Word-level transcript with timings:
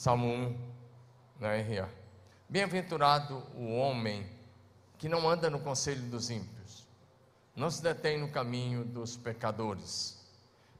Salmo 0.00 0.28
1, 0.28 0.58
na 1.40 1.48
RA. 1.56 1.86
Bem-aventurado 2.48 3.36
o 3.54 3.76
homem 3.76 4.26
que 4.96 5.10
não 5.10 5.28
anda 5.28 5.50
no 5.50 5.60
conselho 5.60 6.00
dos 6.08 6.30
ímpios, 6.30 6.88
não 7.54 7.70
se 7.70 7.82
detém 7.82 8.18
no 8.18 8.30
caminho 8.30 8.82
dos 8.82 9.18
pecadores, 9.18 10.18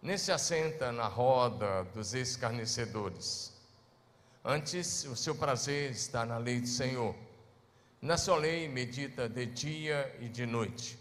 nem 0.01 0.17
se 0.17 0.33
assenta 0.33 0.91
na 0.91 1.07
roda 1.07 1.85
dos 1.93 2.15
escarnecedores. 2.15 3.55
Antes, 4.43 5.05
o 5.05 5.15
seu 5.15 5.35
prazer 5.35 5.91
está 5.91 6.25
na 6.25 6.39
lei 6.39 6.59
do 6.59 6.67
Senhor. 6.67 7.15
Na 8.01 8.17
sua 8.17 8.37
lei 8.37 8.69
medita 8.69 9.29
de 9.29 9.45
dia 9.45 10.17
e 10.19 10.31
de 10.31 10.47
noite. 10.47 10.99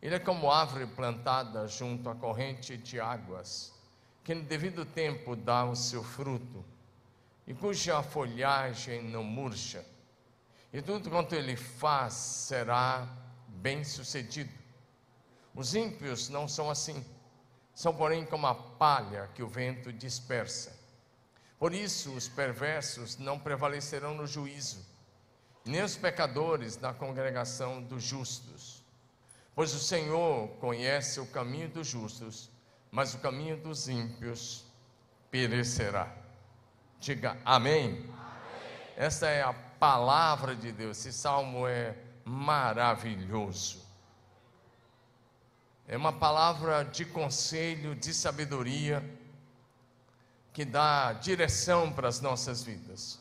Ele 0.00 0.14
é 0.14 0.20
como 0.20 0.48
árvore 0.48 0.86
plantada 0.86 1.66
junto 1.66 2.08
à 2.08 2.14
corrente 2.14 2.76
de 2.76 3.00
águas, 3.00 3.74
que 4.22 4.32
no 4.32 4.44
devido 4.44 4.84
tempo 4.84 5.34
dá 5.34 5.64
o 5.64 5.74
seu 5.74 6.04
fruto, 6.04 6.64
e 7.46 7.54
cuja 7.54 8.02
folhagem 8.02 9.02
não 9.02 9.24
murcha. 9.24 9.84
E 10.72 10.80
tudo 10.80 11.10
quanto 11.10 11.34
ele 11.34 11.56
faz 11.56 12.14
será 12.14 13.06
bem 13.48 13.84
sucedido. 13.84 14.52
Os 15.54 15.74
ímpios 15.74 16.28
não 16.28 16.48
são 16.48 16.70
assim, 16.70 17.04
são, 17.74 17.94
porém, 17.94 18.24
como 18.24 18.46
a 18.46 18.54
palha 18.54 19.28
que 19.34 19.42
o 19.42 19.48
vento 19.48 19.92
dispersa. 19.92 20.78
Por 21.58 21.74
isso, 21.74 22.12
os 22.12 22.28
perversos 22.28 23.18
não 23.18 23.38
prevalecerão 23.38 24.14
no 24.14 24.26
juízo, 24.26 24.84
nem 25.64 25.82
os 25.82 25.96
pecadores 25.96 26.78
na 26.78 26.92
congregação 26.92 27.82
dos 27.82 28.02
justos. 28.02 28.82
Pois 29.54 29.74
o 29.74 29.78
Senhor 29.78 30.48
conhece 30.56 31.20
o 31.20 31.26
caminho 31.26 31.68
dos 31.68 31.86
justos, 31.86 32.50
mas 32.90 33.14
o 33.14 33.18
caminho 33.18 33.56
dos 33.58 33.88
ímpios 33.88 34.64
perecerá. 35.30 36.21
Diga 37.02 37.36
amém. 37.44 37.86
amém. 37.86 38.12
Essa 38.96 39.26
é 39.26 39.42
a 39.42 39.52
palavra 39.52 40.54
de 40.54 40.70
Deus. 40.70 40.98
Esse 40.98 41.12
salmo 41.12 41.66
é 41.66 41.96
maravilhoso. 42.24 43.84
É 45.88 45.96
uma 45.96 46.12
palavra 46.12 46.84
de 46.84 47.04
conselho, 47.04 47.96
de 47.96 48.14
sabedoria 48.14 49.02
que 50.52 50.64
dá 50.64 51.12
direção 51.14 51.92
para 51.92 52.06
as 52.06 52.20
nossas 52.20 52.62
vidas. 52.62 53.18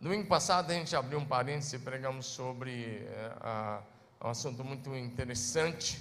Domingo 0.00 0.26
passado 0.26 0.70
a 0.70 0.74
gente 0.74 0.96
abriu 0.96 1.18
um 1.18 1.26
parênteses 1.26 1.74
e 1.74 1.78
pregamos 1.78 2.24
sobre 2.24 3.06
é, 3.06 3.82
um 4.24 4.30
assunto 4.30 4.64
muito 4.64 4.96
interessante, 4.96 6.00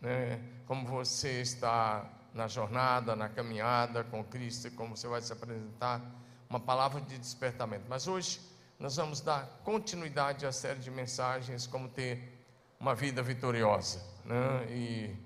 né? 0.00 0.38
como 0.68 0.86
você 0.86 1.40
está 1.40 2.08
na 2.32 2.46
jornada, 2.46 3.16
na 3.16 3.28
caminhada 3.28 4.04
com 4.04 4.22
Cristo 4.24 4.70
como 4.72 4.96
você 4.96 5.08
vai 5.08 5.20
se 5.20 5.32
apresentar, 5.32 6.00
uma 6.48 6.60
palavra 6.60 7.00
de 7.00 7.18
despertamento. 7.18 7.84
Mas 7.88 8.06
hoje 8.06 8.40
nós 8.78 8.96
vamos 8.96 9.20
dar 9.20 9.46
continuidade 9.64 10.46
à 10.46 10.52
série 10.52 10.80
de 10.80 10.90
mensagens 10.90 11.66
como 11.66 11.88
ter 11.88 12.40
uma 12.78 12.94
vida 12.94 13.22
vitoriosa. 13.22 14.02
Né? 14.24 14.66
E 14.70 15.16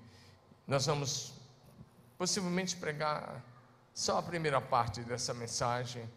nós 0.67 0.85
vamos 0.85 1.33
possivelmente 2.17 2.75
pregar 2.75 3.43
só 3.93 4.17
a 4.17 4.23
primeira 4.23 4.59
parte 4.59 5.01
dessa 5.01 5.33
mensagem, 5.33 6.09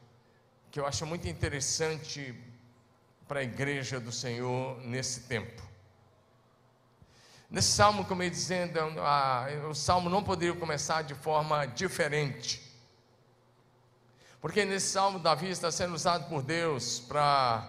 que 0.71 0.81
eu 0.81 0.87
acho 0.87 1.07
muito 1.07 1.29
interessante 1.29 2.35
para 3.29 3.41
a 3.41 3.43
igreja 3.43 4.01
do 4.01 4.11
Senhor 4.11 4.81
nesse 4.81 5.21
tempo. 5.21 5.68
Nesse 7.51 7.73
salmo, 7.73 8.05
como 8.05 8.23
eu 8.23 8.29
dizendo, 8.29 8.79
a, 9.01 9.47
o 9.71 9.75
salmo 9.75 10.11
não 10.11 10.23
poderia 10.23 10.55
começar 10.55 11.01
de 11.03 11.15
forma 11.15 11.65
diferente. 11.65 12.63
Porque 14.39 14.67
nesse 14.67 14.89
salmo, 14.89 15.19
Davi 15.19 15.49
está 15.49 15.71
sendo 15.71 15.95
usado 15.95 16.29
por 16.29 16.43
Deus 16.43 17.01
para 17.01 17.67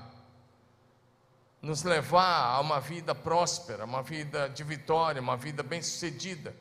nos 1.61 1.83
levar 1.83 2.55
a 2.55 2.59
uma 2.59 2.81
vida 2.81 3.15
próspera, 3.15 3.85
uma 3.85 4.03
vida 4.03 4.49
de 4.49 4.63
vitória, 4.63 5.21
uma 5.21 5.37
vida 5.37 5.63
bem-sucedida, 5.63 6.53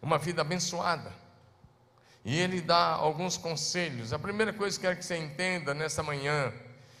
uma 0.00 0.16
vida 0.16 0.42
abençoada. 0.42 1.12
E 2.24 2.38
ele 2.38 2.60
dá 2.60 2.86
alguns 2.94 3.36
conselhos. 3.36 4.12
A 4.12 4.18
primeira 4.20 4.52
coisa 4.52 4.78
que 4.78 4.86
eu 4.86 4.90
quero 4.90 5.00
que 5.00 5.04
você 5.04 5.16
entenda 5.16 5.74
nessa 5.74 6.02
manhã 6.02 6.52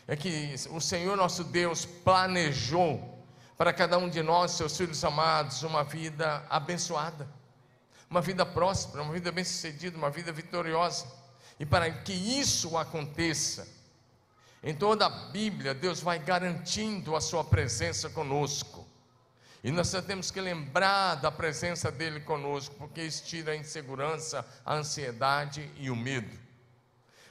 é 0.08 0.16
que 0.16 0.54
o 0.70 0.80
Senhor 0.80 1.16
nosso 1.16 1.44
Deus 1.44 1.86
planejou 1.86 3.11
para 3.56 3.72
cada 3.72 3.98
um 3.98 4.08
de 4.08 4.22
nós, 4.22 4.52
seus 4.52 4.76
filhos 4.76 5.04
amados, 5.04 5.62
uma 5.62 5.84
vida 5.84 6.44
abençoada, 6.48 7.28
uma 8.10 8.20
vida 8.20 8.44
próspera, 8.44 9.02
uma 9.02 9.12
vida 9.12 9.30
bem-sucedida, 9.30 9.96
uma 9.96 10.10
vida 10.10 10.32
vitoriosa. 10.32 11.06
E 11.58 11.66
para 11.66 11.90
que 11.90 12.12
isso 12.12 12.76
aconteça, 12.76 13.68
em 14.62 14.74
toda 14.74 15.06
a 15.06 15.10
Bíblia, 15.30 15.74
Deus 15.74 16.00
vai 16.00 16.18
garantindo 16.18 17.16
a 17.16 17.20
sua 17.20 17.42
presença 17.44 18.08
conosco. 18.10 18.86
E 19.64 19.70
nós 19.70 19.92
temos 20.06 20.30
que 20.30 20.40
lembrar 20.40 21.16
da 21.16 21.30
presença 21.30 21.90
dele 21.90 22.20
conosco, 22.20 22.74
porque 22.76 23.02
isso 23.02 23.24
tira 23.24 23.52
a 23.52 23.56
insegurança, 23.56 24.44
a 24.64 24.74
ansiedade 24.74 25.70
e 25.76 25.88
o 25.90 25.96
medo. 25.96 26.36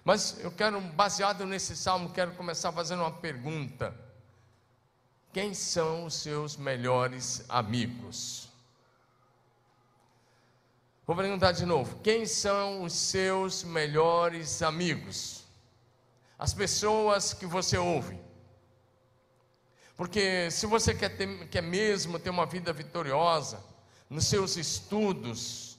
Mas 0.04 0.40
eu 0.40 0.52
quero, 0.52 0.80
baseado 0.80 1.46
nesse 1.46 1.76
salmo, 1.76 2.12
quero 2.12 2.32
começar 2.32 2.72
fazendo 2.72 3.02
uma 3.02 3.12
pergunta: 3.12 3.94
Quem 5.34 5.54
são 5.54 6.06
os 6.06 6.16
seus 6.16 6.58
melhores 6.58 7.44
amigos? 7.48 8.50
Vou 11.06 11.16
perguntar 11.16 11.52
de 11.52 11.66
novo: 11.66 12.00
Quem 12.02 12.26
são 12.26 12.84
os 12.84 12.94
seus 12.94 13.64
melhores 13.64 14.62
amigos? 14.62 15.46
As 16.38 16.54
pessoas 16.54 17.34
que 17.34 17.46
você 17.46 17.78
ouve 17.78 18.20
porque 20.02 20.50
se 20.50 20.66
você 20.66 20.96
quer, 20.96 21.10
ter, 21.10 21.48
quer 21.50 21.62
mesmo 21.62 22.18
ter 22.18 22.32
uma 22.32 22.48
vida 22.48 22.74
vitoriosa, 22.74 23.64
nos 24.10 24.26
seus 24.26 24.58
estudos, 24.58 25.78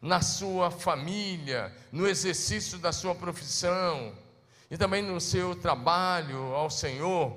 na 0.00 0.20
sua 0.20 0.70
família, 0.70 1.74
no 1.90 2.06
exercício 2.06 2.78
da 2.78 2.92
sua 2.92 3.12
profissão 3.12 4.16
e 4.70 4.78
também 4.78 5.02
no 5.02 5.20
seu 5.20 5.56
trabalho 5.56 6.54
ao 6.54 6.70
Senhor, 6.70 7.36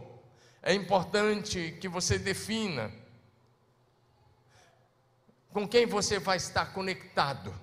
é 0.61 0.73
importante 0.73 1.77
que 1.79 1.87
você 1.87 2.19
defina 2.19 2.91
com 5.51 5.67
quem 5.67 5.85
você 5.85 6.19
vai 6.19 6.37
estar 6.37 6.73
conectado. 6.73 7.53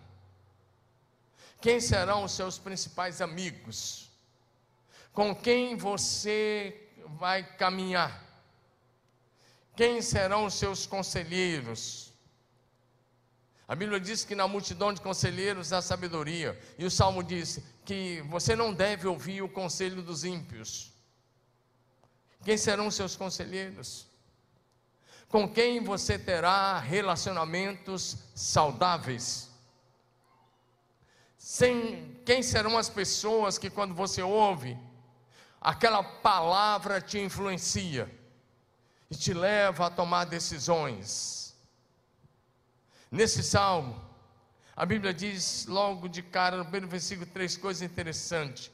Quem 1.60 1.80
serão 1.80 2.24
os 2.24 2.32
seus 2.32 2.58
principais 2.58 3.20
amigos? 3.20 4.10
Com 5.12 5.34
quem 5.34 5.76
você 5.76 6.88
vai 7.18 7.42
caminhar? 7.56 8.24
Quem 9.74 10.00
serão 10.00 10.46
os 10.46 10.54
seus 10.54 10.86
conselheiros? 10.86 12.12
A 13.68 13.74
Bíblia 13.74 13.98
diz 13.98 14.24
que 14.24 14.34
na 14.34 14.46
multidão 14.46 14.92
de 14.92 15.00
conselheiros 15.00 15.72
há 15.72 15.82
sabedoria. 15.82 16.58
E 16.78 16.84
o 16.84 16.90
Salmo 16.90 17.22
diz 17.22 17.60
que 17.84 18.22
você 18.28 18.54
não 18.56 18.72
deve 18.72 19.06
ouvir 19.06 19.42
o 19.42 19.48
conselho 19.48 20.02
dos 20.02 20.24
ímpios. 20.24 20.95
Quem 22.46 22.56
serão 22.56 22.90
seus 22.90 23.14
conselheiros? 23.14 24.06
Com 25.28 25.46
quem 25.46 25.82
você 25.82 26.18
terá 26.18 26.78
relacionamentos 26.78 28.16
saudáveis? 28.34 29.50
Sem, 31.36 32.18
quem 32.24 32.42
serão 32.42 32.78
as 32.78 32.88
pessoas 32.88 33.58
que, 33.58 33.68
quando 33.68 33.94
você 33.94 34.22
ouve, 34.22 34.78
aquela 35.60 36.02
palavra 36.02 37.00
te 37.00 37.18
influencia? 37.18 38.08
e 39.10 39.14
te 39.14 39.32
leva 39.32 39.86
a 39.86 39.90
tomar 39.90 40.24
decisões. 40.24 41.54
Nesse 43.10 43.42
salmo, 43.42 44.04
a 44.74 44.84
Bíblia 44.84 45.14
diz 45.14 45.66
logo 45.66 46.08
de 46.08 46.22
cara, 46.22 46.56
no 46.56 46.64
primeiro 46.64 46.88
versículo, 46.88 47.26
três 47.26 47.56
coisas 47.56 47.82
interessantes: 47.82 48.70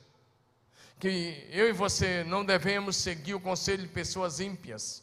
que 1.02 1.48
eu 1.50 1.69
e 1.69 1.72
você 1.72 2.22
não 2.22 2.44
devemos 2.44 2.94
seguir 2.94 3.34
o 3.34 3.40
conselho 3.40 3.82
de 3.82 3.88
pessoas 3.88 4.38
ímpias, 4.38 5.02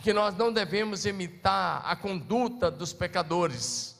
que 0.00 0.12
nós 0.12 0.32
não 0.36 0.52
devemos 0.52 1.04
imitar 1.04 1.82
a 1.84 1.96
conduta 1.96 2.70
dos 2.70 2.92
pecadores, 2.92 3.96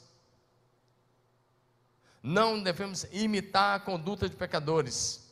não 2.23 2.63
devemos 2.63 3.05
imitar 3.11 3.75
a 3.75 3.81
conduta 3.81 4.29
de 4.29 4.37
pecadores. 4.37 5.29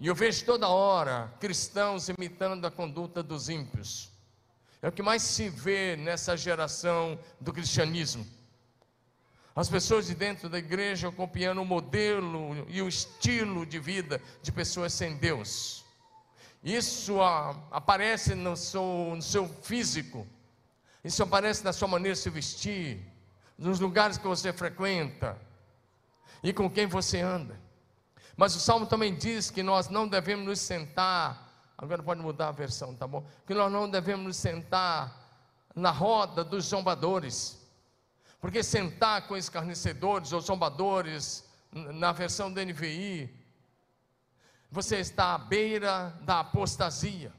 E 0.00 0.08
eu 0.08 0.16
vejo 0.16 0.44
toda 0.46 0.66
hora 0.66 1.32
cristãos 1.38 2.08
imitando 2.08 2.66
a 2.66 2.72
conduta 2.72 3.22
dos 3.22 3.48
ímpios. 3.48 4.10
É 4.82 4.88
o 4.88 4.92
que 4.92 5.00
mais 5.00 5.22
se 5.22 5.48
vê 5.48 5.94
nessa 5.94 6.36
geração 6.36 7.16
do 7.40 7.52
cristianismo. 7.52 8.26
As 9.54 9.68
pessoas 9.68 10.06
de 10.06 10.14
dentro 10.14 10.48
da 10.48 10.58
igreja 10.58 11.12
copiando 11.12 11.60
o 11.60 11.64
modelo 11.64 12.66
e 12.68 12.80
o 12.80 12.88
estilo 12.88 13.66
de 13.66 13.78
vida 13.78 14.20
de 14.42 14.50
pessoas 14.50 14.94
sem 14.94 15.16
Deus. 15.16 15.84
Isso 16.64 17.20
aparece 17.70 18.34
no 18.34 18.56
seu, 18.56 19.12
no 19.16 19.22
seu 19.22 19.48
físico, 19.48 20.26
isso 21.02 21.22
aparece 21.22 21.64
na 21.64 21.72
sua 21.72 21.88
maneira 21.88 22.14
de 22.14 22.20
se 22.20 22.30
vestir, 22.30 23.04
nos 23.58 23.80
lugares 23.80 24.16
que 24.16 24.26
você 24.26 24.52
frequenta 24.52 25.36
e 26.42 26.52
com 26.52 26.70
quem 26.70 26.86
você 26.86 27.20
anda. 27.20 27.60
Mas 28.36 28.54
o 28.56 28.60
Salmo 28.60 28.86
também 28.86 29.14
diz 29.14 29.50
que 29.50 29.62
nós 29.62 29.88
não 29.88 30.08
devemos 30.08 30.46
nos 30.46 30.60
sentar, 30.60 31.52
agora 31.76 32.02
pode 32.02 32.20
mudar 32.20 32.48
a 32.48 32.52
versão, 32.52 32.94
tá 32.94 33.06
bom? 33.06 33.26
Que 33.46 33.54
nós 33.54 33.70
não 33.70 33.90
devemos 33.90 34.24
nos 34.24 34.36
sentar 34.36 35.20
na 35.74 35.90
roda 35.90 36.42
dos 36.42 36.66
zombadores. 36.66 37.61
Porque 38.42 38.60
sentar 38.64 39.28
com 39.28 39.36
escarnecedores 39.36 40.32
ou 40.32 40.40
zombadores, 40.40 41.44
na 41.72 42.10
versão 42.10 42.52
da 42.52 42.64
NVI, 42.64 43.32
você 44.68 44.96
está 44.98 45.34
à 45.34 45.38
beira 45.38 46.08
da 46.22 46.40
apostasia. 46.40 47.32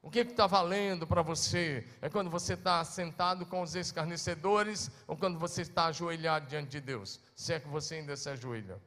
O 0.00 0.08
que 0.08 0.20
está 0.20 0.46
valendo 0.46 1.08
para 1.08 1.22
você? 1.22 1.84
É 2.00 2.08
quando 2.08 2.30
você 2.30 2.54
está 2.54 2.84
sentado 2.84 3.44
com 3.44 3.62
os 3.62 3.74
escarnecedores 3.74 4.92
ou 5.08 5.16
quando 5.16 5.40
você 5.40 5.62
está 5.62 5.86
ajoelhado 5.86 6.46
diante 6.46 6.70
de 6.70 6.80
Deus? 6.80 7.18
Se 7.34 7.54
é 7.54 7.58
que 7.58 7.66
você 7.66 7.96
ainda 7.96 8.16
se 8.16 8.30
ajoelha. 8.30 8.80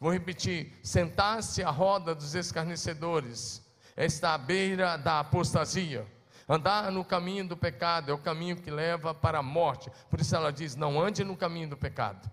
Vou 0.00 0.10
repetir: 0.10 0.72
sentar-se 0.82 1.62
à 1.62 1.68
roda 1.68 2.14
dos 2.14 2.34
escarnecedores 2.34 3.62
é 3.94 4.06
estar 4.06 4.32
à 4.32 4.38
beira 4.38 4.96
da 4.96 5.20
apostasia. 5.20 6.15
Andar 6.48 6.92
no 6.92 7.04
caminho 7.04 7.46
do 7.46 7.56
pecado 7.56 8.10
é 8.10 8.14
o 8.14 8.18
caminho 8.18 8.56
que 8.56 8.70
leva 8.70 9.12
para 9.12 9.38
a 9.38 9.42
morte. 9.42 9.90
Por 10.08 10.20
isso 10.20 10.34
ela 10.36 10.52
diz: 10.52 10.76
não 10.76 11.00
ande 11.00 11.24
no 11.24 11.36
caminho 11.36 11.70
do 11.70 11.76
pecado. 11.76 12.30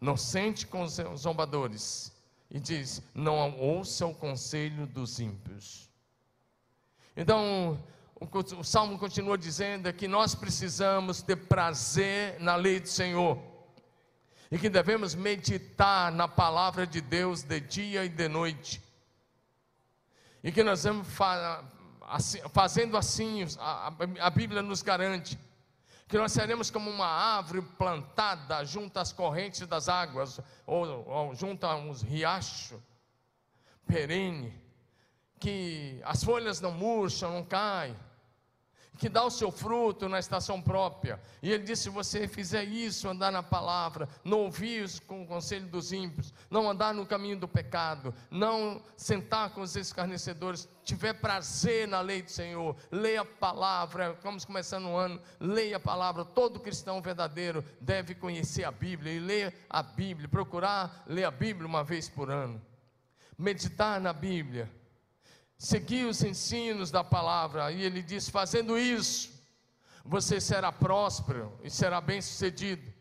Não 0.00 0.16
sente 0.16 0.66
com 0.66 0.82
os 0.82 1.00
zombadores. 1.16 2.12
E 2.50 2.60
diz: 2.60 3.02
não 3.14 3.58
ouça 3.58 4.06
o 4.06 4.14
conselho 4.14 4.86
dos 4.86 5.18
ímpios. 5.18 5.90
Então, 7.16 7.82
o, 8.58 8.62
salmo 8.62 8.98
continua 8.98 9.36
dizendo 9.36 9.92
que 9.92 10.06
nós 10.06 10.34
precisamos 10.34 11.22
ter 11.22 11.36
prazer 11.36 12.38
na 12.38 12.54
lei 12.54 12.80
do 12.80 12.88
Senhor 12.88 13.38
e 14.50 14.58
que 14.58 14.68
devemos 14.68 15.14
meditar 15.14 16.12
na 16.12 16.28
palavra 16.28 16.86
de 16.86 17.00
Deus 17.00 17.42
de 17.42 17.60
dia 17.60 18.04
e 18.04 18.08
de 18.08 18.28
noite. 18.28 18.82
E 20.44 20.52
que 20.52 20.62
nós 20.62 20.84
vamos 20.84 21.08
assim, 22.12 22.38
fazendo 22.52 22.96
assim, 22.96 23.44
a, 23.58 23.92
a 24.20 24.30
Bíblia 24.30 24.62
nos 24.62 24.82
garante 24.82 25.38
que 26.12 26.18
nós 26.18 26.30
seremos 26.30 26.70
como 26.70 26.90
uma 26.90 27.06
árvore 27.06 27.62
plantada 27.62 28.62
junto 28.66 28.98
às 28.98 29.14
correntes 29.14 29.66
das 29.66 29.88
águas, 29.88 30.40
ou, 30.66 31.08
ou 31.08 31.34
junto 31.34 31.64
a 31.64 31.74
uns 31.74 32.02
riachos, 32.02 32.78
perene, 33.86 34.54
que 35.40 35.98
as 36.04 36.22
folhas 36.22 36.60
não 36.60 36.70
murcham, 36.70 37.32
não 37.32 37.42
caem, 37.42 37.96
que 38.98 39.08
dá 39.08 39.24
o 39.24 39.30
seu 39.30 39.50
fruto 39.50 40.08
na 40.08 40.18
estação 40.18 40.60
própria. 40.60 41.20
E 41.42 41.50
ele 41.50 41.64
disse: 41.64 41.84
se 41.84 41.90
você 41.90 42.28
fizer 42.28 42.64
isso, 42.64 43.08
andar 43.08 43.32
na 43.32 43.42
palavra, 43.42 44.08
não 44.24 44.40
ouvir 44.40 44.88
com 45.06 45.22
o 45.22 45.26
conselho 45.26 45.66
dos 45.66 45.92
ímpios, 45.92 46.32
não 46.50 46.68
andar 46.68 46.94
no 46.94 47.06
caminho 47.06 47.38
do 47.38 47.48
pecado, 47.48 48.14
não 48.30 48.82
sentar 48.96 49.50
com 49.50 49.60
os 49.60 49.74
escarnecedores, 49.76 50.68
tiver 50.84 51.14
prazer 51.14 51.88
na 51.88 52.00
lei 52.00 52.22
do 52.22 52.30
Senhor, 52.30 52.76
leia 52.90 53.22
a 53.22 53.24
palavra, 53.24 54.16
vamos 54.22 54.44
começando 54.44 54.86
o 54.86 54.96
ano, 54.96 55.20
leia 55.40 55.78
a 55.78 55.80
palavra. 55.80 56.24
Todo 56.24 56.60
cristão 56.60 57.00
verdadeiro 57.00 57.64
deve 57.80 58.14
conhecer 58.14 58.64
a 58.64 58.70
Bíblia 58.70 59.12
e 59.12 59.18
ler 59.18 59.54
a 59.68 59.82
Bíblia, 59.82 60.28
procurar 60.28 61.04
ler 61.06 61.24
a 61.24 61.30
Bíblia 61.30 61.66
uma 61.66 61.82
vez 61.82 62.08
por 62.08 62.30
ano, 62.30 62.60
meditar 63.38 64.00
na 64.00 64.12
Bíblia 64.12 64.70
seguir 65.62 66.06
os 66.06 66.24
ensinos 66.24 66.90
da 66.90 67.04
palavra. 67.04 67.70
E 67.70 67.82
ele 67.82 68.02
diz: 68.02 68.28
fazendo 68.28 68.76
isso, 68.76 69.30
você 70.04 70.40
será 70.40 70.72
próspero 70.72 71.56
e 71.62 71.70
será 71.70 72.00
bem-sucedido. 72.00 72.92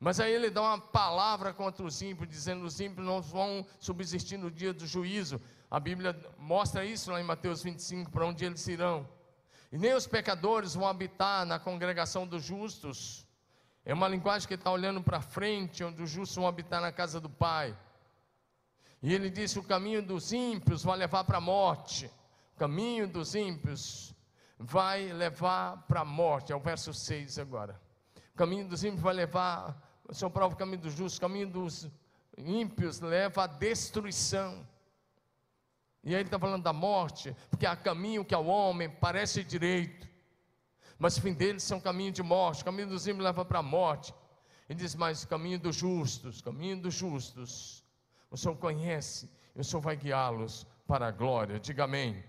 Mas 0.00 0.18
aí 0.18 0.32
ele 0.32 0.48
dá 0.48 0.62
uma 0.62 0.80
palavra 0.80 1.52
contra 1.52 1.84
os 1.84 2.00
ímpios, 2.00 2.30
dizendo: 2.30 2.64
os 2.64 2.80
ímpios 2.80 3.06
não 3.06 3.20
vão 3.20 3.66
subsistir 3.78 4.38
no 4.38 4.50
dia 4.50 4.72
do 4.72 4.86
juízo. 4.86 5.38
A 5.70 5.78
Bíblia 5.78 6.18
mostra 6.38 6.86
isso 6.86 7.12
lá 7.12 7.20
em 7.20 7.24
Mateus 7.24 7.62
25, 7.62 8.10
para 8.10 8.24
onde 8.24 8.42
eles 8.42 8.66
irão. 8.66 9.06
E 9.70 9.76
nem 9.76 9.92
os 9.92 10.06
pecadores 10.06 10.74
vão 10.74 10.88
habitar 10.88 11.44
na 11.44 11.58
congregação 11.58 12.26
dos 12.26 12.42
justos. 12.42 13.26
É 13.84 13.92
uma 13.92 14.08
linguagem 14.08 14.48
que 14.48 14.54
está 14.54 14.70
olhando 14.70 15.02
para 15.02 15.20
frente, 15.20 15.84
onde 15.84 16.02
os 16.02 16.08
justos 16.08 16.36
vão 16.36 16.46
habitar 16.46 16.80
na 16.80 16.90
casa 16.90 17.20
do 17.20 17.28
Pai. 17.28 17.76
E 19.02 19.12
ele 19.12 19.30
disse: 19.30 19.58
O 19.58 19.62
caminho 19.62 20.02
dos 20.02 20.32
ímpios 20.32 20.82
vai 20.82 20.96
levar 20.96 21.24
para 21.24 21.38
a 21.38 21.40
morte. 21.40 22.10
O 22.54 22.58
caminho 22.58 23.06
dos 23.06 23.34
ímpios 23.34 24.14
vai 24.58 25.12
levar 25.12 25.86
para 25.86 26.00
a 26.00 26.04
morte. 26.04 26.52
É 26.52 26.56
o 26.56 26.60
verso 26.60 26.92
6 26.92 27.38
agora. 27.38 27.80
O 28.34 28.36
caminho 28.36 28.68
dos 28.68 28.84
ímpios 28.84 29.02
vai 29.02 29.14
levar, 29.14 29.74
Senhor 30.12 30.30
prova 30.30 30.54
o 30.54 30.58
caminho 30.58 30.82
dos 30.82 30.92
justos, 30.92 31.16
o 31.16 31.20
caminho 31.22 31.48
dos 31.48 31.88
ímpios 32.36 33.00
leva 33.00 33.44
à 33.44 33.46
destruição. 33.46 34.66
E 36.04 36.10
aí 36.10 36.20
ele 36.20 36.24
está 36.24 36.38
falando 36.38 36.62
da 36.62 36.72
morte, 36.72 37.34
porque 37.50 37.66
há 37.66 37.74
caminho 37.74 38.24
que 38.24 38.34
ao 38.34 38.46
homem 38.46 38.88
parece 38.88 39.42
direito, 39.42 40.06
mas 40.98 41.16
o 41.16 41.22
fim 41.22 41.32
deles 41.32 41.62
são 41.62 41.80
caminho 41.80 42.12
de 42.12 42.22
morte, 42.22 42.62
o 42.62 42.64
caminho 42.66 42.88
dos 42.88 43.06
ímpios 43.06 43.24
leva 43.24 43.44
para 43.44 43.58
a 43.58 43.62
morte. 43.62 44.14
Ele 44.68 44.78
diz, 44.78 44.94
mas 44.94 45.22
o 45.22 45.28
caminho 45.28 45.58
dos 45.58 45.74
justos, 45.74 46.40
caminho 46.40 46.80
dos 46.80 46.94
justos 46.94 47.85
o 48.36 48.38
Senhor 48.38 48.54
conhece 48.56 49.30
e 49.54 49.60
o 49.62 49.64
Senhor 49.64 49.80
vai 49.80 49.96
guiá-los 49.96 50.66
para 50.86 51.06
a 51.06 51.10
glória. 51.10 51.58
Diga 51.58 51.84
amém. 51.84 52.22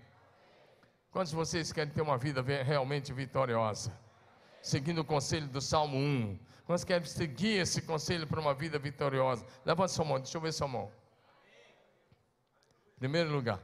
Quantos 1.10 1.30
de 1.30 1.36
vocês 1.36 1.70
querem 1.70 1.92
ter 1.92 2.00
uma 2.00 2.16
vida 2.16 2.40
realmente 2.40 3.12
vitoriosa? 3.12 3.92
Seguindo 4.62 5.00
o 5.02 5.04
conselho 5.04 5.46
do 5.48 5.60
Salmo 5.60 5.98
1. 5.98 6.38
Quantos 6.64 6.82
querem 6.82 7.06
seguir 7.06 7.60
esse 7.60 7.82
conselho 7.82 8.26
para 8.26 8.40
uma 8.40 8.54
vida 8.54 8.78
vitoriosa? 8.78 9.44
Levanta 9.66 9.88
sua 9.88 10.04
mão, 10.06 10.18
deixa 10.18 10.38
eu 10.38 10.40
ver 10.40 10.52
sua 10.52 10.66
mão. 10.66 10.90
Primeiro 12.98 13.30
lugar. 13.30 13.60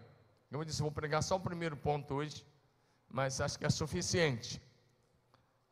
Eu 0.50 0.62
disse, 0.64 0.82
vou 0.82 0.92
pregar 0.92 1.22
só 1.22 1.36
o 1.36 1.40
primeiro 1.40 1.78
ponto 1.78 2.12
hoje, 2.12 2.46
mas 3.08 3.40
acho 3.40 3.58
que 3.58 3.64
é 3.64 3.70
suficiente. 3.70 4.60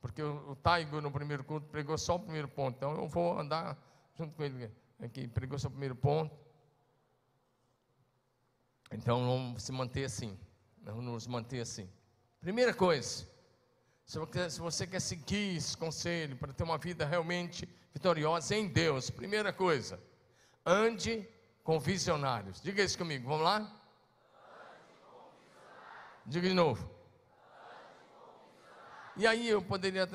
Porque 0.00 0.22
o, 0.22 0.56
Taigo 0.56 1.02
no 1.02 1.12
primeiro 1.12 1.44
culto 1.44 1.66
pregou 1.66 1.98
só 1.98 2.14
o 2.14 2.20
primeiro 2.20 2.48
ponto. 2.48 2.76
Então 2.76 2.96
eu 2.96 3.06
vou 3.06 3.38
andar 3.38 3.76
junto 4.16 4.34
com 4.34 4.42
ele 4.42 4.70
aqui, 5.02 5.28
pregou 5.28 5.58
só 5.58 5.68
o 5.68 5.70
primeiro 5.70 5.94
ponto. 5.94 6.41
Então 8.92 9.26
vamos 9.26 9.62
se 9.62 9.72
manter 9.72 10.04
assim, 10.04 10.38
vamos 10.82 11.04
nos 11.04 11.26
manter 11.26 11.60
assim. 11.60 11.88
Primeira 12.40 12.74
coisa, 12.74 13.26
se 14.04 14.60
você 14.60 14.86
quer 14.86 15.00
seguir 15.00 15.56
esse 15.56 15.76
conselho 15.76 16.36
para 16.36 16.52
ter 16.52 16.64
uma 16.64 16.76
vida 16.76 17.06
realmente 17.06 17.68
vitoriosa 17.92 18.54
em 18.54 18.68
Deus, 18.68 19.08
primeira 19.08 19.52
coisa, 19.52 19.98
ande 20.66 21.26
com 21.64 21.80
visionários. 21.80 22.60
Diga 22.60 22.82
isso 22.82 22.98
comigo, 22.98 23.28
vamos 23.28 23.44
lá? 23.44 23.80
Diga 26.26 26.48
de 26.48 26.54
novo. 26.54 26.90
E 29.16 29.26
aí 29.26 29.48
eu 29.48 29.62
poderia 29.62 30.08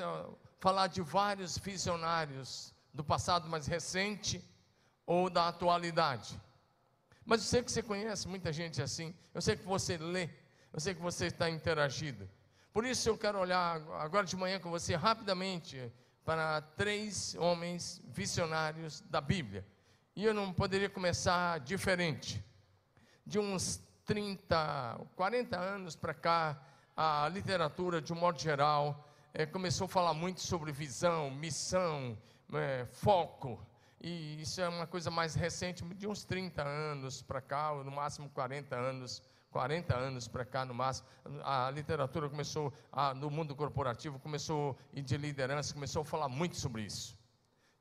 falar 0.60 0.86
de 0.86 1.00
vários 1.00 1.56
visionários 1.58 2.74
do 2.92 3.02
passado 3.04 3.48
mais 3.48 3.66
recente 3.66 4.44
ou 5.06 5.30
da 5.30 5.48
atualidade. 5.48 6.40
Mas 7.28 7.42
eu 7.42 7.46
sei 7.46 7.62
que 7.62 7.70
você 7.70 7.82
conhece 7.82 8.26
muita 8.26 8.50
gente 8.50 8.80
assim. 8.80 9.14
Eu 9.34 9.42
sei 9.42 9.54
que 9.54 9.62
você 9.62 9.98
lê. 9.98 10.30
Eu 10.72 10.80
sei 10.80 10.94
que 10.94 11.02
você 11.02 11.26
está 11.26 11.50
interagindo. 11.50 12.26
Por 12.72 12.86
isso 12.86 13.06
eu 13.06 13.18
quero 13.18 13.38
olhar 13.38 13.82
agora 14.00 14.24
de 14.24 14.34
manhã 14.34 14.58
com 14.58 14.70
você 14.70 14.96
rapidamente 14.96 15.92
para 16.24 16.62
três 16.62 17.34
homens 17.34 18.00
visionários 18.06 19.02
da 19.10 19.20
Bíblia. 19.20 19.62
E 20.16 20.24
eu 20.24 20.32
não 20.32 20.54
poderia 20.54 20.88
começar 20.88 21.60
diferente. 21.60 22.42
De 23.26 23.38
uns 23.38 23.78
30, 24.06 24.98
40 25.14 25.58
anos 25.58 25.94
para 25.94 26.14
cá, 26.14 26.58
a 26.96 27.28
literatura, 27.28 28.00
de 28.00 28.10
um 28.10 28.16
modo 28.16 28.40
geral, 28.40 29.06
é, 29.34 29.44
começou 29.44 29.84
a 29.84 29.88
falar 29.88 30.14
muito 30.14 30.40
sobre 30.40 30.72
visão, 30.72 31.30
missão, 31.30 32.16
é, 32.54 32.86
foco 32.86 33.62
e 34.00 34.40
isso 34.40 34.60
é 34.60 34.68
uma 34.68 34.86
coisa 34.86 35.10
mais 35.10 35.34
recente, 35.34 35.84
de 35.84 36.06
uns 36.06 36.24
30 36.24 36.62
anos 36.62 37.22
para 37.22 37.40
cá, 37.40 37.72
ou 37.72 37.84
no 37.84 37.90
máximo 37.90 38.30
40 38.30 38.76
anos, 38.76 39.22
40 39.50 39.96
anos 39.96 40.28
para 40.28 40.44
cá 40.44 40.64
no 40.64 40.74
máximo, 40.74 41.08
a 41.42 41.70
literatura 41.70 42.28
começou, 42.28 42.72
a, 42.92 43.12
no 43.14 43.30
mundo 43.30 43.56
corporativo 43.56 44.18
começou, 44.18 44.76
e 44.92 45.02
de 45.02 45.16
liderança, 45.16 45.74
começou 45.74 46.02
a 46.02 46.04
falar 46.04 46.28
muito 46.28 46.56
sobre 46.56 46.82
isso. 46.82 47.18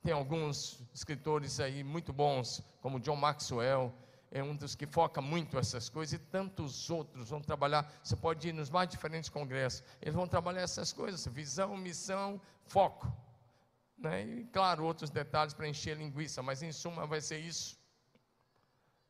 Tem 0.02 0.14
alguns 0.14 0.82
escritores 0.94 1.60
aí 1.60 1.84
muito 1.84 2.12
bons, 2.12 2.64
como 2.82 3.00
John 3.00 3.16
Maxwell, 3.16 3.94
é 4.32 4.44
um 4.44 4.56
dos 4.56 4.76
que 4.76 4.86
foca 4.86 5.22
muito 5.22 5.58
essas 5.58 5.88
coisas, 5.88 6.14
e 6.14 6.18
tantos 6.18 6.90
outros 6.90 7.30
vão 7.30 7.42
trabalhar. 7.42 7.90
Você 8.04 8.16
pode 8.16 8.50
ir 8.50 8.54
nos 8.54 8.70
mais 8.70 8.90
diferentes 8.90 9.30
congressos, 9.30 9.84
eles 10.02 10.16
vão 10.16 10.28
trabalhar 10.28 10.62
essas 10.62 10.92
coisas: 10.92 11.26
visão, 11.28 11.78
missão, 11.78 12.42
foco. 12.66 13.12
Né? 13.98 14.25
E, 14.25 14.46
claro, 14.46 14.86
outros 14.86 15.10
detalhes 15.10 15.54
para 15.54 15.68
encher 15.68 15.98
linguiça, 15.98 16.44
mas 16.44 16.62
em 16.62 16.72
suma 16.72 17.08
vai 17.08 17.20
ser 17.22 17.39
isso. 17.39 17.77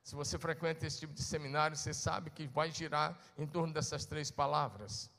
Se 0.01 0.15
você 0.15 0.39
frequenta 0.39 0.87
esse 0.87 0.99
tipo 0.99 1.13
de 1.13 1.21
seminário, 1.21 1.75
você 1.75 1.93
sabe 1.93 2.29
que 2.29 2.47
vai 2.47 2.71
girar 2.71 3.19
em 3.37 3.45
torno 3.45 3.73
dessas 3.73 4.05
três 4.05 4.31
palavras. 4.31 5.11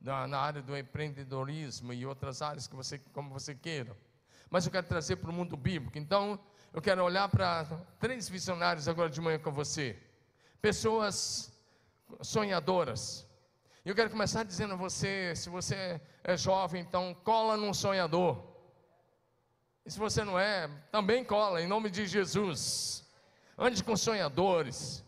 Na, 0.00 0.26
na 0.26 0.38
área 0.38 0.62
do 0.62 0.76
empreendedorismo 0.76 1.92
e 1.92 2.06
outras 2.06 2.42
áreas 2.42 2.66
que 2.66 2.74
você, 2.74 2.98
como 2.98 3.30
você 3.30 3.54
queira. 3.54 3.96
Mas 4.48 4.64
eu 4.64 4.72
quero 4.72 4.86
trazer 4.86 5.16
para 5.16 5.30
o 5.30 5.32
mundo 5.32 5.56
bíblico. 5.56 5.98
Então, 5.98 6.40
eu 6.72 6.80
quero 6.80 7.04
olhar 7.04 7.28
para 7.28 7.64
três 8.00 8.28
visionários 8.28 8.88
agora 8.88 9.10
de 9.10 9.20
manhã 9.20 9.38
com 9.38 9.52
você. 9.52 10.02
Pessoas 10.60 11.52
sonhadoras. 12.22 13.26
Eu 13.84 13.94
quero 13.94 14.10
começar 14.10 14.42
dizendo 14.42 14.74
a 14.74 14.76
você: 14.76 15.34
se 15.36 15.50
você 15.50 16.00
é 16.24 16.36
jovem, 16.36 16.80
então 16.80 17.14
cola 17.22 17.56
num 17.56 17.74
sonhador. 17.74 18.51
E 19.84 19.90
se 19.90 19.98
você 19.98 20.24
não 20.24 20.38
é, 20.38 20.68
também 20.90 21.24
cola, 21.24 21.60
em 21.60 21.66
nome 21.66 21.90
de 21.90 22.06
Jesus. 22.06 23.04
Ande 23.58 23.82
com 23.82 23.96
sonhadores. 23.96 25.04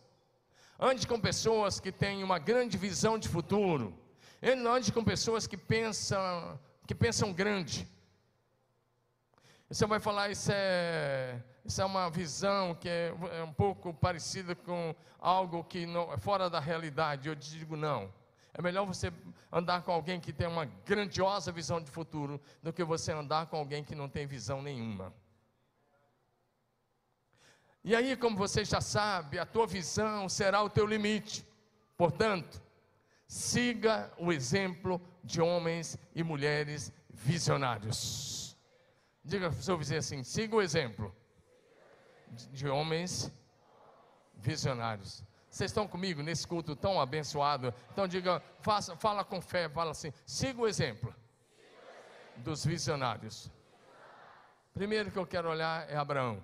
Ande 0.79 1.07
com 1.07 1.21
pessoas 1.21 1.79
que 1.79 1.93
têm 1.93 2.25
uma 2.25 2.39
grande 2.39 2.77
visão 2.77 3.19
de 3.19 3.29
futuro. 3.29 3.97
Ande 4.43 4.93
com 4.93 5.05
pessoas 5.05 5.47
que 5.47 5.57
pensam, 5.57 6.59
que 6.87 6.95
pensam 6.95 7.33
grande. 7.33 7.89
Você 9.69 9.87
vai 9.87 10.01
falar, 10.01 10.31
isso 10.31 10.51
é, 10.53 11.41
isso 11.65 11.81
é 11.81 11.85
uma 11.85 12.11
visão 12.11 12.75
que 12.75 12.89
é, 12.89 13.15
é 13.39 13.43
um 13.43 13.53
pouco 13.53 13.95
parecida 13.95 14.55
com 14.55 14.95
algo 15.19 15.65
que 15.65 15.87
não, 15.87 16.13
é 16.13 16.19
fora 16.19 16.51
da 16.51 16.61
realidade. 16.61 17.29
Eu 17.29 17.37
te 17.37 17.51
digo 17.51 17.77
não. 17.77 18.13
É 18.55 18.63
melhor 18.63 18.87
você 18.87 19.13
andar 19.51 19.83
com 19.83 19.91
alguém 19.91 20.21
que 20.21 20.33
tem 20.33 20.47
uma 20.47 20.65
grandiosa 20.65 21.51
visão 21.51 21.81
de 21.81 21.91
futuro 21.91 22.41
do 22.63 22.73
que 22.73 22.85
você 22.85 23.11
andar 23.11 23.47
com 23.47 23.57
alguém 23.57 23.83
que 23.83 23.97
não 23.97 24.09
tem 24.09 24.27
visão 24.27 24.63
nenhuma. 24.63 25.13
E 27.83 27.95
aí, 27.95 28.17
como 28.17 28.37
você 28.37 28.65
já 28.65 28.81
sabe, 28.81 29.39
a 29.39 29.45
tua 29.45 29.67
visão 29.67 30.29
será 30.29 30.63
o 30.63 30.71
teu 30.71 30.87
limite. 30.87 31.45
Portanto, 31.97 32.63
siga 33.27 34.11
o 34.17 34.33
exemplo 34.33 35.01
de 35.23 35.41
homens 35.41 35.99
e 36.15 36.23
mulheres 36.23 36.93
visionários. 37.11 38.57
Diga 39.25 39.51
para 39.51 39.59
o 39.59 39.63
seu 39.63 39.77
vizinho 39.77 39.99
assim: 39.99 40.23
siga 40.23 40.55
o 40.55 40.63
exemplo 40.63 41.15
de 42.53 42.69
homens 42.69 43.33
visionários. 44.35 45.25
Vocês 45.55 45.71
estão 45.71 45.87
comigo 45.87 46.21
nesse 46.21 46.45
culto 46.49 46.75
tão 46.75 47.01
abençoado? 47.01 47.73
Então 47.93 48.09
diga, 48.09 48.43
faça, 48.59 48.97
fala 48.97 49.23
com 49.23 49.41
fé, 49.41 49.69
fala 49.69 49.93
assim: 49.93 50.13
siga 50.27 50.61
o 50.61 50.67
exemplo 50.67 51.15
dos 52.39 52.67
visionários. 52.67 53.49
Primeiro 54.73 55.13
que 55.13 55.17
eu 55.17 55.25
quero 55.25 55.49
olhar 55.49 55.89
é 55.89 55.97
Abraão. 55.97 56.43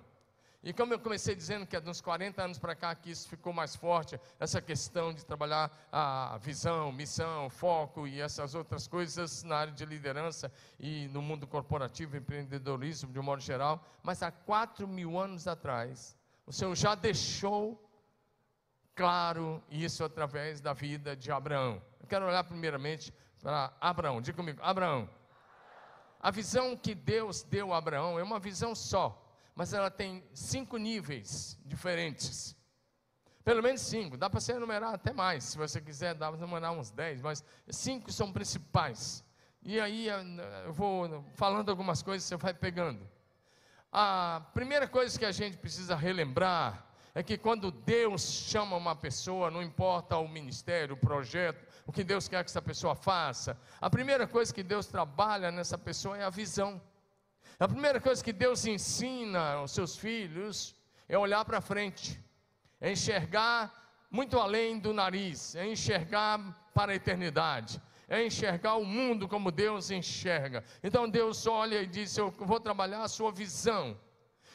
E 0.63 0.71
como 0.71 0.93
eu 0.93 0.99
comecei 0.99 1.35
dizendo 1.35 1.67
que 1.67 1.75
é 1.75 1.81
uns 1.85 1.99
40 1.99 2.41
anos 2.41 2.57
para 2.57 2.73
cá 2.73 2.95
que 2.95 3.11
isso 3.11 3.27
ficou 3.27 3.51
mais 3.51 3.75
forte, 3.75 4.17
essa 4.39 4.61
questão 4.61 5.13
de 5.13 5.25
trabalhar 5.25 5.69
a 5.91 6.37
visão, 6.41 6.89
missão, 6.93 7.49
foco 7.49 8.07
e 8.07 8.21
essas 8.21 8.55
outras 8.55 8.87
coisas 8.87 9.43
na 9.43 9.57
área 9.57 9.73
de 9.73 9.83
liderança 9.83 10.49
e 10.79 11.09
no 11.09 11.21
mundo 11.21 11.45
corporativo, 11.45 12.15
empreendedorismo 12.15 13.11
de 13.11 13.19
um 13.19 13.23
modo 13.23 13.41
geral. 13.41 13.85
Mas 14.01 14.23
há 14.23 14.31
4 14.31 14.87
mil 14.87 15.19
anos 15.19 15.49
atrás, 15.49 16.15
o 16.45 16.53
Senhor 16.53 16.73
já 16.75 16.95
deixou 16.95 17.90
claro 18.95 19.63
isso 19.69 20.03
através 20.03 20.61
da 20.61 20.73
vida 20.73 21.15
de 21.15 21.31
Abraão. 21.31 21.81
Eu 21.99 22.07
quero 22.07 22.25
olhar 22.25 22.43
primeiramente 22.43 23.13
para 23.41 23.73
Abraão. 23.79 24.21
Diga 24.21 24.37
comigo, 24.37 24.59
Abraão. 24.61 25.09
A 26.19 26.29
visão 26.31 26.77
que 26.77 26.93
Deus 26.93 27.43
deu 27.43 27.73
a 27.73 27.77
Abraão 27.77 28.19
é 28.19 28.23
uma 28.23 28.39
visão 28.39 28.75
só 28.75 29.21
mas 29.55 29.73
ela 29.73 29.91
tem 29.91 30.23
cinco 30.33 30.77
níveis 30.77 31.57
diferentes. 31.65 32.55
Pelo 33.43 33.61
menos 33.61 33.81
cinco, 33.81 34.17
dá 34.17 34.29
para 34.29 34.39
você 34.39 34.53
enumerar 34.53 34.93
até 34.93 35.11
mais, 35.13 35.43
se 35.43 35.57
você 35.57 35.81
quiser, 35.81 36.13
dá 36.13 36.29
para 36.29 36.37
enumerar 36.37 36.71
uns 36.71 36.91
dez, 36.91 37.21
mas 37.21 37.43
cinco 37.69 38.11
são 38.11 38.31
principais. 38.31 39.23
E 39.63 39.79
aí 39.79 40.07
eu 40.07 40.73
vou 40.73 41.23
falando 41.35 41.69
algumas 41.69 42.01
coisas, 42.01 42.27
você 42.27 42.37
vai 42.37 42.53
pegando. 42.53 43.07
A 43.91 44.41
primeira 44.53 44.87
coisa 44.87 45.17
que 45.17 45.25
a 45.25 45.31
gente 45.31 45.57
precisa 45.57 45.95
relembrar 45.95 46.87
é 47.13 47.21
que 47.21 47.37
quando 47.37 47.71
Deus 47.71 48.21
chama 48.21 48.75
uma 48.75 48.95
pessoa, 48.95 49.51
não 49.51 49.61
importa 49.61 50.17
o 50.17 50.27
ministério, 50.27 50.95
o 50.95 50.97
projeto, 50.97 51.65
o 51.85 51.91
que 51.91 52.03
Deus 52.03 52.27
quer 52.27 52.43
que 52.43 52.49
essa 52.49 52.61
pessoa 52.61 52.95
faça, 52.95 53.57
a 53.79 53.89
primeira 53.89 54.25
coisa 54.25 54.53
que 54.53 54.63
Deus 54.63 54.87
trabalha 54.87 55.51
nessa 55.51 55.77
pessoa 55.77 56.17
é 56.17 56.23
a 56.23 56.29
visão. 56.29 56.81
A 57.59 57.67
primeira 57.67 57.99
coisa 57.99 58.23
que 58.23 58.33
Deus 58.33 58.65
ensina 58.65 59.53
aos 59.53 59.71
seus 59.71 59.95
filhos 59.97 60.73
é 61.07 61.17
olhar 61.17 61.43
para 61.43 61.59
frente, 61.59 62.19
é 62.79 62.91
enxergar 62.91 63.71
muito 64.09 64.39
além 64.39 64.79
do 64.79 64.93
nariz, 64.93 65.55
é 65.55 65.67
enxergar 65.67 66.39
para 66.73 66.91
a 66.91 66.95
eternidade, 66.95 67.81
é 68.07 68.25
enxergar 68.25 68.75
o 68.75 68.85
mundo 68.85 69.27
como 69.27 69.51
Deus 69.51 69.91
enxerga. 69.91 70.63
Então 70.83 71.09
Deus 71.09 71.45
olha 71.45 71.81
e 71.81 71.87
diz: 71.87 72.17
Eu 72.17 72.31
vou 72.31 72.59
trabalhar 72.59 73.03
a 73.03 73.07
sua 73.07 73.31
visão. 73.31 73.97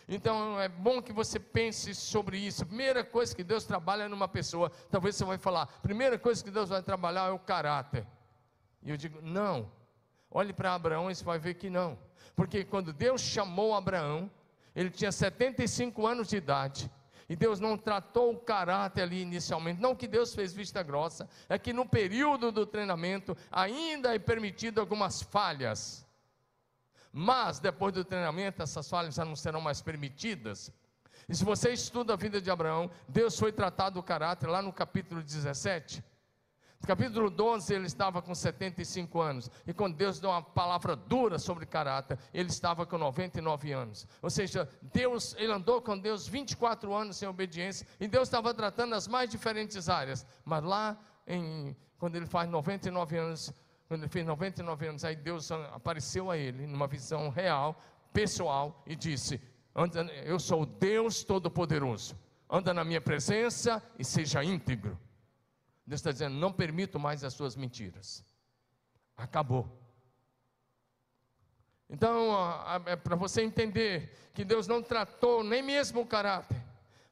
Então 0.09 0.61
é 0.61 0.69
bom 0.69 1.03
que 1.03 1.13
você 1.13 1.39
pense 1.39 1.95
sobre 1.95 2.39
isso. 2.39 2.65
Primeira 2.65 3.03
coisa 3.03 3.35
que 3.35 3.43
Deus 3.43 3.65
trabalha 3.65 4.09
numa 4.09 4.29
pessoa, 4.29 4.71
talvez 4.91 5.17
você 5.17 5.25
vai 5.25 5.39
falar, 5.39 5.67
primeira 5.83 6.19
coisa 6.19 6.43
que 6.45 6.51
Deus 6.51 6.69
vai 6.69 6.83
trabalhar 6.83 7.29
é 7.29 7.33
o 7.33 7.39
caráter. 7.39 8.07
E 8.83 8.91
eu 8.91 8.97
digo, 8.97 9.21
não. 9.21 9.71
Olhe 10.31 10.53
para 10.53 10.75
Abraão 10.75 11.11
e 11.11 11.15
você 11.15 11.25
vai 11.25 11.39
ver 11.39 11.55
que 11.55 11.69
não. 11.69 11.99
Porque 12.37 12.65
quando 12.65 12.93
Deus 12.93 13.21
chamou 13.21 13.75
Abraão, 13.75 14.31
ele 14.77 14.91
tinha 14.91 15.11
75 15.11 16.07
anos 16.07 16.29
de 16.29 16.37
idade. 16.37 16.91
E 17.29 17.35
Deus 17.35 17.59
não 17.59 17.77
tratou 17.77 18.33
o 18.33 18.39
caráter 18.39 19.03
ali 19.03 19.21
inicialmente. 19.21 19.81
Não 19.81 19.97
que 19.97 20.07
Deus 20.07 20.33
fez 20.33 20.53
vista 20.53 20.83
grossa, 20.83 21.29
é 21.49 21.59
que 21.59 21.73
no 21.73 21.89
período 21.89 22.53
do 22.53 22.65
treinamento 22.65 23.37
ainda 23.51 24.15
é 24.15 24.19
permitido 24.19 24.81
algumas 24.81 25.21
falhas. 25.21 26.06
Mas 27.19 27.59
depois 27.59 27.95
do 27.95 28.05
treinamento, 28.05 28.63
essas 28.63 28.91
falhas 28.91 29.15
já 29.15 29.25
não 29.25 29.35
serão 29.35 29.59
mais 29.59 29.81
permitidas. 29.81 30.71
E 31.27 31.35
se 31.35 31.47
você 31.47 31.71
estuda 31.71 32.13
a 32.13 32.17
vida 32.17 32.43
de 32.43 32.51
Abraão, 32.51 32.91
Deus 33.09 33.39
foi 33.39 33.51
tratado 33.51 33.99
o 33.99 34.03
caráter 34.03 34.51
lá 34.51 34.61
no 34.61 34.71
capítulo 34.71 35.23
17. 35.23 36.05
No 36.79 36.87
capítulo 36.87 37.31
12, 37.31 37.73
ele 37.73 37.87
estava 37.87 38.21
com 38.21 38.35
75 38.35 39.19
anos. 39.19 39.51
E 39.67 39.73
quando 39.73 39.97
Deus 39.97 40.21
deu 40.21 40.29
uma 40.29 40.43
palavra 40.43 40.95
dura 40.95 41.39
sobre 41.39 41.65
caráter, 41.65 42.19
ele 42.35 42.51
estava 42.51 42.85
com 42.85 42.99
99 42.99 43.73
anos. 43.73 44.07
Ou 44.21 44.29
seja, 44.29 44.69
Deus, 44.83 45.35
ele 45.39 45.51
andou 45.51 45.81
com 45.81 45.99
Deus 45.99 46.29
24 46.29 46.93
anos 46.93 47.17
sem 47.17 47.27
obediência. 47.27 47.87
E 47.99 48.07
Deus 48.07 48.29
estava 48.29 48.53
tratando 48.53 48.95
as 48.95 49.09
mais 49.09 49.31
diferentes 49.31 49.89
áreas. 49.89 50.27
Mas 50.45 50.63
lá, 50.63 50.99
em, 51.27 51.75
quando 51.99 52.17
ele 52.17 52.27
faz 52.27 52.47
99 52.51 53.17
anos, 53.17 53.51
quando 53.89 54.03
ele 54.03 54.11
fez 54.11 54.27
99 54.27 54.87
anos, 54.89 55.05
aí 55.05 55.15
Deus 55.15 55.51
apareceu 55.51 56.31
a 56.31 56.37
ele 56.37 56.67
numa 56.67 56.87
visão 56.87 57.29
real, 57.29 57.81
pessoal, 58.13 58.83
e 58.87 58.97
disse: 58.97 59.41
Eu 60.25 60.39
sou 60.39 60.63
o 60.63 60.67
Deus 60.67 61.23
Todo-Poderoso. 61.23 62.17
Anda 62.49 62.73
na 62.73 62.85
minha 62.85 63.01
presença 63.01 63.83
e 63.99 64.05
seja 64.05 64.43
íntegro. 64.43 64.99
Deus 65.87 66.01
está 66.01 66.11
dizendo: 66.11 66.35
não 66.35 66.53
permito 66.53 66.99
mais 66.99 67.23
as 67.23 67.35
suas 67.35 67.55
mentiras. 67.55 68.25
Acabou. 69.17 69.71
Então, 71.89 72.33
é 72.87 72.97
para 72.97 73.15
você 73.15 73.43
entender 73.43 74.13
que 74.35 74.45
Deus 74.45 74.67
não 74.67 74.83
tratou 74.83 75.45
nem 75.45 75.63
mesmo 75.63 76.01
o 76.01 76.07
caráter 76.07 76.61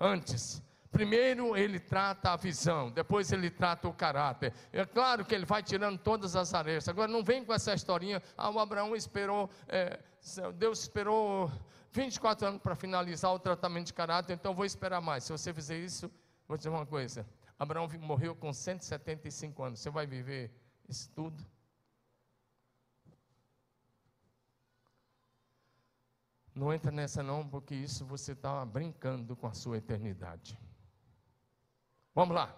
antes. 0.00 0.60
Primeiro 0.94 1.56
ele 1.56 1.80
trata 1.80 2.30
a 2.30 2.36
visão, 2.36 2.88
depois 2.88 3.32
ele 3.32 3.50
trata 3.50 3.88
o 3.88 3.92
caráter. 3.92 4.54
É 4.72 4.86
claro 4.86 5.24
que 5.24 5.34
ele 5.34 5.44
vai 5.44 5.60
tirando 5.60 5.98
todas 5.98 6.36
as 6.36 6.54
arestas. 6.54 6.88
Agora 6.88 7.10
não 7.10 7.24
vem 7.24 7.44
com 7.44 7.52
essa 7.52 7.74
historinha. 7.74 8.22
Ah, 8.38 8.48
o 8.48 8.60
Abraão 8.60 8.94
esperou, 8.94 9.50
é, 9.66 9.98
Deus 10.54 10.82
esperou 10.82 11.50
24 11.90 12.46
anos 12.46 12.62
para 12.62 12.76
finalizar 12.76 13.34
o 13.34 13.40
tratamento 13.40 13.86
de 13.86 13.92
caráter, 13.92 14.34
então 14.34 14.54
vou 14.54 14.64
esperar 14.64 15.00
mais. 15.00 15.24
Se 15.24 15.32
você 15.32 15.52
fizer 15.52 15.76
isso, 15.76 16.08
vou 16.46 16.56
dizer 16.56 16.68
uma 16.68 16.86
coisa: 16.86 17.26
Abraão 17.58 17.88
morreu 17.98 18.36
com 18.36 18.52
175 18.52 19.64
anos. 19.64 19.80
Você 19.80 19.90
vai 19.90 20.06
viver 20.06 20.52
isso 20.88 21.10
tudo? 21.10 21.44
Não 26.54 26.72
entra 26.72 26.92
nessa 26.92 27.20
não, 27.20 27.44
porque 27.44 27.74
isso 27.74 28.06
você 28.06 28.30
está 28.30 28.64
brincando 28.64 29.34
com 29.34 29.48
a 29.48 29.52
sua 29.52 29.78
eternidade. 29.78 30.56
Vamos 32.14 32.34
lá. 32.34 32.54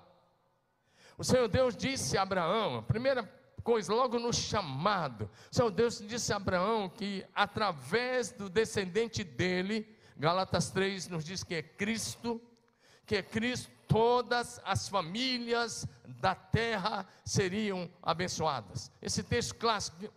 O 1.18 1.24
Senhor 1.24 1.48
Deus 1.48 1.76
disse 1.76 2.18
a 2.18 2.22
Abraão, 2.22 2.78
a 2.78 2.82
primeira 2.82 3.22
coisa, 3.64 3.92
logo 3.92 4.18
no 4.18 4.32
chamado, 4.32 5.30
o 5.50 5.54
Senhor 5.54 5.70
Deus 5.70 5.98
disse 5.98 6.32
a 6.32 6.36
Abraão 6.36 6.88
que 6.88 7.24
através 7.34 8.30
do 8.30 8.48
descendente 8.48 9.24
dele, 9.24 9.96
Galatas 10.16 10.70
3 10.70 11.08
nos 11.08 11.24
diz 11.24 11.42
que 11.42 11.54
é 11.54 11.62
Cristo, 11.62 12.40
que 13.04 13.16
é 13.16 13.22
Cristo, 13.22 13.70
todas 13.88 14.60
as 14.64 14.88
famílias 14.88 15.86
da 16.20 16.34
terra 16.34 17.06
seriam 17.24 17.90
abençoadas. 18.02 18.90
Esse 19.00 19.22
texto 19.22 19.54
clássico 19.54 20.12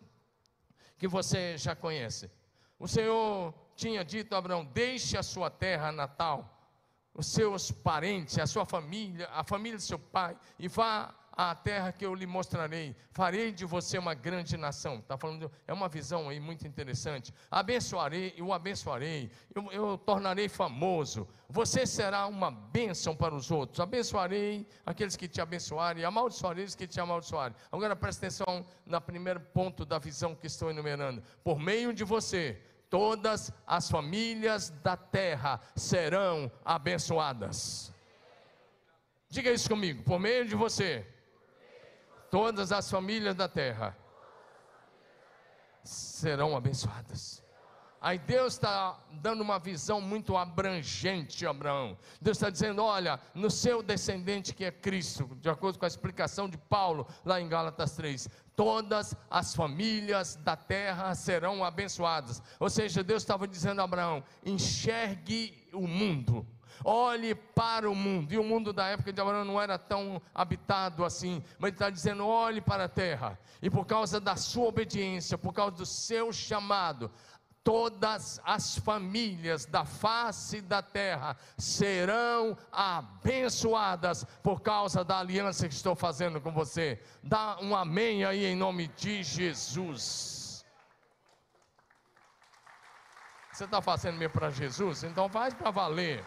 que 0.97 1.07
você 1.07 1.57
já 1.57 1.75
conhece. 1.75 2.29
O 2.77 2.87
Senhor 2.87 3.53
tinha 3.75 4.03
dito 4.03 4.35
a 4.35 4.37
Abraão: 4.37 4.65
deixe 4.65 5.17
a 5.17 5.23
sua 5.23 5.49
terra 5.49 5.91
natal, 5.91 6.58
os 7.13 7.27
seus 7.27 7.71
parentes, 7.71 8.37
a 8.39 8.47
sua 8.47 8.65
família, 8.65 9.27
a 9.31 9.43
família 9.43 9.77
do 9.77 9.83
seu 9.83 9.99
pai, 9.99 10.37
e 10.57 10.67
vá 10.67 11.13
a 11.41 11.55
terra 11.55 11.93
que 11.93 12.05
eu 12.05 12.13
lhe 12.13 12.25
mostrarei, 12.25 12.93
farei 13.13 13.53
de 13.53 13.63
você 13.63 13.97
uma 13.97 14.13
grande 14.13 14.57
nação. 14.57 14.95
Está 14.95 15.17
falando, 15.17 15.49
é 15.65 15.71
uma 15.71 15.87
visão 15.87 16.27
aí 16.27 16.37
muito 16.37 16.67
interessante. 16.67 17.33
Abençoarei, 17.49 18.33
eu 18.35 18.51
abençoarei, 18.51 19.31
eu, 19.55 19.71
eu 19.71 19.97
tornarei 19.97 20.49
famoso. 20.49 21.25
Você 21.47 21.85
será 21.85 22.27
uma 22.27 22.51
bênção 22.51 23.15
para 23.15 23.33
os 23.33 23.49
outros. 23.51 23.79
Abençoarei 23.79 24.67
aqueles 24.85 25.15
que 25.15 25.29
te 25.29 25.39
abençoarem, 25.39 26.03
amaldiçoarei 26.03 26.65
os 26.65 26.75
que 26.75 26.85
te 26.85 26.99
amaldiçoarem. 26.99 27.55
Agora 27.71 27.95
preste 27.95 28.17
atenção 28.17 28.65
no 28.85 28.99
primeiro 28.99 29.39
ponto 29.39 29.85
da 29.85 29.97
visão 29.97 30.35
que 30.35 30.47
estou 30.47 30.69
enumerando. 30.69 31.23
Por 31.41 31.57
meio 31.57 31.93
de 31.93 32.03
você, 32.03 32.61
todas 32.89 33.51
as 33.67 33.89
famílias 33.89 34.69
da 34.83 34.97
terra 34.97 35.59
serão 35.75 36.51
abençoadas. 36.65 37.93
Diga 39.29 39.51
isso 39.51 39.69
comigo, 39.69 40.03
por 40.03 40.19
meio 40.19 40.45
de 40.47 40.55
você, 40.55 41.05
todas 42.31 42.71
as 42.71 42.89
famílias 42.89 43.35
da 43.35 43.47
terra 43.47 43.95
serão 45.83 46.57
abençoadas. 46.57 47.43
Aí 48.01 48.17
Deus 48.17 48.53
está 48.53 48.97
dando 49.11 49.41
uma 49.41 49.59
visão 49.59 49.99
muito 49.99 50.37
abrangente 50.37 51.45
a 51.45 51.49
Abraão. 51.49 51.97
Deus 52.21 52.37
está 52.37 52.49
dizendo: 52.49 52.83
olha, 52.83 53.19
no 53.33 53.51
seu 53.51 53.83
descendente 53.83 54.53
que 54.53 54.63
é 54.63 54.71
Cristo, 54.71 55.37
de 55.41 55.49
acordo 55.49 55.77
com 55.77 55.85
a 55.85 55.87
explicação 55.87 56.47
de 56.47 56.57
Paulo 56.57 57.05
lá 57.25 57.41
em 57.41 57.49
Gálatas 57.49 57.95
3, 57.95 58.29
todas 58.55 59.15
as 59.29 59.53
famílias 59.53 60.35
da 60.37 60.55
terra 60.55 61.13
serão 61.13 61.63
abençoadas. 61.63 62.41
Ou 62.59 62.69
seja, 62.69 63.03
Deus 63.03 63.23
estava 63.23 63.47
dizendo 63.47 63.81
a 63.81 63.83
Abraão: 63.83 64.23
enxergue 64.45 65.67
o 65.73 65.85
mundo 65.87 66.47
olhe 66.83 67.35
para 67.35 67.89
o 67.89 67.95
mundo. 67.95 68.33
E 68.33 68.37
o 68.37 68.43
mundo 68.43 68.71
da 68.71 68.87
época 68.87 69.11
de 69.11 69.21
Abraão 69.21 69.45
não 69.45 69.61
era 69.61 69.77
tão 69.77 70.21
habitado 70.33 71.03
assim, 71.03 71.43
mas 71.57 71.69
ele 71.69 71.75
está 71.75 71.89
dizendo: 71.89 72.25
olhe 72.25 72.61
para 72.61 72.85
a 72.85 72.89
terra. 72.89 73.39
E 73.61 73.69
por 73.69 73.85
causa 73.85 74.19
da 74.19 74.35
sua 74.35 74.67
obediência, 74.67 75.37
por 75.37 75.53
causa 75.53 75.75
do 75.75 75.85
seu 75.85 76.31
chamado, 76.31 77.11
todas 77.63 78.39
as 78.43 78.77
famílias 78.77 79.65
da 79.65 79.85
face 79.85 80.61
da 80.61 80.81
terra 80.81 81.37
serão 81.57 82.57
abençoadas 82.71 84.23
por 84.41 84.61
causa 84.61 85.03
da 85.03 85.19
aliança 85.19 85.67
que 85.67 85.73
estou 85.73 85.95
fazendo 85.95 86.41
com 86.41 86.51
você. 86.51 86.99
Dá 87.21 87.57
um 87.61 87.75
amém 87.75 88.25
aí 88.25 88.45
em 88.45 88.55
nome 88.55 88.87
de 88.89 89.23
Jesus. 89.23 90.65
Você 93.51 93.65
está 93.65 93.81
fazendo 93.81 94.17
meio 94.17 94.29
para 94.29 94.49
Jesus? 94.49 95.03
Então 95.03 95.27
faz 95.27 95.53
para 95.53 95.69
valer. 95.69 96.25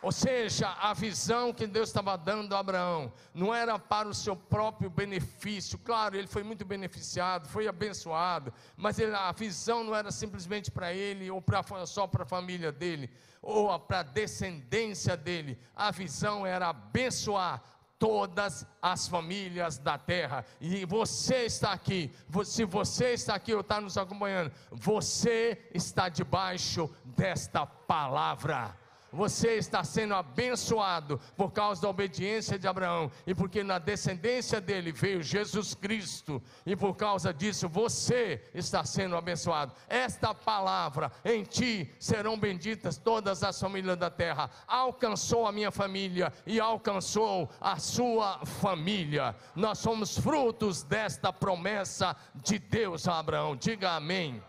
Ou 0.00 0.12
seja, 0.12 0.68
a 0.80 0.94
visão 0.94 1.52
que 1.52 1.66
Deus 1.66 1.88
estava 1.88 2.16
dando 2.16 2.54
a 2.54 2.60
Abraão 2.60 3.12
não 3.34 3.52
era 3.52 3.76
para 3.80 4.08
o 4.08 4.14
seu 4.14 4.36
próprio 4.36 4.88
benefício. 4.88 5.76
Claro, 5.78 6.16
ele 6.16 6.28
foi 6.28 6.44
muito 6.44 6.64
beneficiado, 6.64 7.48
foi 7.48 7.66
abençoado, 7.66 8.52
mas 8.76 9.00
ele, 9.00 9.12
a 9.14 9.32
visão 9.32 9.82
não 9.82 9.94
era 9.94 10.12
simplesmente 10.12 10.70
para 10.70 10.94
ele 10.94 11.28
ou 11.30 11.42
pra, 11.42 11.64
só 11.84 12.06
para 12.06 12.22
a 12.22 12.26
família 12.26 12.70
dele 12.70 13.10
ou 13.42 13.76
para 13.78 14.00
a 14.00 14.02
descendência 14.04 15.16
dele. 15.16 15.58
A 15.74 15.90
visão 15.90 16.46
era 16.46 16.68
abençoar 16.68 17.60
todas 17.98 18.64
as 18.80 19.08
famílias 19.08 19.78
da 19.78 19.98
terra. 19.98 20.44
E 20.60 20.84
você 20.84 21.46
está 21.46 21.72
aqui, 21.72 22.14
se 22.44 22.64
você 22.64 23.14
está 23.14 23.34
aqui 23.34 23.52
ou 23.52 23.62
está 23.62 23.80
nos 23.80 23.98
acompanhando, 23.98 24.52
você 24.70 25.68
está 25.74 26.08
debaixo 26.08 26.88
desta 27.04 27.66
palavra. 27.66 28.76
Você 29.12 29.54
está 29.54 29.82
sendo 29.82 30.14
abençoado 30.14 31.20
por 31.36 31.50
causa 31.50 31.80
da 31.82 31.88
obediência 31.88 32.58
de 32.58 32.68
Abraão 32.68 33.10
e 33.26 33.34
porque 33.34 33.64
na 33.64 33.78
descendência 33.78 34.60
dele 34.60 34.92
veio 34.92 35.22
Jesus 35.22 35.74
Cristo 35.74 36.42
e 36.66 36.76
por 36.76 36.94
causa 36.94 37.32
disso 37.32 37.68
você 37.68 38.42
está 38.54 38.84
sendo 38.84 39.16
abençoado. 39.16 39.72
Esta 39.88 40.34
palavra 40.34 41.10
em 41.24 41.42
ti 41.42 41.90
serão 41.98 42.38
benditas 42.38 42.98
todas 42.98 43.42
as 43.42 43.58
famílias 43.58 43.96
da 43.96 44.10
terra. 44.10 44.50
Alcançou 44.66 45.46
a 45.46 45.52
minha 45.52 45.70
família 45.70 46.32
e 46.46 46.60
alcançou 46.60 47.48
a 47.60 47.78
sua 47.78 48.44
família. 48.44 49.34
Nós 49.54 49.78
somos 49.78 50.18
frutos 50.18 50.82
desta 50.82 51.32
promessa 51.32 52.16
de 52.34 52.58
Deus 52.58 53.08
a 53.08 53.18
Abraão. 53.18 53.56
Diga 53.56 53.92
amém. 53.92 54.42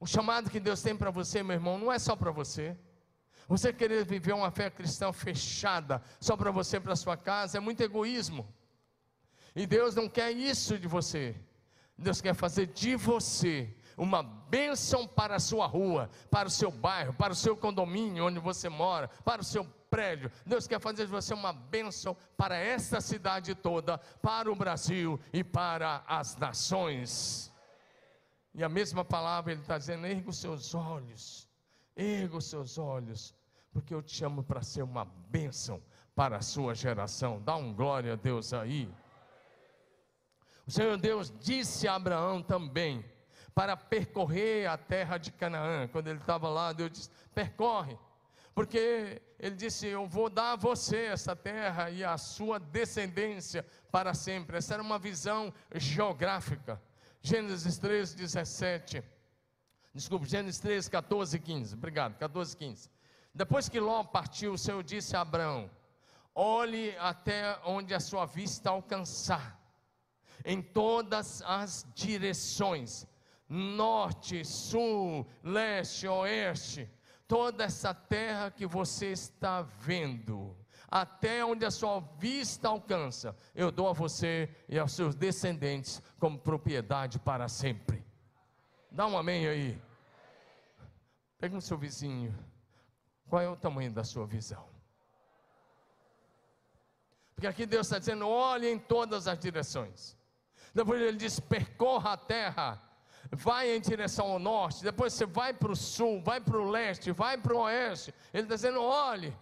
O 0.00 0.06
chamado 0.06 0.48
que 0.48 0.58
Deus 0.58 0.80
tem 0.80 0.96
para 0.96 1.10
você, 1.10 1.42
meu 1.42 1.54
irmão, 1.54 1.78
não 1.78 1.92
é 1.92 1.98
só 1.98 2.16
para 2.16 2.30
você. 2.30 2.74
Você 3.46 3.70
querer 3.70 4.04
viver 4.04 4.32
uma 4.32 4.50
fé 4.50 4.70
cristã 4.70 5.12
fechada 5.12 6.02
só 6.18 6.36
para 6.36 6.50
você, 6.50 6.80
para 6.80 6.96
sua 6.96 7.18
casa, 7.18 7.58
é 7.58 7.60
muito 7.60 7.82
egoísmo. 7.82 8.48
E 9.54 9.66
Deus 9.66 9.94
não 9.94 10.08
quer 10.08 10.30
isso 10.30 10.78
de 10.78 10.88
você. 10.88 11.36
Deus 11.98 12.20
quer 12.22 12.32
fazer 12.32 12.68
de 12.68 12.96
você 12.96 13.76
uma 13.96 14.22
bênção 14.22 15.06
para 15.06 15.36
a 15.36 15.40
sua 15.40 15.66
rua, 15.66 16.08
para 16.30 16.48
o 16.48 16.50
seu 16.50 16.70
bairro, 16.70 17.12
para 17.12 17.34
o 17.34 17.36
seu 17.36 17.54
condomínio 17.54 18.24
onde 18.24 18.38
você 18.38 18.70
mora, 18.70 19.08
para 19.22 19.42
o 19.42 19.44
seu 19.44 19.64
prédio. 19.90 20.32
Deus 20.46 20.66
quer 20.66 20.80
fazer 20.80 21.04
de 21.04 21.12
você 21.12 21.34
uma 21.34 21.52
bênção 21.52 22.16
para 22.38 22.56
esta 22.56 23.02
cidade 23.02 23.54
toda, 23.54 23.98
para 24.22 24.50
o 24.50 24.56
Brasil 24.56 25.20
e 25.30 25.44
para 25.44 26.02
as 26.06 26.36
nações. 26.36 27.49
E 28.54 28.64
a 28.64 28.68
mesma 28.68 29.04
palavra 29.04 29.52
ele 29.52 29.60
está 29.60 29.78
dizendo: 29.78 30.06
erga 30.06 30.30
os 30.30 30.38
seus 30.38 30.74
olhos, 30.74 31.48
erga 31.96 32.36
os 32.36 32.46
seus 32.46 32.78
olhos, 32.78 33.34
porque 33.72 33.94
eu 33.94 34.02
te 34.02 34.14
chamo 34.14 34.42
para 34.42 34.62
ser 34.62 34.82
uma 34.82 35.04
bênção 35.04 35.82
para 36.14 36.38
a 36.38 36.42
sua 36.42 36.74
geração. 36.74 37.40
Dá 37.40 37.56
um 37.56 37.72
glória 37.72 38.14
a 38.14 38.16
Deus 38.16 38.52
aí. 38.52 38.92
O 40.66 40.70
Senhor 40.70 40.96
Deus 40.98 41.32
disse 41.40 41.88
a 41.88 41.94
Abraão 41.94 42.42
também 42.42 43.04
para 43.54 43.76
percorrer 43.76 44.68
a 44.68 44.76
terra 44.76 45.18
de 45.18 45.32
Canaã. 45.32 45.88
Quando 45.88 46.08
ele 46.08 46.18
estava 46.18 46.48
lá, 46.48 46.72
Deus 46.72 46.90
disse: 46.90 47.10
percorre, 47.34 47.96
porque 48.54 49.22
ele 49.38 49.54
disse: 49.54 49.86
Eu 49.86 50.06
vou 50.06 50.28
dar 50.28 50.52
a 50.52 50.56
você 50.56 51.04
essa 51.04 51.36
terra 51.36 51.90
e 51.90 52.02
a 52.02 52.18
sua 52.18 52.58
descendência 52.58 53.64
para 53.90 54.12
sempre. 54.12 54.58
Essa 54.58 54.74
era 54.74 54.82
uma 54.82 54.98
visão 54.98 55.52
geográfica. 55.74 56.80
Gênesis 57.22 57.78
3, 57.78 58.14
17. 58.14 59.02
Desculpe, 59.94 60.26
Gênesis 60.26 60.60
3, 60.60 60.88
14 60.88 61.36
e 61.36 61.40
15. 61.40 61.74
Obrigado, 61.74 62.16
14 62.18 62.54
e 62.54 62.56
15. 62.56 62.90
Depois 63.34 63.68
que 63.68 63.78
Ló 63.80 64.02
partiu, 64.04 64.52
o 64.52 64.58
Senhor 64.58 64.82
disse 64.82 65.16
a 65.16 65.20
Abraão: 65.20 65.70
Olhe 66.34 66.96
até 66.98 67.58
onde 67.64 67.94
a 67.94 68.00
sua 68.00 68.26
vista 68.26 68.70
alcançar, 68.70 69.60
em 70.44 70.62
todas 70.62 71.42
as 71.42 71.86
direções 71.94 73.06
norte, 73.48 74.44
sul, 74.44 75.26
leste, 75.42 76.06
oeste 76.06 76.88
toda 77.30 77.62
essa 77.62 77.94
terra 77.94 78.50
que 78.50 78.66
você 78.66 79.12
está 79.12 79.62
vendo 79.62 80.56
até 80.90 81.44
onde 81.44 81.64
a 81.64 81.70
sua 81.70 82.00
vista 82.18 82.68
alcança, 82.68 83.36
eu 83.54 83.70
dou 83.70 83.88
a 83.88 83.92
você 83.92 84.48
e 84.68 84.78
aos 84.78 84.92
seus 84.92 85.14
descendentes 85.14 86.02
como 86.18 86.38
propriedade 86.38 87.18
para 87.18 87.48
sempre. 87.48 88.04
Dá 88.90 89.06
um 89.06 89.16
amém 89.16 89.46
aí. 89.46 89.80
Pega 91.38 91.56
o 91.56 91.60
seu 91.60 91.78
vizinho. 91.78 92.36
Qual 93.28 93.40
é 93.40 93.48
o 93.48 93.56
tamanho 93.56 93.92
da 93.92 94.02
sua 94.02 94.26
visão? 94.26 94.68
Porque 97.34 97.46
aqui 97.46 97.64
Deus 97.64 97.86
está 97.86 97.98
dizendo: 97.98 98.26
olhe 98.26 98.68
em 98.68 98.78
todas 98.78 99.28
as 99.28 99.38
direções. 99.38 100.16
Depois 100.74 101.00
ele 101.00 101.16
diz: 101.16 101.38
percorra 101.38 102.14
a 102.14 102.16
terra 102.16 102.90
vai 103.32 103.74
em 103.74 103.80
direção 103.80 104.32
ao 104.32 104.38
norte, 104.38 104.82
depois 104.82 105.12
você 105.12 105.26
vai 105.26 105.52
para 105.52 105.70
o 105.70 105.76
sul, 105.76 106.20
vai 106.20 106.40
para 106.40 106.58
o 106.58 106.68
leste, 106.68 107.12
vai 107.12 107.38
para 107.38 107.54
o 107.54 107.60
oeste. 107.60 108.12
Ele 108.32 108.42
está 108.42 108.54
dizendo: 108.56 108.82
olhe, 108.82 109.36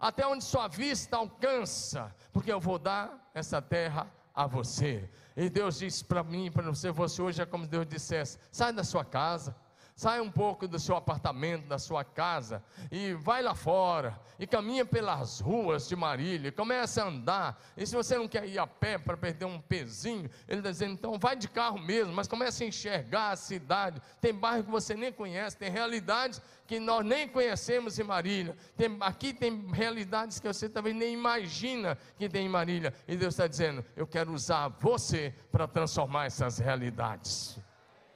até 0.00 0.26
onde 0.26 0.42
sua 0.42 0.66
vista 0.66 1.16
alcança, 1.16 2.14
porque 2.32 2.52
eu 2.52 2.58
vou 2.58 2.78
dar 2.78 3.30
essa 3.34 3.60
terra 3.60 4.10
a 4.34 4.46
você. 4.46 5.08
E 5.36 5.50
Deus 5.50 5.78
disse 5.78 6.04
para 6.04 6.22
mim, 6.22 6.50
para 6.50 6.62
você, 6.62 6.90
você 6.90 7.20
hoje 7.20 7.42
é 7.42 7.46
como 7.46 7.66
Deus 7.66 7.86
dissesse: 7.86 8.38
sai 8.50 8.72
da 8.72 8.82
sua 8.82 9.04
casa 9.04 9.54
Sai 10.00 10.18
um 10.18 10.30
pouco 10.30 10.66
do 10.66 10.78
seu 10.78 10.96
apartamento, 10.96 11.66
da 11.66 11.78
sua 11.78 12.02
casa 12.02 12.64
e 12.90 13.12
vai 13.12 13.42
lá 13.42 13.54
fora 13.54 14.18
e 14.38 14.46
caminha 14.46 14.82
pelas 14.82 15.40
ruas 15.40 15.86
de 15.86 15.94
Marília, 15.94 16.50
começa 16.50 17.02
a 17.02 17.08
andar. 17.08 17.62
E 17.76 17.86
se 17.86 17.94
você 17.94 18.16
não 18.16 18.26
quer 18.26 18.48
ir 18.48 18.58
a 18.58 18.66
pé 18.66 18.96
para 18.96 19.14
perder 19.14 19.44
um 19.44 19.60
pezinho, 19.60 20.30
ele 20.48 20.60
está 20.60 20.70
dizendo, 20.70 20.94
então 20.94 21.18
vai 21.18 21.36
de 21.36 21.46
carro 21.50 21.78
mesmo, 21.78 22.14
mas 22.14 22.26
comece 22.26 22.64
a 22.64 22.66
enxergar 22.66 23.32
a 23.32 23.36
cidade. 23.36 24.00
Tem 24.22 24.32
bairro 24.32 24.64
que 24.64 24.70
você 24.70 24.94
nem 24.94 25.12
conhece, 25.12 25.58
tem 25.58 25.70
realidades 25.70 26.40
que 26.66 26.80
nós 26.80 27.04
nem 27.04 27.28
conhecemos 27.28 27.98
em 27.98 28.02
Marília. 28.02 28.56
Tem, 28.78 28.96
aqui 29.00 29.34
tem 29.34 29.66
realidades 29.70 30.40
que 30.40 30.48
você 30.48 30.66
também 30.66 30.94
nem 30.94 31.12
imagina 31.12 31.98
que 32.16 32.26
tem 32.26 32.46
em 32.46 32.48
Marília. 32.48 32.94
E 33.06 33.18
Deus 33.18 33.34
está 33.34 33.46
dizendo, 33.46 33.84
eu 33.94 34.06
quero 34.06 34.32
usar 34.32 34.68
você 34.80 35.34
para 35.52 35.68
transformar 35.68 36.24
essas 36.24 36.56
realidades. 36.56 37.60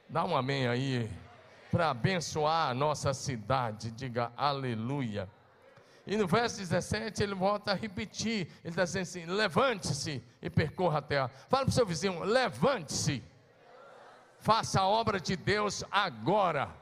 Dá 0.08 0.24
um 0.24 0.34
amém 0.34 0.66
aí 0.66 1.10
para 1.74 1.90
abençoar 1.90 2.70
a 2.70 2.74
nossa 2.74 3.12
cidade. 3.12 3.90
Diga 3.90 4.32
aleluia. 4.36 5.28
E 6.06 6.16
no 6.16 6.24
verso 6.24 6.58
17 6.58 7.20
ele 7.20 7.34
volta 7.34 7.72
a 7.72 7.74
repetir. 7.74 8.46
Ele 8.62 8.68
está 8.68 8.84
dizendo 8.84 9.02
assim: 9.02 9.26
levante-se 9.26 10.22
e 10.40 10.48
percorra 10.48 11.00
a 11.00 11.02
terra. 11.02 11.28
Fala 11.48 11.64
para 11.64 11.70
o 11.70 11.74
seu 11.74 11.84
vizinho: 11.84 12.22
levante-se. 12.22 13.24
Faça 14.38 14.82
a 14.82 14.86
obra 14.86 15.18
de 15.18 15.34
Deus 15.34 15.82
agora. 15.90 16.72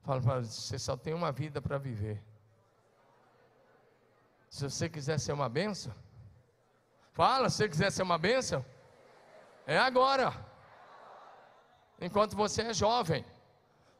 Fala 0.00 0.20
para 0.20 0.40
você 0.40 0.80
só 0.80 0.96
tem 0.96 1.14
uma 1.14 1.30
vida 1.30 1.62
para 1.62 1.78
viver. 1.78 2.20
Se 4.50 4.64
você 4.64 4.88
quiser 4.88 5.20
ser 5.20 5.32
uma 5.32 5.48
benção, 5.48 5.94
fala, 7.12 7.48
se 7.48 7.58
você 7.58 7.68
quiser 7.68 7.92
ser 7.92 8.02
uma 8.02 8.18
benção, 8.18 8.66
é 9.64 9.78
agora. 9.78 10.51
Enquanto 12.02 12.36
você 12.36 12.62
é 12.62 12.74
jovem. 12.74 13.24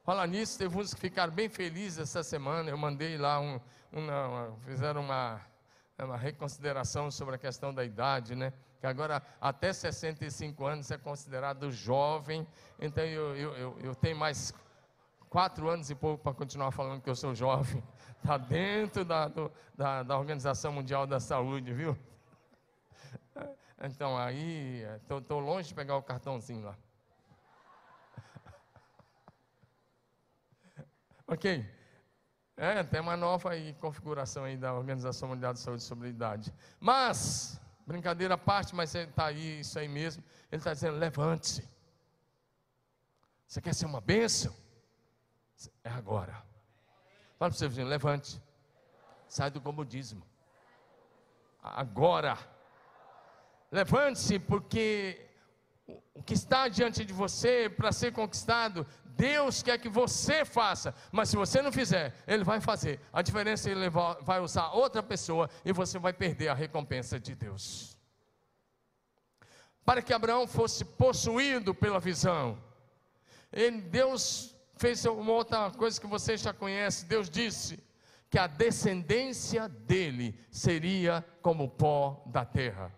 Fala 0.02 0.26
nisso, 0.26 0.58
teve 0.58 0.76
uns 0.76 0.92
que 0.92 1.00
ficaram 1.00 1.32
bem 1.32 1.48
felizes 1.48 2.00
essa 2.00 2.24
semana. 2.24 2.68
Eu 2.68 2.76
mandei 2.76 3.16
lá 3.16 3.38
um, 3.38 3.60
fizeram 4.64 5.02
uma, 5.02 5.40
uma 5.96 6.16
reconsideração 6.16 7.12
sobre 7.12 7.36
a 7.36 7.38
questão 7.38 7.72
da 7.72 7.84
idade, 7.84 8.34
né? 8.34 8.52
Que 8.80 8.88
agora 8.88 9.22
até 9.40 9.72
65 9.72 10.66
anos 10.66 10.90
é 10.90 10.98
considerado 10.98 11.70
jovem. 11.70 12.44
Então 12.80 13.04
eu, 13.04 13.36
eu, 13.36 13.54
eu, 13.54 13.78
eu 13.78 13.94
tenho 13.94 14.16
mais 14.16 14.52
quatro 15.30 15.68
anos 15.68 15.88
e 15.88 15.94
pouco 15.94 16.24
para 16.24 16.34
continuar 16.34 16.72
falando 16.72 17.00
que 17.00 17.08
eu 17.08 17.14
sou 17.14 17.36
jovem. 17.36 17.80
Está 18.18 18.36
dentro 18.42 19.04
da, 19.04 19.28
do, 19.28 19.52
da, 19.76 20.02
da 20.02 20.18
Organização 20.18 20.72
Mundial 20.72 21.06
da 21.06 21.20
Saúde, 21.20 21.72
viu? 21.72 21.96
Então 23.84 24.16
aí, 24.16 24.86
estou 25.10 25.40
longe 25.40 25.70
de 25.70 25.74
pegar 25.74 25.96
o 25.96 26.02
cartãozinho 26.04 26.66
lá. 26.66 26.76
Ok. 31.32 31.66
É, 32.58 32.82
tem 32.82 33.00
uma 33.00 33.16
nova 33.16 33.52
aí, 33.52 33.72
configuração 33.80 34.44
aí 34.44 34.54
da 34.54 34.74
Organização 34.74 35.30
Mundial 35.30 35.54
de 35.54 35.60
Saúde 35.60 35.82
sobre 35.82 36.10
idade. 36.10 36.52
Mas, 36.78 37.58
brincadeira 37.86 38.34
à 38.34 38.38
parte, 38.38 38.74
mas 38.74 38.94
está 38.94 39.24
aí, 39.24 39.60
isso 39.60 39.78
aí 39.78 39.88
mesmo. 39.88 40.22
Ele 40.50 40.60
está 40.60 40.74
dizendo: 40.74 40.98
levante-se. 40.98 41.66
Você 43.46 43.62
quer 43.62 43.74
ser 43.74 43.86
uma 43.86 44.02
bênção? 44.02 44.54
É 45.82 45.88
agora. 45.88 46.34
Fala 47.38 47.48
para 47.48 47.48
o 47.48 47.54
seu 47.54 47.70
vizinho: 47.70 47.88
levante. 47.88 48.38
Sai 49.26 49.50
do 49.50 49.58
comodismo. 49.58 50.22
Agora. 51.62 52.36
Levante-se, 53.70 54.38
porque 54.38 55.30
o 56.12 56.22
que 56.22 56.34
está 56.34 56.68
diante 56.68 57.06
de 57.06 57.12
você 57.14 57.70
para 57.70 57.90
ser 57.90 58.12
conquistado 58.12 58.86
Deus 59.16 59.62
quer 59.62 59.78
que 59.78 59.88
você 59.88 60.44
faça, 60.44 60.94
mas 61.10 61.28
se 61.28 61.36
você 61.36 61.60
não 61.62 61.72
fizer, 61.72 62.14
Ele 62.26 62.44
vai 62.44 62.60
fazer. 62.60 63.00
A 63.12 63.22
diferença 63.22 63.68
é 63.68 63.72
que 63.72 63.78
Ele 63.78 63.90
vai 63.90 64.40
usar 64.40 64.70
outra 64.72 65.02
pessoa 65.02 65.48
e 65.64 65.72
você 65.72 65.98
vai 65.98 66.12
perder 66.12 66.48
a 66.48 66.54
recompensa 66.54 67.18
de 67.18 67.34
Deus. 67.34 67.96
Para 69.84 70.00
que 70.00 70.12
Abraão 70.12 70.46
fosse 70.46 70.84
possuído 70.84 71.74
pela 71.74 71.98
visão, 71.98 72.58
ele, 73.52 73.80
Deus 73.80 74.54
fez 74.76 75.04
uma 75.04 75.32
outra 75.32 75.70
coisa 75.70 76.00
que 76.00 76.06
você 76.06 76.36
já 76.36 76.52
conhece. 76.52 77.04
Deus 77.04 77.28
disse 77.28 77.82
que 78.30 78.38
a 78.38 78.46
descendência 78.46 79.68
dele 79.68 80.38
seria 80.50 81.24
como 81.42 81.64
o 81.64 81.68
pó 81.68 82.22
da 82.26 82.44
terra. 82.44 82.92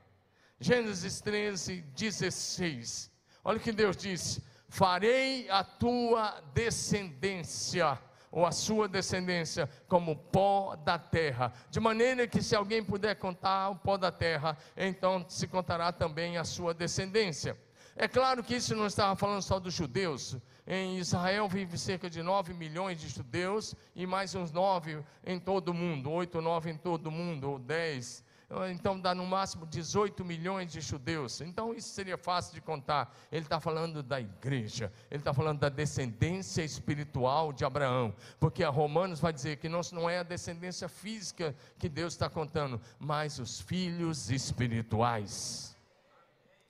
Gênesis 0.60 1.20
13, 1.20 1.82
16. 1.96 3.10
Olha 3.42 3.58
o 3.58 3.60
que 3.60 3.72
Deus 3.72 3.96
disse 3.96 4.42
farei 4.74 5.48
a 5.50 5.62
tua 5.62 6.42
descendência, 6.52 7.96
ou 8.28 8.44
a 8.44 8.50
sua 8.50 8.88
descendência, 8.88 9.70
como 9.86 10.16
pó 10.16 10.74
da 10.74 10.98
terra, 10.98 11.52
de 11.70 11.78
maneira 11.78 12.26
que 12.26 12.42
se 12.42 12.56
alguém 12.56 12.82
puder 12.82 13.14
contar 13.14 13.68
o 13.68 13.76
pó 13.76 13.96
da 13.96 14.10
terra, 14.10 14.58
então 14.76 15.24
se 15.28 15.46
contará 15.46 15.92
também 15.92 16.38
a 16.38 16.42
sua 16.42 16.74
descendência. 16.74 17.56
É 17.94 18.08
claro 18.08 18.42
que 18.42 18.56
isso 18.56 18.74
não 18.74 18.86
estava 18.86 19.14
falando 19.14 19.42
só 19.42 19.60
dos 19.60 19.72
judeus. 19.72 20.36
Em 20.66 20.98
Israel 20.98 21.48
vive 21.48 21.78
cerca 21.78 22.10
de 22.10 22.20
9 22.20 22.52
milhões 22.52 23.00
de 23.00 23.08
judeus 23.08 23.76
e 23.94 24.04
mais 24.04 24.34
uns 24.34 24.50
9 24.50 25.04
em 25.24 25.38
todo 25.38 25.68
o 25.68 25.74
mundo, 25.74 26.10
8, 26.10 26.40
9 26.40 26.70
em 26.72 26.76
todo 26.76 27.06
o 27.06 27.12
mundo, 27.12 27.48
ou 27.48 27.58
10 27.60 28.24
então 28.70 29.00
dá 29.00 29.14
no 29.14 29.26
máximo 29.26 29.66
18 29.66 30.24
milhões 30.24 30.70
de 30.72 30.80
judeus. 30.80 31.40
Então 31.40 31.74
isso 31.74 31.88
seria 31.88 32.16
fácil 32.16 32.54
de 32.54 32.60
contar. 32.60 33.14
Ele 33.32 33.42
está 33.42 33.58
falando 33.58 34.02
da 34.02 34.20
igreja, 34.20 34.92
ele 35.10 35.20
está 35.20 35.32
falando 35.32 35.60
da 35.60 35.68
descendência 35.68 36.62
espiritual 36.62 37.52
de 37.52 37.64
Abraão, 37.64 38.14
porque 38.38 38.62
a 38.62 38.68
Romanos 38.68 39.20
vai 39.20 39.32
dizer 39.32 39.56
que 39.56 39.68
não, 39.68 39.80
não 39.92 40.08
é 40.08 40.18
a 40.18 40.22
descendência 40.22 40.88
física 40.88 41.54
que 41.78 41.88
Deus 41.88 42.12
está 42.14 42.28
contando, 42.28 42.80
mas 42.98 43.38
os 43.38 43.60
filhos 43.60 44.30
espirituais. 44.30 45.76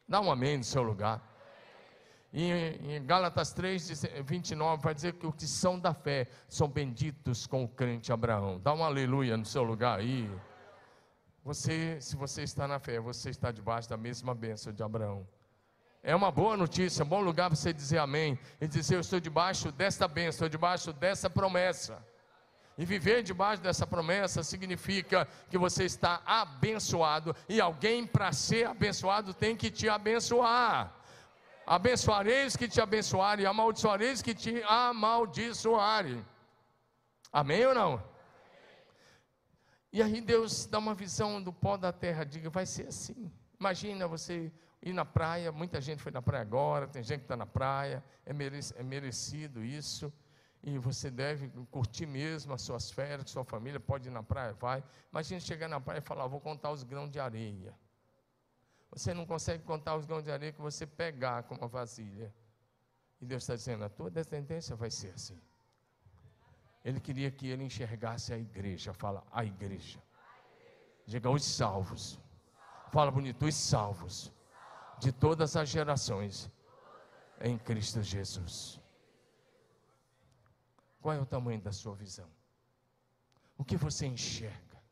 Dá 0.08 0.20
um 0.20 0.30
amém 0.30 0.58
no 0.58 0.64
seu 0.64 0.82
lugar. 0.82 1.34
E 2.37 2.50
em 2.96 3.06
Gálatas 3.06 3.52
3, 3.52 4.06
29, 4.24 4.82
vai 4.82 4.92
dizer 4.92 5.12
que 5.12 5.24
os 5.24 5.34
que 5.37 5.46
são 5.46 5.78
da 5.78 5.94
fé 5.94 6.26
são 6.48 6.66
benditos 6.66 7.46
com 7.46 7.62
o 7.62 7.68
crente 7.68 8.12
Abraão. 8.12 8.58
Dá 8.58 8.74
um 8.74 8.82
aleluia 8.82 9.37
no 9.37 9.44
seu 9.44 9.62
lugar 9.62 10.00
aí. 10.00 10.28
Você, 11.44 12.00
se 12.00 12.16
você 12.16 12.42
está 12.42 12.66
na 12.66 12.78
fé, 12.78 12.98
você 12.98 13.28
está 13.28 13.52
debaixo 13.52 13.87
da 13.87 13.98
mesma 13.98 14.35
bênção 14.35 14.72
de 14.72 14.83
Abraão. 14.83 15.28
É 16.02 16.16
uma 16.16 16.30
boa 16.30 16.57
notícia, 16.57 17.04
um 17.04 17.09
bom 17.09 17.20
lugar 17.20 17.50
para 17.50 17.57
você 17.57 17.70
dizer 17.70 17.98
amém 17.98 18.38
e 18.59 18.66
dizer: 18.66 18.94
Eu 18.94 19.00
estou 19.00 19.20
debaixo 19.20 19.70
desta 19.70 20.09
bênção, 20.09 20.48
debaixo 20.48 20.90
dessa 20.90 21.28
promessa. 21.28 22.02
E 22.78 22.87
viver 22.87 23.22
debaixo 23.22 23.62
dessa 23.62 23.87
promessa 23.87 24.42
significa 24.42 25.28
que 25.50 25.59
você 25.59 25.85
está 25.85 26.22
abençoado 26.24 27.37
e 27.46 27.61
alguém 27.61 28.07
para 28.07 28.33
ser 28.33 28.66
abençoado 28.66 29.35
tem 29.35 29.54
que 29.54 29.70
te 29.70 29.87
abençoar. 29.87 30.94
Abençoareis 31.66 32.57
que 32.57 32.68
te 32.68 32.80
abençoarem, 32.80 33.44
amaldiçoareis 33.44 34.22
que 34.22 34.35
te 34.35 34.62
amaldiçoarem. 34.62 36.24
Amém 37.30 37.66
ou 37.66 37.74
não? 37.74 38.13
E 39.94 40.02
aí 40.02 40.20
Deus 40.20 40.66
dá 40.66 40.80
uma 40.80 40.92
visão 40.92 41.40
do 41.40 41.52
pó 41.52 41.76
da 41.76 41.92
terra, 41.92 42.24
diga, 42.24 42.50
vai 42.50 42.66
ser 42.66 42.88
assim. 42.88 43.30
Imagina 43.61 44.09
você 44.09 44.52
ir 44.83 44.92
na 44.92 45.04
praia, 45.04 45.52
muita 45.52 45.80
gente 45.80 46.02
foi 46.02 46.11
na 46.11 46.20
praia 46.20 46.42
agora, 46.42 46.88
tem 46.88 47.00
gente 47.00 47.20
que 47.20 47.26
está 47.26 47.37
na 47.37 47.46
praia, 47.46 48.02
é, 48.26 48.33
merecido, 48.33 48.80
é 48.80 48.83
merecido 48.83 49.64
isso, 49.64 50.12
e 50.64 50.76
você 50.78 51.12
deve 51.12 51.48
curtir 51.70 52.07
mesmo 52.07 52.52
as 52.52 52.62
suas 52.62 52.90
férias, 52.90 53.30
sua 53.30 53.44
família 53.44 53.78
pode 53.78 54.09
ir 54.09 54.11
na 54.11 54.20
praia, 54.20 54.52
vai. 54.54 54.83
Imagina 55.12 55.38
chegar 55.38 55.68
na 55.68 55.80
praia 55.80 55.98
e 55.98 56.02
falar, 56.02 56.26
vou 56.26 56.40
contar 56.40 56.72
os 56.72 56.83
grãos 56.83 57.09
de 57.09 57.20
areia. 57.20 57.72
Você 58.90 59.14
não 59.14 59.24
consegue 59.24 59.62
contar 59.62 59.94
os 59.94 60.07
grãos 60.07 60.24
de 60.24 60.30
areia 60.33 60.50
que 60.50 60.61
você 60.61 60.88
pegar 60.88 61.44
com 61.44 61.54
uma 61.54 61.68
vasilha. 61.68 62.35
E 63.20 63.24
Deus 63.24 63.44
está 63.44 63.54
dizendo, 63.54 63.85
a 63.85 63.88
tua 63.88 64.11
descendência 64.11 64.74
vai 64.74 64.90
ser 64.90 65.11
assim. 65.11 65.40
Ele 66.84 67.00
queria 67.00 67.30
que 67.30 67.46
ele 67.48 67.64
enxergasse 67.64 68.32
a 68.32 68.38
igreja. 68.38 68.92
Fala, 68.92 69.24
a 69.32 69.44
igreja. 69.44 70.02
Diga 71.06 71.30
os 71.30 71.44
salvos. 71.44 72.20
Fala 72.92 73.10
bonito, 73.10 73.46
os 73.46 73.54
salvos. 73.54 74.32
De 74.98 75.10
todas 75.10 75.56
as 75.56 75.68
gerações. 75.68 76.50
Em 77.40 77.56
Cristo 77.56 78.02
Jesus. 78.02 78.80
Qual 81.00 81.14
é 81.14 81.20
o 81.20 81.26
tamanho 81.26 81.60
da 81.60 81.72
sua 81.72 81.94
visão? 81.94 82.28
O 83.56 83.64
que 83.64 83.76
você 83.76 84.06
enxerga? 84.06 84.82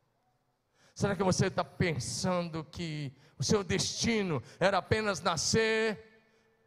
Será 0.93 1.15
que 1.15 1.23
você 1.23 1.47
está 1.47 1.63
pensando 1.63 2.63
que 2.63 3.11
o 3.37 3.43
seu 3.43 3.63
destino 3.63 4.41
era 4.59 4.77
apenas 4.77 5.21
nascer? 5.21 6.12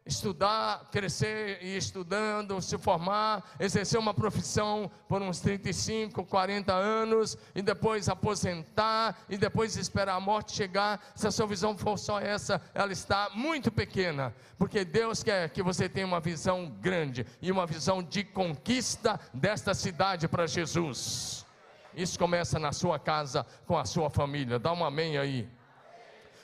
Estudar, 0.07 0.87
crescer 0.91 1.59
e 1.61 1.75
estudando, 1.75 2.61
se 2.61 2.77
formar, 2.77 3.43
exercer 3.59 3.99
uma 3.99 4.13
profissão 4.13 4.89
por 5.07 5.21
uns 5.21 5.39
35, 5.39 6.23
40 6.25 6.73
anos 6.73 7.37
e 7.53 7.61
depois 7.61 8.09
aposentar 8.09 9.19
e 9.29 9.37
depois 9.37 9.75
esperar 9.75 10.15
a 10.15 10.19
morte 10.19 10.53
chegar. 10.53 10.99
Se 11.15 11.27
a 11.27 11.31
sua 11.31 11.47
visão 11.47 11.77
for 11.77 11.97
só 11.97 12.19
essa, 12.19 12.61
ela 12.73 12.91
está 12.91 13.29
muito 13.33 13.71
pequena, 13.71 14.33
porque 14.57 14.85
Deus 14.85 15.23
quer 15.23 15.49
que 15.49 15.61
você 15.61 15.89
tenha 15.89 16.07
uma 16.07 16.19
visão 16.19 16.69
grande 16.81 17.25
e 17.41 17.51
uma 17.51 17.65
visão 17.65 18.01
de 18.01 18.23
conquista 18.23 19.19
desta 19.33 19.73
cidade 19.73 20.27
para 20.27 20.47
Jesus. 20.47 21.45
Isso 21.93 22.17
começa 22.19 22.59
na 22.59 22.71
sua 22.71 22.99
casa 22.99 23.45
com 23.65 23.77
a 23.77 23.83
sua 23.83 24.09
família. 24.09 24.59
Dá 24.59 24.71
um 24.71 24.85
amém 24.85 25.17
aí. 25.17 25.49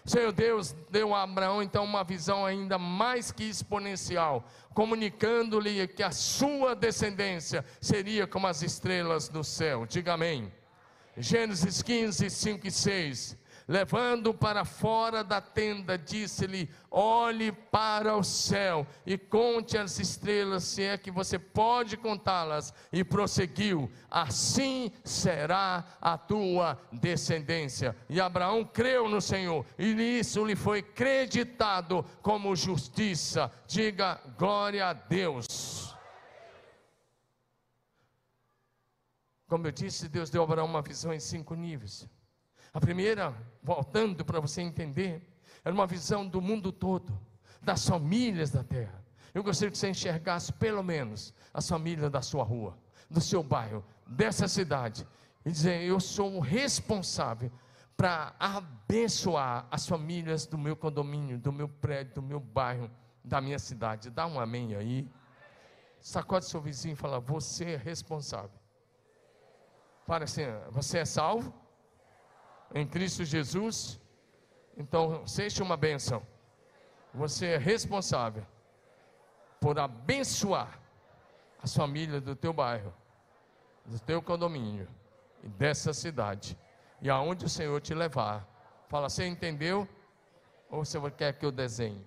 Senhor 0.06 0.34
Deus 0.34 0.76
deu 0.90 1.16
a 1.16 1.24
Abraão 1.24 1.64
então 1.64 1.86
uma 1.86 2.04
visão 2.04 2.46
ainda 2.46 2.78
mais 2.78 3.32
que 3.32 3.46
exponencial, 3.46 4.44
comunicando-lhe 4.74 5.88
que 5.88 6.04
a 6.04 6.12
sua 6.12 6.76
descendência 6.76 7.64
seria 7.80 8.28
como 8.28 8.48
as 8.48 8.62
estrelas 8.62 9.30
do 9.30 9.44
céu. 9.44 9.86
Diga 9.86 10.14
amém. 10.14 10.52
Gênesis 11.18 11.82
15, 11.82 12.30
5 12.30 12.68
e 12.68 12.72
6. 12.72 13.38
Levando 13.68 14.34
para 14.34 14.66
fora 14.66 15.24
da 15.24 15.40
tenda, 15.40 15.98
disse-lhe: 15.98 16.70
Olhe 16.92 17.52
para 17.52 18.16
o 18.16 18.24
céu 18.24 18.86
e 19.06 19.18
conte 19.18 19.78
as 19.78 20.00
estrelas, 20.00 20.64
se 20.64 20.84
é 20.84 20.98
que 20.98 21.10
você 21.10 21.40
pode 21.40 21.96
contá-las. 21.96 22.74
E 22.92 23.04
prosseguiu: 23.04 23.90
Assim 24.12 24.92
será 25.04 25.86
a 26.02 26.18
tua 26.18 26.78
descendência. 26.92 27.96
E 28.10 28.20
Abraão 28.20 28.66
creu 28.66 29.08
no 29.08 29.22
Senhor, 29.22 29.66
e 29.80 29.94
nisso 29.94 30.46
lhe 30.46 30.56
foi 30.56 30.82
creditado 30.82 32.06
como 32.22 32.56
justiça. 32.56 33.52
Diga 33.66 34.20
glória 34.38 34.88
a 34.88 34.94
Deus. 34.94 35.96
Como 39.48 39.68
eu 39.68 39.72
disse, 39.72 40.10
Deus 40.10 40.30
deu 40.30 40.42
a 40.42 40.46
Abraão 40.46 40.66
uma 40.66 40.82
visão 40.82 41.14
em 41.14 41.20
cinco 41.20 41.54
níveis. 41.54 42.10
A 42.74 42.80
primeira, 42.80 43.36
voltando 43.62 44.26
para 44.26 44.40
você 44.40 44.62
entender, 44.62 45.22
era 45.64 45.74
uma 45.74 45.86
visão 45.86 46.28
do 46.28 46.42
mundo 46.42 46.72
todo, 46.72 47.18
das 47.62 47.88
famílias 47.88 48.50
da 48.50 48.64
terra. 48.64 49.04
Eu 49.34 49.44
gostaria 49.44 49.72
que 49.72 49.78
você 49.78 49.90
enxergasse 49.90 50.52
pelo 50.54 50.82
menos 50.82 51.34
as 51.54 51.70
famílias 51.70 52.10
da 52.10 52.22
sua 52.22 52.44
rua, 52.44 52.78
do 53.10 53.22
seu 53.22 53.44
bairro, 53.44 53.86
dessa 54.08 54.48
cidade, 54.48 55.08
e 55.46 55.52
dizer: 55.52 55.84
Eu 55.84 56.00
sou 56.00 56.40
responsável 56.40 57.52
para 57.96 58.34
abençoar 58.40 59.68
as 59.70 59.88
famílias 59.88 60.48
do 60.48 60.58
meu 60.58 60.76
condomínio, 60.76 61.38
do 61.38 61.54
meu 61.54 61.70
prédio, 61.70 62.16
do 62.16 62.22
meu 62.24 62.40
bairro, 62.40 62.90
da 63.24 63.40
minha 63.40 63.60
cidade. 63.60 64.10
Dá 64.10 64.26
um 64.26 64.40
amém 64.40 64.76
aí. 64.76 65.08
Sacode 66.02 66.46
seu 66.46 66.60
vizinho 66.60 66.94
e 66.94 66.98
fala: 66.98 67.20
Você 67.20 67.74
é 67.74 67.78
responsável. 67.78 68.60
Para 70.08 70.26
assim, 70.26 70.42
você 70.72 70.98
é 70.98 71.06
salvo? 71.06 71.63
Em 72.74 72.88
Cristo 72.88 73.24
Jesus, 73.24 74.00
então 74.76 75.26
seja 75.28 75.64
uma 75.64 75.78
bênção. 75.78 76.26
Você 77.14 77.48
é 77.48 77.58
responsável 77.58 78.46
por 79.62 79.78
abençoar 79.78 80.80
as 81.62 81.76
famílias 81.76 82.22
do 82.22 82.36
teu 82.36 82.52
bairro, 82.52 82.94
do 83.86 84.00
teu 84.00 84.22
condomínio 84.22 84.88
e 85.44 85.48
dessa 85.48 85.94
cidade. 85.94 86.58
E 87.02 87.10
aonde 87.10 87.46
o 87.46 87.50
Senhor 87.50 87.80
te 87.80 87.94
levar. 87.94 88.48
Fala, 88.90 89.10
você 89.10 89.26
entendeu? 89.26 89.88
Ou 90.70 90.84
você 90.84 91.00
quer 91.12 91.38
que 91.38 91.46
eu 91.46 91.52
desenhe? 91.52 92.06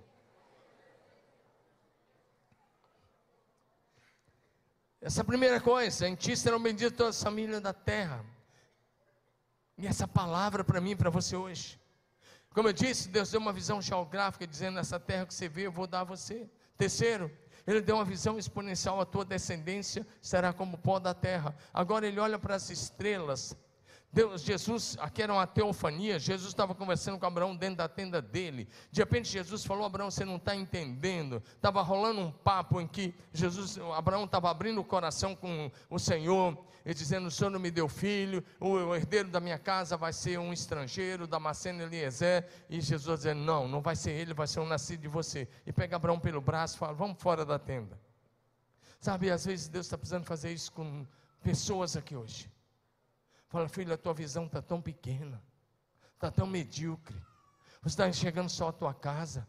Essa 5.01 5.23
primeira 5.23 5.61
coisa, 5.61 6.09
em 6.09 6.17
ti 6.17 6.37
serão 6.37 6.61
benditas 6.61 6.97
todas 6.97 7.17
as 7.17 7.23
famílias 7.23 7.61
da 7.61 7.73
terra. 7.73 8.25
E 9.79 9.87
essa 9.87 10.09
palavra 10.09 10.65
para 10.65 10.81
mim 10.81 10.93
e 10.93 10.97
para 10.97 11.11
você 11.11 11.37
hoje. 11.37 11.79
Como 12.51 12.69
eu 12.69 12.73
disse, 12.73 13.09
Deus 13.09 13.31
deu 13.31 13.41
uma 13.41 13.53
visão 13.53 13.83
geográfica, 13.83 14.47
dizendo: 14.47 14.79
essa 14.79 14.99
terra 14.99 15.27
que 15.27 15.35
você 15.35 15.49
vê, 15.49 15.67
eu 15.67 15.73
vou 15.73 15.87
dar 15.87 16.01
a 16.01 16.05
você. 16.05 16.49
Terceiro, 16.79 17.31
Ele 17.67 17.81
deu 17.81 17.97
uma 17.97 18.05
visão 18.05 18.39
exponencial, 18.39 19.01
a 19.01 19.05
tua 19.05 19.25
descendência 19.25 20.07
será 20.23 20.53
como 20.53 20.77
o 20.77 20.79
pó 20.79 20.99
da 20.99 21.13
terra. 21.13 21.55
Agora 21.73 22.07
Ele 22.07 22.19
olha 22.19 22.39
para 22.39 22.55
as 22.55 22.71
estrelas 22.71 23.55
Deus, 24.17 24.41
Jesus, 24.41 24.97
aqui 24.99 25.23
era 25.23 25.31
uma 25.31 25.47
teofania, 25.47 26.19
Jesus 26.19 26.49
estava 26.49 26.75
conversando 26.75 27.19
com 27.19 27.27
Abraão 27.27 27.55
dentro 27.55 27.77
da 27.77 27.87
tenda 27.87 28.23
dele. 28.23 28.67
De 28.91 29.03
repente 29.03 29.29
Jesus 29.29 29.63
falou: 29.63 29.85
Abraão, 29.85 30.11
você 30.11 30.25
não 30.25 30.37
está 30.37 30.57
entendendo. 30.57 31.43
Estava 31.55 31.83
rolando 31.83 32.23
um 32.23 32.33
papo 32.33 32.81
em 32.81 32.87
que 32.87 33.15
Jesus, 33.31 33.77
Abraão 33.95 34.25
estava 34.25 34.51
abrindo 34.51 34.81
o 34.81 34.85
coração 34.85 35.37
com 35.37 35.71
o 35.91 35.99
Senhor 35.99 36.57
e 36.83 36.95
dizendo: 36.95 37.27
O 37.27 37.31
Senhor 37.31 37.51
não 37.51 37.61
me 37.61 37.71
deu 37.71 37.91
filho, 37.91 38.43
o 38.59 38.95
herdeiro 38.95 39.29
da 39.29 39.39
minha 39.39 39.59
casa 39.59 39.99
vai 39.99 40.15
ser 40.15 40.39
um 40.39 40.51
estrangeiro, 40.51 41.27
Damasceno 41.27 41.83
Eliezer. 41.83 42.49
E 42.71 42.81
Jesus 42.81 43.19
dizendo: 43.19 43.43
Não, 43.43 43.69
não 43.69 43.83
vai 43.83 43.97
ser 43.97 44.13
ele, 44.13 44.33
vai 44.33 44.47
ser 44.47 44.61
um 44.61 44.67
nascido 44.67 45.03
de 45.03 45.09
você. 45.09 45.47
E 45.67 45.73
pega 45.75 45.97
Abraão 45.97 46.19
pelo 46.19 46.41
braço 46.41 46.77
e 46.77 46.79
fala: 46.79 46.95
Vamos 46.95 47.21
fora 47.21 47.45
da 47.45 47.59
tenda. 47.59 48.01
Sabe, 48.99 49.31
às 49.31 49.45
vezes 49.45 49.69
Deus 49.69 49.85
está 49.85 49.99
precisando 49.99 50.25
fazer 50.25 50.55
isso 50.55 50.73
com 50.73 51.07
pessoas 51.43 51.99
aqui 51.99 52.17
hoje 52.17 52.56
Fala, 53.49 53.69
filho, 53.69 53.95
a 53.95 53.97
tua 53.97 54.13
visão 54.13 54.47
está 54.47 54.61
tão 54.61 54.81
pequena, 54.83 55.43
está 56.15 56.31
tão 56.31 56.47
medíocre. 56.47 57.17
Você 57.83 57.95
está 57.95 58.09
enxergando 58.09 58.51
só 58.51 58.69
a 58.69 58.73
tua 58.73 58.93
casa, 58.93 59.47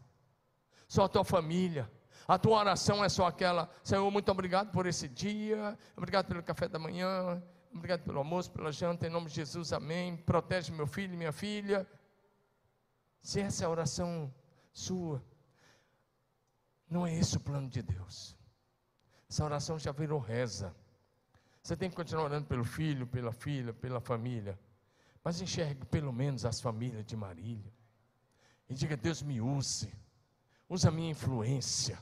só 0.86 1.04
a 1.04 1.08
tua 1.08 1.24
família. 1.24 1.90
A 2.26 2.38
tua 2.38 2.58
oração 2.58 3.04
é 3.04 3.08
só 3.08 3.26
aquela, 3.26 3.70
Senhor, 3.82 4.08
muito 4.10 4.30
obrigado 4.30 4.70
por 4.70 4.86
esse 4.86 5.08
dia, 5.08 5.78
obrigado 5.96 6.26
pelo 6.26 6.42
café 6.42 6.68
da 6.68 6.78
manhã, 6.78 7.42
obrigado 7.74 8.02
pelo 8.02 8.18
almoço, 8.18 8.50
pela 8.52 8.70
janta, 8.70 9.06
em 9.06 9.10
nome 9.10 9.28
de 9.28 9.34
Jesus, 9.36 9.72
amém. 9.72 10.16
Protege 10.16 10.72
meu 10.72 10.86
filho 10.86 11.14
e 11.14 11.16
minha 11.16 11.32
filha. 11.32 11.86
Se 13.20 13.40
essa 13.40 13.64
é 13.64 13.66
a 13.66 13.70
oração 13.70 14.32
sua, 14.72 15.24
não 16.88 17.06
é 17.06 17.14
esse 17.14 17.36
o 17.36 17.40
plano 17.40 17.68
de 17.68 17.82
Deus. 17.82 18.36
Essa 19.28 19.44
oração 19.44 19.78
já 19.78 19.92
virou 19.92 20.18
reza. 20.18 20.74
Você 21.68 21.76
tem 21.76 21.90
que 21.90 21.96
continuar 21.96 22.24
orando 22.24 22.46
pelo 22.46 22.64
filho, 22.64 23.06
pela 23.06 23.30
filha, 23.30 23.74
pela 23.74 24.00
família. 24.00 24.58
Mas 25.22 25.42
enxergue 25.42 25.84
pelo 25.84 26.10
menos 26.10 26.46
as 26.46 26.62
famílias 26.62 27.04
de 27.04 27.14
Marília. 27.14 27.70
E 28.70 28.74
diga: 28.74 28.96
Deus 28.96 29.20
me 29.20 29.38
use. 29.38 29.92
Usa 30.66 30.88
a 30.88 30.90
minha 30.90 31.10
influência. 31.10 31.98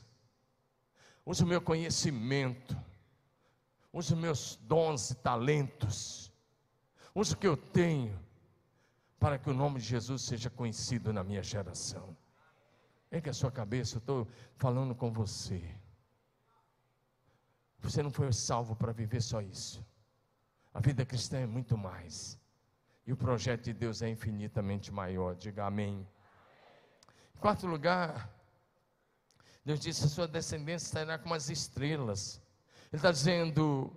Usa 1.25 1.45
o 1.45 1.49
meu 1.49 1.61
conhecimento. 1.61 2.81
Usa 3.93 4.15
os 4.15 4.21
meus 4.21 4.57
dons 4.63 5.11
e 5.11 5.17
talentos. 5.17 6.33
Usa 7.13 7.35
o 7.35 7.37
que 7.37 7.49
eu 7.49 7.57
tenho. 7.57 8.17
Para 9.19 9.37
que 9.37 9.51
o 9.51 9.55
nome 9.55 9.81
de 9.81 9.87
Jesus 9.87 10.23
seja 10.23 10.49
conhecido 10.49 11.13
na 11.13 11.25
minha 11.25 11.43
geração. 11.43 12.17
Ergue 13.11 13.31
a 13.31 13.35
sua 13.35 13.51
cabeça, 13.51 13.97
eu 13.97 13.99
estou 13.99 14.29
falando 14.55 14.95
com 14.95 15.13
você. 15.13 15.75
Você 17.87 18.03
não 18.03 18.11
foi 18.11 18.33
salvo 18.33 18.75
para 18.75 18.93
viver 18.93 19.23
só 19.23 19.41
isso. 19.41 19.85
A 20.75 20.81
vida 20.81 21.07
cristã 21.07 21.39
é 21.39 21.47
muito 21.47 21.79
mais. 21.79 22.37
E 23.07 23.13
o 23.13 23.17
projeto 23.17 23.63
de 23.65 23.73
Deus 23.73 24.03
é 24.03 24.09
infinitamente 24.09 24.91
maior. 24.91 25.37
Diga 25.37 25.67
amém. 25.67 26.05
Em 27.35 27.39
quarto 27.39 27.65
lugar, 27.65 28.29
Deus 29.65 29.79
disse: 29.79 30.05
a 30.05 30.09
sua 30.09 30.27
descendência 30.27 30.87
estará 30.87 31.17
como 31.17 31.33
as 31.33 31.49
estrelas. 31.49 32.43
Ele 32.93 32.99
está 32.99 33.13
dizendo, 33.13 33.93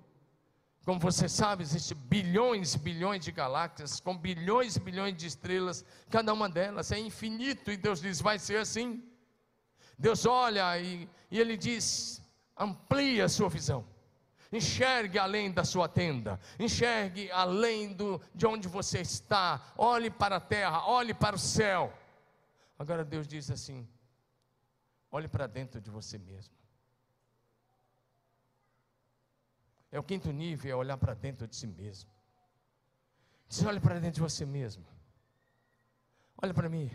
como 0.86 1.00
você 1.00 1.28
sabe, 1.28 1.64
existem 1.64 1.98
bilhões 1.98 2.76
e 2.76 2.78
bilhões 2.78 3.26
de 3.26 3.32
galáxias, 3.32 4.00
com 4.00 4.16
bilhões 4.16 4.76
e 4.76 4.80
bilhões 4.80 5.18
de 5.18 5.26
estrelas, 5.26 5.84
cada 6.12 6.32
uma 6.32 6.48
delas 6.48 6.92
é 6.92 7.00
infinito, 7.00 7.72
e 7.72 7.78
Deus 7.78 8.02
diz: 8.02 8.22
vai 8.22 8.38
ser 8.38 8.58
assim. 8.58 9.04
Deus 9.98 10.28
olha 10.28 10.80
e, 10.80 11.10
e 11.32 11.40
Ele 11.40 11.58
diz: 11.58 12.22
amplie 12.60 13.22
a 13.22 13.30
sua 13.30 13.50
visão. 13.50 13.86
Enxergue 14.52 15.20
além 15.20 15.52
da 15.52 15.64
sua 15.64 15.88
tenda, 15.88 16.40
enxergue 16.58 17.30
além 17.32 17.94
do, 17.94 18.20
de 18.34 18.48
onde 18.48 18.68
você 18.68 19.00
está, 19.00 19.74
olhe 19.78 20.10
para 20.10 20.38
a 20.38 20.40
terra, 20.40 20.88
olhe 20.88 21.14
para 21.14 21.36
o 21.36 21.40
céu. 21.40 21.94
Agora 22.78 23.06
Deus 23.06 23.28
diz 23.28 23.52
assim: 23.52 23.88
olhe 25.12 25.28
para 25.28 25.46
dentro 25.46 25.80
de 25.80 25.92
você 25.92 26.18
mesmo. 26.18 26.54
É 29.92 30.00
o 30.00 30.04
quinto 30.04 30.32
nível, 30.32 30.72
é 30.72 30.76
olhar 30.76 30.98
para 30.98 31.14
dentro 31.14 31.48
de 31.48 31.56
si 31.56 31.68
mesmo. 31.68 32.10
Diz, 33.48 33.64
olhe 33.64 33.80
para 33.80 33.96
dentro 33.96 34.16
de 34.16 34.22
você 34.22 34.46
mesmo. 34.46 34.86
Olha 36.42 36.54
para 36.54 36.70
mim. 36.70 36.92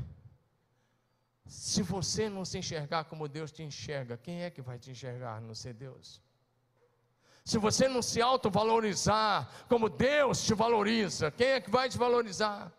Se 1.46 1.82
você 1.82 2.28
não 2.28 2.44
se 2.44 2.58
enxergar 2.58 3.04
como 3.04 3.28
Deus 3.28 3.52
te 3.52 3.62
enxerga, 3.62 4.16
quem 4.16 4.42
é 4.42 4.50
que 4.50 4.62
vai 4.62 4.78
te 4.78 4.90
enxergar 4.90 5.40
não 5.40 5.54
ser 5.54 5.74
Deus? 5.74 6.22
Se 7.44 7.58
você 7.58 7.88
não 7.88 8.00
se 8.00 8.22
autovalorizar 8.22 9.50
como 9.68 9.90
Deus 9.90 10.42
te 10.42 10.54
valoriza, 10.54 11.30
quem 11.30 11.48
é 11.48 11.60
que 11.60 11.70
vai 11.70 11.88
te 11.90 11.98
valorizar? 11.98 12.72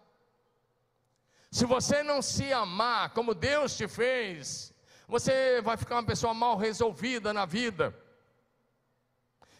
Se 1.51 1.65
você 1.65 2.01
não 2.01 2.21
se 2.21 2.51
amar 2.51 3.11
como 3.11 3.35
Deus 3.35 3.77
te 3.77 3.87
fez, 3.87 4.73
você 5.07 5.61
vai 5.61 5.77
ficar 5.77 5.95
uma 5.95 6.03
pessoa 6.03 6.33
mal 6.33 6.57
resolvida 6.57 7.31
na 7.31 7.45
vida. 7.45 7.95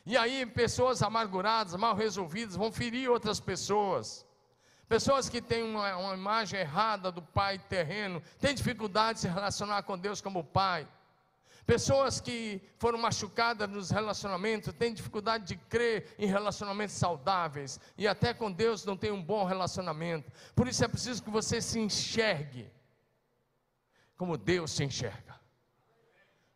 E 0.05 0.17
aí, 0.17 0.45
pessoas 0.45 1.01
amarguradas, 1.01 1.75
mal 1.75 1.95
resolvidas, 1.95 2.55
vão 2.55 2.71
ferir 2.71 3.09
outras 3.09 3.39
pessoas. 3.39 4.25
Pessoas 4.87 5.27
que 5.27 5.41
têm 5.41 5.63
uma, 5.63 5.95
uma, 5.97 6.13
imagem 6.13 6.59
errada 6.59 7.11
do 7.11 7.21
pai 7.21 7.57
terreno, 7.57 8.21
têm 8.39 8.53
dificuldade 8.53 9.15
de 9.15 9.21
se 9.21 9.27
relacionar 9.27 9.83
com 9.83 9.97
Deus 9.97 10.21
como 10.21 10.43
pai. 10.43 10.87
Pessoas 11.65 12.21
que 12.21 12.61
foram 12.77 12.99
machucadas 12.99 13.67
nos 13.67 13.89
relacionamentos, 13.89 14.71
têm 14.73 14.93
dificuldade 14.93 15.45
de 15.45 15.55
crer 15.55 16.13
em 16.19 16.27
relacionamentos 16.27 16.95
saudáveis, 16.95 17.79
e 17.97 18.07
até 18.07 18.33
com 18.33 18.51
Deus 18.51 18.85
não 18.85 18.95
tem 18.95 19.11
um 19.11 19.21
bom 19.21 19.43
relacionamento. 19.43 20.31
Por 20.55 20.67
isso 20.67 20.85
é 20.85 20.87
preciso 20.87 21.23
que 21.23 21.31
você 21.31 21.59
se 21.59 21.79
enxergue 21.79 22.71
como 24.15 24.37
Deus 24.37 24.71
se 24.71 24.83
enxerga. 24.83 25.39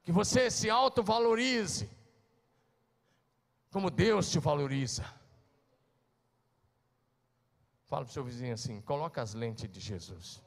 Que 0.04 0.12
você 0.12 0.52
se 0.52 0.70
autovalorize 0.70 1.90
como 3.72 3.90
Deus 3.90 4.30
te 4.30 4.38
valoriza. 4.40 5.19
Fala 7.90 8.06
para 8.06 8.12
o 8.12 8.14
seu 8.14 8.24
vizinho 8.24 8.54
assim: 8.54 8.80
coloca 8.82 9.20
as 9.20 9.34
lentes 9.34 9.68
de 9.68 9.80
Jesus. 9.80 10.44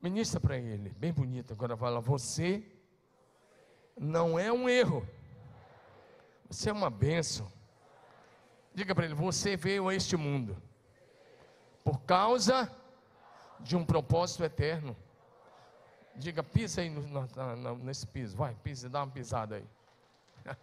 Ministra 0.00 0.40
para 0.40 0.56
ele, 0.56 0.90
bem 0.90 1.12
bonito. 1.12 1.52
Agora 1.52 1.76
fala: 1.76 2.00
você 2.00 2.64
não 3.98 4.38
é 4.38 4.52
um 4.52 4.68
erro, 4.68 5.06
você 6.48 6.70
é 6.70 6.72
uma 6.72 6.88
bênção. 6.88 7.50
Diga 8.72 8.94
para 8.94 9.04
ele: 9.04 9.14
você 9.14 9.56
veio 9.56 9.88
a 9.88 9.94
este 9.94 10.16
mundo 10.16 10.56
por 11.82 12.00
causa 12.02 12.70
de 13.58 13.76
um 13.76 13.84
propósito 13.84 14.44
eterno. 14.44 14.96
Diga, 16.14 16.42
pisa 16.42 16.82
aí 16.82 16.88
no, 16.90 17.02
no, 17.02 17.78
nesse 17.78 18.06
piso, 18.06 18.36
vai, 18.36 18.54
pisa, 18.62 18.88
dá 18.88 19.02
uma 19.02 19.10
pisada 19.10 19.56
aí. 19.56 19.66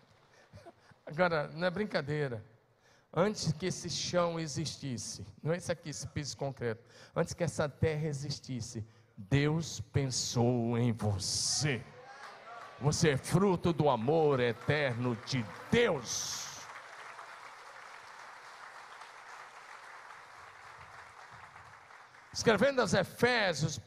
Agora, 1.05 1.49
não 1.49 1.67
é 1.67 1.69
brincadeira. 1.69 2.43
Antes 3.13 3.51
que 3.51 3.65
esse 3.65 3.89
chão 3.89 4.39
existisse, 4.39 5.25
não 5.41 5.53
é 5.53 5.57
esse 5.57 5.71
aqui, 5.71 5.89
esse 5.89 6.07
piso 6.07 6.37
concreto, 6.37 6.83
antes 7.15 7.33
que 7.33 7.43
essa 7.43 7.67
terra 7.67 8.07
existisse, 8.07 8.85
Deus 9.17 9.81
pensou 9.91 10.77
em 10.77 10.91
você. 10.91 11.83
Você 12.79 13.09
é 13.09 13.17
fruto 13.17 13.73
do 13.73 13.89
amor 13.89 14.39
eterno 14.39 15.17
de 15.25 15.43
Deus. 15.71 16.45
Escrevendo 22.31 22.81
aos 22.81 22.93
Efésios, 22.93 23.79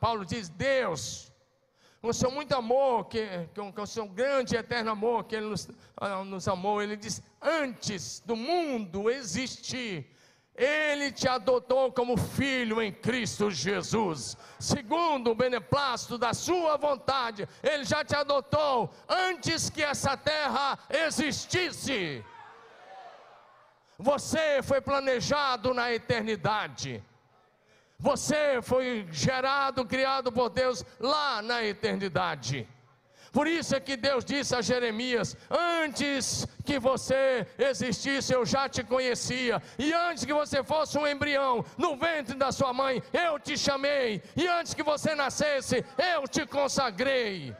Paulo 0.00 0.26
diz: 0.26 0.48
Deus, 0.48 1.31
o 2.02 2.12
seu 2.12 2.30
muito 2.30 2.52
amor, 2.52 3.04
que, 3.04 3.24
com, 3.54 3.72
com 3.72 3.82
o 3.82 3.86
seu 3.86 4.08
grande 4.08 4.56
e 4.56 4.58
eterno 4.58 4.90
amor 4.90 5.24
que 5.24 5.36
Ele 5.36 5.46
nos, 5.46 5.68
ah, 5.96 6.24
nos 6.24 6.48
amou, 6.48 6.82
Ele 6.82 6.96
diz: 6.96 7.22
Antes 7.40 8.20
do 8.20 8.34
mundo 8.34 9.08
existir, 9.08 10.12
ele 10.54 11.10
te 11.10 11.26
adotou 11.26 11.90
como 11.90 12.16
filho 12.16 12.82
em 12.82 12.92
Cristo 12.92 13.50
Jesus, 13.50 14.36
segundo 14.58 15.30
o 15.30 15.34
beneplácito 15.34 16.18
da 16.18 16.34
Sua 16.34 16.76
vontade, 16.76 17.48
Ele 17.62 17.84
já 17.84 18.04
te 18.04 18.14
adotou 18.14 18.90
antes 19.08 19.70
que 19.70 19.82
essa 19.82 20.16
terra 20.16 20.78
existisse. 20.90 22.22
Você 23.98 24.62
foi 24.62 24.80
planejado 24.80 25.72
na 25.72 25.92
eternidade. 25.92 27.02
Você 28.02 28.60
foi 28.60 29.06
gerado, 29.12 29.86
criado 29.86 30.32
por 30.32 30.50
Deus 30.50 30.84
lá 30.98 31.40
na 31.40 31.64
eternidade. 31.64 32.68
Por 33.30 33.46
isso 33.46 33.76
é 33.76 33.80
que 33.80 33.96
Deus 33.96 34.24
disse 34.24 34.56
a 34.56 34.60
Jeremias: 34.60 35.36
Antes 35.48 36.44
que 36.64 36.80
você 36.80 37.46
existisse, 37.56 38.34
eu 38.34 38.44
já 38.44 38.68
te 38.68 38.82
conhecia, 38.82 39.62
e 39.78 39.92
antes 39.92 40.24
que 40.24 40.32
você 40.32 40.64
fosse 40.64 40.98
um 40.98 41.06
embrião 41.06 41.64
no 41.78 41.96
ventre 41.96 42.34
da 42.34 42.50
sua 42.50 42.72
mãe, 42.72 43.00
eu 43.12 43.38
te 43.38 43.56
chamei, 43.56 44.20
e 44.34 44.48
antes 44.48 44.74
que 44.74 44.82
você 44.82 45.14
nascesse, 45.14 45.84
eu 45.96 46.26
te 46.26 46.44
consagrei. 46.44 47.56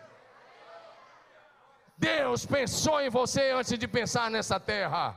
Deus 1.97 2.45
pensou 2.45 3.01
em 3.01 3.09
você 3.09 3.53
antes 3.53 3.79
de 3.79 3.87
pensar 3.87 4.29
nessa 4.29 4.59
terra. 4.59 5.17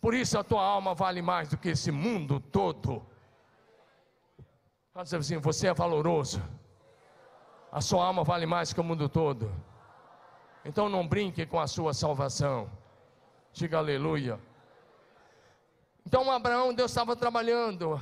Por 0.00 0.12
isso 0.12 0.36
a 0.36 0.42
tua 0.42 0.64
alma 0.64 0.92
vale 0.92 1.22
mais 1.22 1.48
do 1.48 1.56
que 1.56 1.68
esse 1.68 1.92
mundo 1.92 2.40
todo. 2.40 3.13
Fala 4.94 5.04
assim, 5.18 5.38
você 5.38 5.66
é 5.66 5.74
valoroso. 5.74 6.40
A 7.72 7.80
sua 7.80 8.06
alma 8.06 8.22
vale 8.22 8.46
mais 8.46 8.72
que 8.72 8.80
o 8.80 8.84
mundo 8.84 9.08
todo. 9.08 9.52
Então 10.64 10.88
não 10.88 11.04
brinque 11.04 11.44
com 11.44 11.58
a 11.58 11.66
sua 11.66 11.92
salvação. 11.92 12.70
Diga 13.52 13.78
aleluia. 13.78 14.38
Então 16.06 16.30
Abraão, 16.30 16.72
Deus 16.72 16.92
estava 16.92 17.16
trabalhando. 17.16 18.00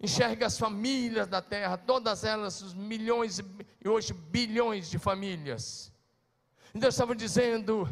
Enxerga 0.00 0.46
as 0.46 0.58
famílias 0.58 1.28
da 1.28 1.40
terra, 1.40 1.76
todas 1.76 2.24
elas, 2.24 2.60
os 2.62 2.74
milhões 2.74 3.38
e 3.38 3.88
hoje 3.88 4.12
bilhões 4.12 4.90
de 4.90 4.98
famílias. 4.98 5.92
E 6.74 6.80
Deus 6.80 6.94
estava 6.94 7.14
dizendo: 7.14 7.88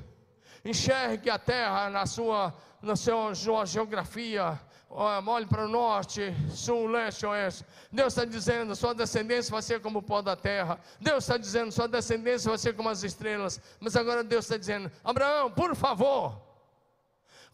enxergue 0.64 1.30
a 1.30 1.38
terra 1.38 1.88
na 1.90 2.06
sua, 2.06 2.52
na 2.82 2.96
sua 2.96 3.64
geografia, 3.64 4.60
olhe 4.94 5.46
para 5.46 5.64
o 5.64 5.68
norte, 5.68 6.34
sul, 6.50 6.86
leste, 6.86 7.24
oeste. 7.24 7.64
Deus 7.90 8.12
está 8.12 8.24
dizendo: 8.24 8.76
sua 8.76 8.94
descendência 8.94 9.50
vai 9.50 9.62
ser 9.62 9.80
como 9.80 10.00
o 10.00 10.02
pó 10.02 10.20
da 10.20 10.36
terra. 10.36 10.78
Deus 11.00 11.24
está 11.24 11.36
dizendo: 11.36 11.72
sua 11.72 11.88
descendência 11.88 12.48
vai 12.50 12.58
ser 12.58 12.76
como 12.76 12.88
as 12.88 13.02
estrelas. 13.02 13.60
Mas 13.80 13.96
agora 13.96 14.22
Deus 14.22 14.44
está 14.44 14.56
dizendo: 14.56 14.90
Abraão, 15.02 15.50
por 15.50 15.74
favor, 15.74 16.40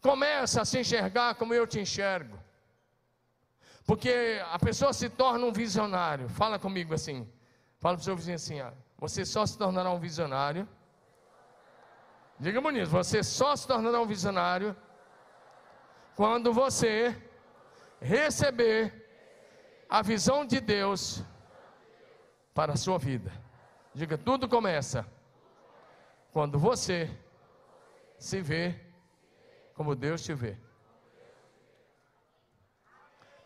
começa 0.01 0.61
a 0.61 0.65
se 0.65 0.79
enxergar 0.79 1.35
como 1.35 1.53
eu 1.53 1.65
te 1.65 1.79
enxergo. 1.79 2.37
Porque 3.85 4.41
a 4.51 4.59
pessoa 4.59 4.93
se 4.93 5.09
torna 5.09 5.45
um 5.45 5.51
visionário. 5.51 6.29
Fala 6.29 6.59
comigo 6.59 6.93
assim. 6.93 7.27
Fala 7.79 7.95
para 7.95 8.01
o 8.01 8.05
seu 8.05 8.15
vizinho 8.15 8.35
assim: 8.35 8.61
ó, 8.61 8.71
você 8.97 9.25
só 9.25 9.45
se 9.45 9.57
tornará 9.57 9.89
um 9.91 9.99
visionário. 9.99 10.67
Diga 12.37 12.61
bonito, 12.61 12.89
você 12.89 13.23
só 13.23 13.55
se 13.55 13.67
tornará 13.67 13.99
um 13.99 14.05
visionário 14.05 14.75
quando 16.15 16.53
você 16.53 17.15
receber 18.01 19.07
a 19.89 20.01
visão 20.01 20.45
de 20.45 20.59
Deus 20.59 21.23
para 22.53 22.73
a 22.73 22.77
sua 22.77 22.97
vida. 22.97 23.31
Diga, 23.93 24.17
tudo 24.17 24.47
começa 24.47 25.05
quando 26.31 26.59
você 26.59 27.09
se 28.17 28.41
vê 28.41 28.79
como 29.73 29.95
Deus 29.95 30.23
te 30.23 30.33
vê. 30.33 30.57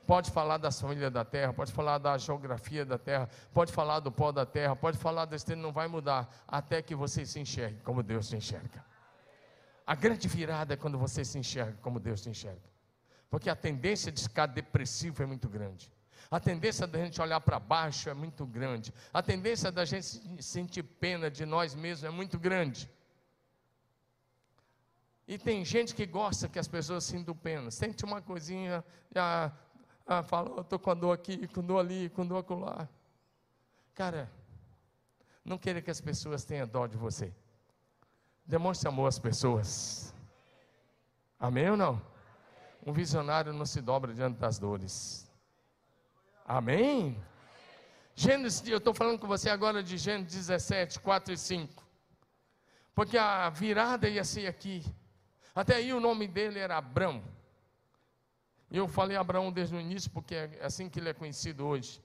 Pode 0.06 0.32
falar 0.32 0.58
das 0.58 0.82
famílias 0.82 1.12
da 1.12 1.24
terra, 1.24 1.54
pode 1.54 1.72
falar 1.72 1.98
da 1.98 2.18
geografia 2.18 2.86
da 2.86 2.98
terra, 2.98 3.30
pode 3.54 3.72
falar 3.72 4.02
do 4.02 4.12
pó 4.12 4.34
da 4.34 4.46
terra, 4.46 4.76
pode 4.76 4.98
falar 4.98 5.24
da 5.26 5.36
estrela, 5.36 5.62
não 5.62 5.72
vai 5.72 5.88
mudar 5.88 6.30
até 6.46 6.82
que 6.82 6.94
você 6.94 7.26
se 7.26 7.40
enxergue 7.40 7.80
como 7.84 8.04
Deus 8.04 8.28
te 8.28 8.36
enxerga. 8.36 8.84
A 9.88 9.96
grande 9.96 10.28
virada 10.28 10.74
é 10.74 10.78
quando 10.78 10.98
você 10.98 11.24
se 11.24 11.40
enxerga 11.40 11.78
como 11.82 12.02
Deus 12.02 12.22
te 12.22 12.30
enxerga. 12.30 12.73
Porque 13.34 13.50
a 13.50 13.56
tendência 13.56 14.12
de 14.12 14.22
ficar 14.22 14.46
depressivo 14.46 15.24
é 15.24 15.26
muito 15.26 15.50
grande. 15.50 15.92
A 16.30 16.40
tendência 16.40 16.86
da 16.86 17.00
gente 17.00 17.20
olhar 17.20 17.42
para 17.42 17.60
baixo 17.60 18.08
é 18.08 18.14
muito 18.14 18.46
grande. 18.46 18.94
A 19.12 19.24
tendência 19.24 19.72
da 19.72 19.84
gente 19.86 20.22
sentir 20.44 20.84
pena 20.84 21.32
de 21.32 21.44
nós 21.44 21.74
mesmos 21.74 22.04
é 22.04 22.12
muito 22.12 22.38
grande. 22.38 22.88
E 25.28 25.40
tem 25.40 25.66
gente 25.66 25.96
que 25.96 26.06
gosta 26.06 26.48
que 26.48 26.60
as 26.60 26.68
pessoas 26.68 27.06
sintam 27.06 27.36
pena. 27.36 27.72
Sente 27.72 28.06
uma 28.06 28.22
coisinha, 28.22 28.86
já 29.12 29.52
ah, 30.06 30.22
fala, 30.22 30.62
estou 30.62 30.78
com 30.78 30.92
a 30.92 30.94
dor 30.94 31.14
aqui, 31.14 31.48
com 31.48 31.64
dor 31.64 31.80
ali, 31.80 32.10
com 32.10 32.28
dor 32.28 32.38
acolá. 32.38 32.88
Cara, 33.96 34.32
não 35.44 35.58
queira 35.58 35.82
que 35.82 35.90
as 35.90 36.00
pessoas 36.00 36.46
tenham 36.46 36.68
dó 36.68 36.86
de 36.86 36.98
você. 36.98 37.34
Demonstre 38.46 38.88
amor 38.88 39.08
às 39.08 39.18
pessoas. 39.18 40.14
Amém 41.40 41.72
ou 41.72 41.76
não? 41.76 42.13
Um 42.86 42.92
visionário 42.92 43.54
não 43.54 43.66
se 43.66 43.82
dobra 43.82 44.14
diante 44.14 44.38
das 44.38 44.60
dores. 44.60 45.32
Amém? 46.46 47.18
Gênesis, 48.14 48.68
eu 48.68 48.78
estou 48.78 48.94
falando 48.94 49.18
com 49.18 49.26
você 49.26 49.50
agora 49.50 49.82
de 49.82 49.98
Gênesis 49.98 50.48
17, 50.48 51.00
4 51.00 51.34
e 51.34 51.38
5. 51.38 51.84
Porque 52.94 53.18
a 53.18 53.50
virada 53.50 54.10
ia 54.10 54.26
ser 54.26 54.48
aqui. 54.48 54.84
Até 55.56 55.76
aí 55.76 55.94
o 55.94 56.02
nome 56.02 56.28
dele 56.28 56.60
era 56.60 56.78
Abrão. 56.78 57.24
Eu 58.70 58.88
falei 58.88 59.16
Abraão 59.16 59.50
desde 59.50 59.76
o 59.76 59.80
início, 59.80 60.12
porque 60.12 60.36
é 60.36 60.60
assim 60.62 60.90
que 60.90 61.00
ele 61.00 61.10
é 61.10 61.14
conhecido 61.14 61.66
hoje. 61.66 62.02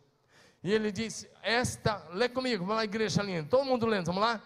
E 0.63 0.73
ele 0.73 0.93
disse: 0.93 1.29
Esta, 1.43 2.07
lê 2.13 2.29
comigo, 2.29 2.65
vamos 2.65 2.77
lá, 2.77 2.85
igreja 2.85 3.23
linda, 3.23 3.49
todo 3.49 3.65
mundo 3.65 3.85
lendo, 3.85 4.07
vamos 4.07 4.23
lá? 4.23 4.41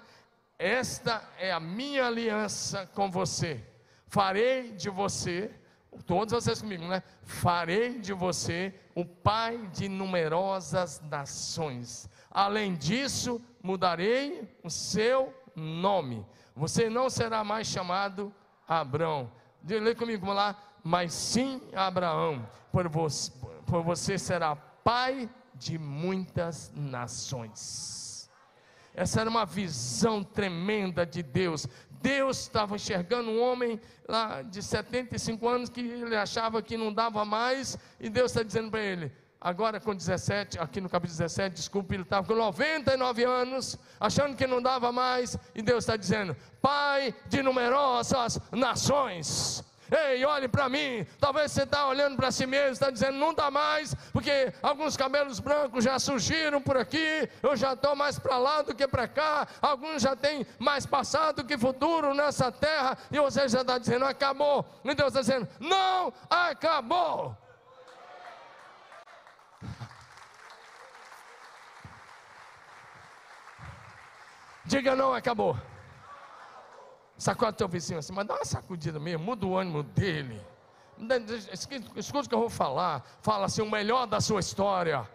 Esta 0.59 1.29
é 1.39 1.53
a 1.53 1.61
minha 1.61 2.07
aliança 2.07 2.87
com 2.87 3.11
você. 3.11 3.63
Farei 4.07 4.73
de 4.73 4.89
você 4.89 5.62
todos 6.07 6.33
vocês 6.33 6.61
comigo, 6.61 6.87
né? 6.87 7.03
Farei 7.23 7.99
de 7.99 8.13
você 8.13 8.75
o 8.95 9.05
pai 9.05 9.59
de 9.73 9.89
numerosas 9.89 11.01
nações. 11.01 12.09
Além 12.31 12.75
disso, 12.75 13.41
mudarei 13.63 14.49
o 14.63 14.71
seu 14.71 15.35
nome. 15.55 16.27
Você 16.55 16.89
não 16.89 17.09
será 17.11 17.45
mais 17.45 17.67
chamado 17.67 18.35
Abrão. 18.67 19.31
Lê 19.67 19.95
comigo, 19.95 20.27
vamos 20.27 20.37
lá. 20.37 20.57
Mas 20.83 21.13
sim 21.13 21.61
Abraão, 21.75 22.49
por 22.73 22.89
você, 22.89 23.31
por 23.67 23.83
você 23.83 24.19
será 24.19 24.57
pai 24.57 25.31
de 25.55 25.79
muitas 25.79 26.73
nações. 26.75 28.31
Essa 28.95 29.21
era 29.21 29.31
uma 29.31 29.47
visão 29.47 30.23
tremenda 30.23 31.07
de 31.07 31.23
Deus. 31.23 31.67
Deus 32.03 32.41
estava 32.41 32.75
enxergando 32.75 33.31
um 33.31 33.41
homem 33.41 33.81
lá 34.09 34.43
de 34.43 34.63
75 34.63 35.49
anos 35.49 35.69
que 35.71 35.81
ele 35.81 36.17
achava 36.17 36.61
que 36.61 36.77
não 36.77 36.93
dava 36.93 37.25
mais, 37.25 37.79
e 38.01 38.11
Deus 38.11 38.33
está 38.33 38.43
dizendo 38.43 38.71
para 38.71 38.81
ele: 38.81 39.13
agora 39.41 39.81
com 39.81 39.95
17, 39.95 40.59
aqui 40.59 40.81
no 40.81 40.89
capítulo 40.89 41.17
17, 41.17 41.55
desculpe, 41.55 41.95
ele 41.95 42.03
estava 42.03 42.27
com 42.27 42.35
99 42.35 43.25
anos, 43.25 43.79
achando 44.01 44.37
que 44.37 44.47
não 44.47 44.61
dava 44.61 44.91
mais, 44.91 45.39
e 45.55 45.63
Deus 45.63 45.85
está 45.85 45.97
dizendo: 45.97 46.37
Pai 46.61 47.15
de 47.29 47.43
numerosas 47.43 48.41
nações. 48.51 49.65
Ei, 49.93 50.25
olhe 50.25 50.49
para 50.49 50.71
mim. 50.71 51.07
Talvez 51.21 51.53
você 51.53 51.65
está 51.65 51.87
olhando 51.87 52.17
para 52.17 52.31
si 52.31 52.47
mesmo, 52.47 52.73
está 52.73 52.91
dizendo, 52.91 53.19
não 53.19 53.35
dá 53.35 53.51
mais, 53.51 53.95
porque 54.11 54.51
alguns 54.63 54.97
cabelos 54.97 55.39
brancos 55.39 55.85
já 55.85 55.99
surgiram 55.99 56.63
por 56.63 56.79
aqui, 56.79 57.29
eu 57.43 57.55
já 57.55 57.75
estou 57.75 57.95
mais 57.95 58.19
para 58.19 58.39
lá 58.39 58.63
do 58.63 58.75
que 58.75 58.89
para 58.89 59.07
cá, 59.07 59.47
alguns 59.61 60.01
já 60.01 60.17
têm 60.17 60.47
mais 60.59 60.87
passado 60.87 61.45
que 61.45 61.59
futuro 61.59 62.15
nessa 62.15 62.51
terra, 62.51 62.97
e 63.11 63.21
você 63.21 63.47
já 63.47 63.61
está 63.61 63.77
dizendo, 63.77 64.07
acabou. 64.07 64.65
E 64.83 64.95
Deus 64.95 65.09
está 65.09 65.21
dizendo, 65.21 65.47
não 65.61 66.11
acabou. 66.31 67.37
Diga 74.65 74.97
não, 74.97 75.13
acabou. 75.13 75.55
Sacode 77.23 77.57
teu 77.57 77.69
vizinho 77.69 78.01
assim, 78.01 78.13
mas 78.13 78.27
dá 78.27 78.35
uma 78.35 78.45
sacudida 78.45 78.99
mesmo, 78.99 79.25
muda 79.25 79.47
o 79.47 79.57
ânimo 79.57 79.85
dele. 79.85 80.45
Escuta 81.97 82.27
o 82.27 82.29
que 82.29 82.35
eu 82.35 82.41
vou 82.41 82.51
falar. 82.51 83.01
Fala 83.21 83.45
assim: 83.47 83.63
o 83.63 83.71
melhor 83.71 84.09
da 84.09 84.21
sua 84.21 84.41
história 84.41 85.09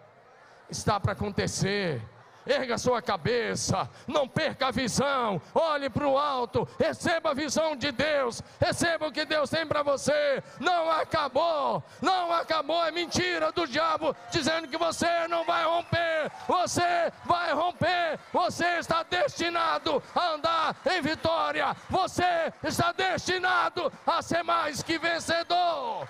está 0.70 0.98
para 0.98 1.12
acontecer 1.12 2.02
erga 2.48 2.78
sua 2.78 3.02
cabeça, 3.02 3.88
não 4.06 4.26
perca 4.26 4.68
a 4.68 4.70
visão, 4.70 5.40
olhe 5.54 5.90
para 5.90 6.08
o 6.08 6.18
alto, 6.18 6.66
receba 6.78 7.30
a 7.30 7.34
visão 7.34 7.76
de 7.76 7.92
Deus, 7.92 8.42
receba 8.58 9.06
o 9.06 9.12
que 9.12 9.24
Deus 9.24 9.50
tem 9.50 9.66
para 9.66 9.82
você. 9.82 10.42
Não 10.58 10.90
acabou, 10.90 11.82
não 12.00 12.32
acabou, 12.32 12.84
é 12.84 12.90
mentira 12.90 13.52
do 13.52 13.66
diabo 13.66 14.16
dizendo 14.30 14.66
que 14.66 14.78
você 14.78 15.28
não 15.28 15.44
vai 15.44 15.64
romper, 15.64 16.32
você 16.46 17.12
vai 17.24 17.52
romper, 17.52 18.18
você 18.32 18.78
está 18.78 19.02
destinado 19.02 20.02
a 20.14 20.32
andar 20.32 20.76
em 20.86 21.02
vitória, 21.02 21.76
você 21.90 22.52
está 22.64 22.92
destinado 22.92 23.92
a 24.06 24.22
ser 24.22 24.42
mais 24.42 24.82
que 24.82 24.98
vencedor. 24.98 26.08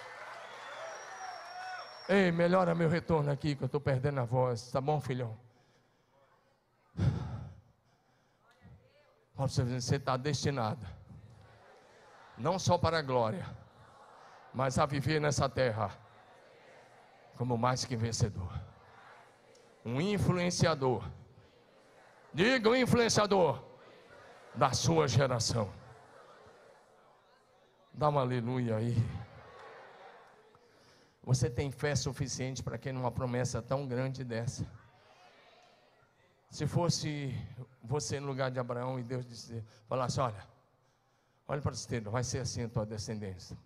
Ei, 2.08 2.32
melhora 2.32 2.74
meu 2.74 2.88
retorno 2.88 3.30
aqui, 3.30 3.54
que 3.54 3.62
eu 3.62 3.66
estou 3.66 3.80
perdendo 3.80 4.20
a 4.20 4.24
voz. 4.24 4.70
Tá 4.70 4.80
bom, 4.80 4.98
filhão? 4.98 5.47
Você 9.38 9.94
está 9.94 10.16
destinado, 10.16 10.84
não 12.36 12.58
só 12.58 12.76
para 12.76 12.98
a 12.98 13.02
glória, 13.02 13.46
mas 14.52 14.80
a 14.80 14.84
viver 14.84 15.20
nessa 15.20 15.48
terra 15.48 15.96
como 17.36 17.56
mais 17.56 17.84
que 17.84 17.96
vencedor. 17.96 18.52
Um 19.84 20.00
influenciador. 20.00 21.08
Diga 22.34 22.68
um 22.68 22.74
influenciador 22.74 23.62
da 24.56 24.72
sua 24.72 25.06
geração. 25.06 25.72
Dá 27.92 28.08
uma 28.08 28.22
aleluia 28.22 28.76
aí. 28.76 28.96
Você 31.22 31.48
tem 31.48 31.70
fé 31.70 31.94
suficiente 31.94 32.60
para 32.60 32.76
que 32.76 32.90
numa 32.90 33.12
promessa 33.12 33.62
tão 33.62 33.86
grande 33.86 34.24
dessa? 34.24 34.66
Se 36.50 36.66
fosse 36.66 37.34
você 37.82 38.18
no 38.18 38.26
lugar 38.26 38.50
de 38.50 38.58
Abraão 38.58 38.98
e 38.98 39.02
Deus 39.02 39.26
disse, 39.26 39.62
falasse: 39.86 40.18
Olha, 40.20 40.46
olha 41.46 41.60
para 41.60 41.70
o 41.70 41.74
esteiro, 41.74 42.10
vai 42.10 42.24
ser 42.24 42.38
assim 42.38 42.64
a 42.64 42.68
tua 42.68 42.86
descendência. 42.86 43.56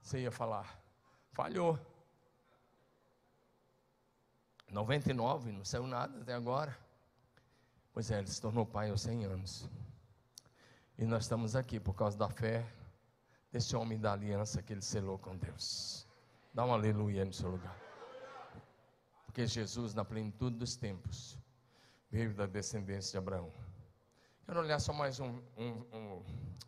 Você 0.00 0.20
ia 0.20 0.30
falar: 0.30 0.78
Falhou. 1.32 1.78
99, 4.70 5.52
não 5.52 5.64
saiu 5.64 5.86
nada 5.86 6.20
até 6.20 6.34
agora. 6.34 6.76
Pois 7.92 8.10
é, 8.10 8.18
ele 8.18 8.26
se 8.26 8.40
tornou 8.40 8.66
pai 8.66 8.90
aos 8.90 9.00
100 9.00 9.24
anos. 9.24 9.68
E 10.98 11.06
nós 11.06 11.24
estamos 11.24 11.56
aqui 11.56 11.80
por 11.80 11.94
causa 11.94 12.18
da 12.18 12.28
fé 12.28 12.66
desse 13.50 13.74
homem 13.74 13.98
da 13.98 14.12
aliança 14.12 14.62
que 14.62 14.72
ele 14.72 14.82
selou 14.82 15.18
com 15.18 15.36
Deus. 15.36 16.06
Dá 16.52 16.64
um 16.64 16.72
aleluia 16.72 17.24
no 17.24 17.32
seu 17.32 17.50
lugar. 17.50 17.87
Porque 19.28 19.46
Jesus, 19.46 19.92
na 19.92 20.06
plenitude 20.06 20.56
dos 20.56 20.74
tempos, 20.74 21.38
veio 22.10 22.34
da 22.34 22.46
descendência 22.46 23.12
de 23.12 23.18
Abraão. 23.18 23.52
Quero 24.46 24.60
olhar 24.60 24.80
só 24.80 24.90
mais 24.90 25.20
um, 25.20 25.38
um, 25.54 25.84
um 25.92 26.24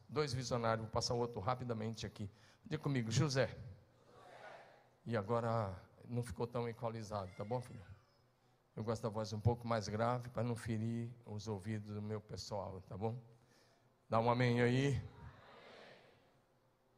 dois 0.07 0.35
visionários, 0.35 0.85
vou 0.85 0.93
passar 0.93 1.15
outro 1.15 1.41
rapidamente 1.41 2.05
aqui. 2.05 2.31
Diga 2.63 2.83
comigo, 2.83 3.11
José. 3.11 3.47
José. 3.47 3.59
E 5.07 5.17
agora 5.17 5.75
não 6.07 6.23
ficou 6.23 6.47
tão 6.47 6.69
equalizado, 6.69 7.33
tá 7.35 7.43
bom, 7.43 7.63
filho? 7.63 7.83
Eu 8.77 8.85
gosto 8.85 9.03
da 9.03 9.09
voz 9.09 9.33
um 9.33 9.41
pouco 9.41 9.67
mais 9.67 9.89
grave 9.89 10.29
para 10.29 10.43
não 10.45 10.55
ferir 10.55 11.11
os 11.25 11.49
ouvidos 11.49 11.95
do 11.95 12.03
meu 12.03 12.21
pessoal, 12.21 12.83
tá 12.83 12.97
bom? 12.97 13.19
Dá 14.07 14.21
um 14.21 14.31
amém 14.31 14.61
aí. 14.61 15.03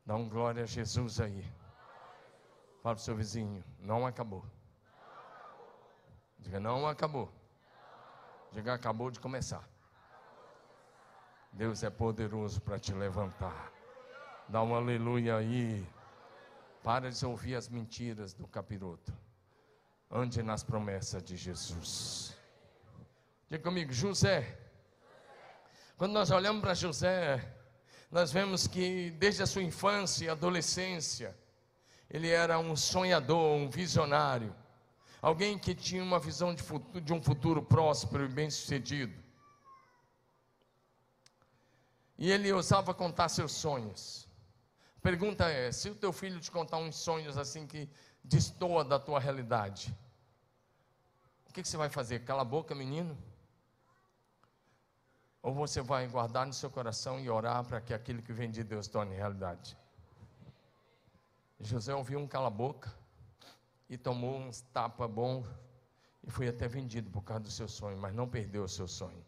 Dá 0.04 0.16
um 0.16 0.28
glória 0.28 0.64
a 0.64 0.66
Jesus 0.66 1.20
aí. 1.20 1.42
Fala 2.82 2.96
para 2.96 3.00
o 3.00 3.04
seu 3.04 3.14
vizinho, 3.14 3.64
não 3.78 4.04
acabou. 4.04 4.44
Diga, 6.42 6.58
não 6.58 6.86
acabou. 6.86 7.32
Diga, 8.50 8.74
acabou 8.74 9.10
de 9.10 9.20
começar. 9.20 9.66
Deus 11.52 11.82
é 11.82 11.90
poderoso 11.90 12.60
para 12.60 12.78
te 12.78 12.92
levantar. 12.92 13.72
Dá 14.48 14.62
um 14.62 14.74
aleluia 14.74 15.36
aí. 15.36 15.86
Para 16.82 17.10
de 17.10 17.24
ouvir 17.24 17.54
as 17.54 17.68
mentiras 17.68 18.34
do 18.34 18.46
capiroto. 18.46 19.12
Ande 20.10 20.42
nas 20.42 20.64
promessas 20.64 21.22
de 21.22 21.36
Jesus. 21.36 22.36
Diga 23.48 23.62
comigo, 23.62 23.92
José. 23.92 24.58
Quando 25.96 26.12
nós 26.12 26.30
olhamos 26.32 26.60
para 26.60 26.74
José, 26.74 27.54
nós 28.10 28.32
vemos 28.32 28.66
que 28.66 29.10
desde 29.12 29.44
a 29.44 29.46
sua 29.46 29.62
infância 29.62 30.24
e 30.24 30.28
adolescência, 30.28 31.36
ele 32.10 32.28
era 32.28 32.58
um 32.58 32.74
sonhador, 32.74 33.56
um 33.56 33.70
visionário 33.70 34.52
alguém 35.22 35.56
que 35.56 35.72
tinha 35.72 36.02
uma 36.02 36.18
visão 36.18 36.52
de, 36.52 36.62
futuro, 36.62 37.00
de 37.00 37.12
um 37.12 37.22
futuro 37.22 37.62
próspero 37.62 38.24
e 38.24 38.28
bem-sucedido. 38.28 39.22
E 42.18 42.30
ele 42.30 42.52
ousava 42.52 42.92
contar 42.92 43.28
seus 43.28 43.52
sonhos. 43.52 44.28
Pergunta 45.00 45.48
é: 45.48 45.70
se 45.70 45.88
o 45.88 45.94
teu 45.94 46.12
filho 46.12 46.40
te 46.40 46.50
contar 46.50 46.78
uns 46.78 46.96
sonhos 46.96 47.38
assim 47.38 47.66
que 47.66 47.88
destoa 48.22 48.84
da 48.84 48.98
tua 48.98 49.20
realidade, 49.20 49.96
o 51.48 51.52
que, 51.52 51.62
que 51.62 51.68
você 51.68 51.76
vai 51.76 51.88
fazer? 51.88 52.24
Cala 52.24 52.42
a 52.42 52.44
boca, 52.44 52.74
menino? 52.74 53.16
Ou 55.42 55.52
você 55.52 55.80
vai 55.80 56.06
guardar 56.06 56.46
no 56.46 56.52
seu 56.52 56.70
coração 56.70 57.18
e 57.18 57.28
orar 57.28 57.64
para 57.64 57.80
que 57.80 57.92
aquilo 57.92 58.22
que 58.22 58.32
vem 58.32 58.50
de 58.50 58.62
Deus 58.62 58.86
torne 58.86 59.14
realidade? 59.14 59.76
José 61.60 61.94
ouviu 61.94 62.18
um 62.18 62.26
cala-boca 62.26 62.92
e 63.92 63.98
tomou 63.98 64.38
uns 64.38 64.62
tapa 64.72 65.06
bom 65.06 65.46
e 66.24 66.30
foi 66.30 66.48
até 66.48 66.66
vendido 66.66 67.10
por 67.10 67.22
causa 67.22 67.42
do 67.42 67.50
seu 67.50 67.68
sonho, 67.68 67.98
mas 67.98 68.14
não 68.14 68.26
perdeu 68.26 68.64
o 68.64 68.68
seu 68.68 68.88
sonho. 68.88 69.22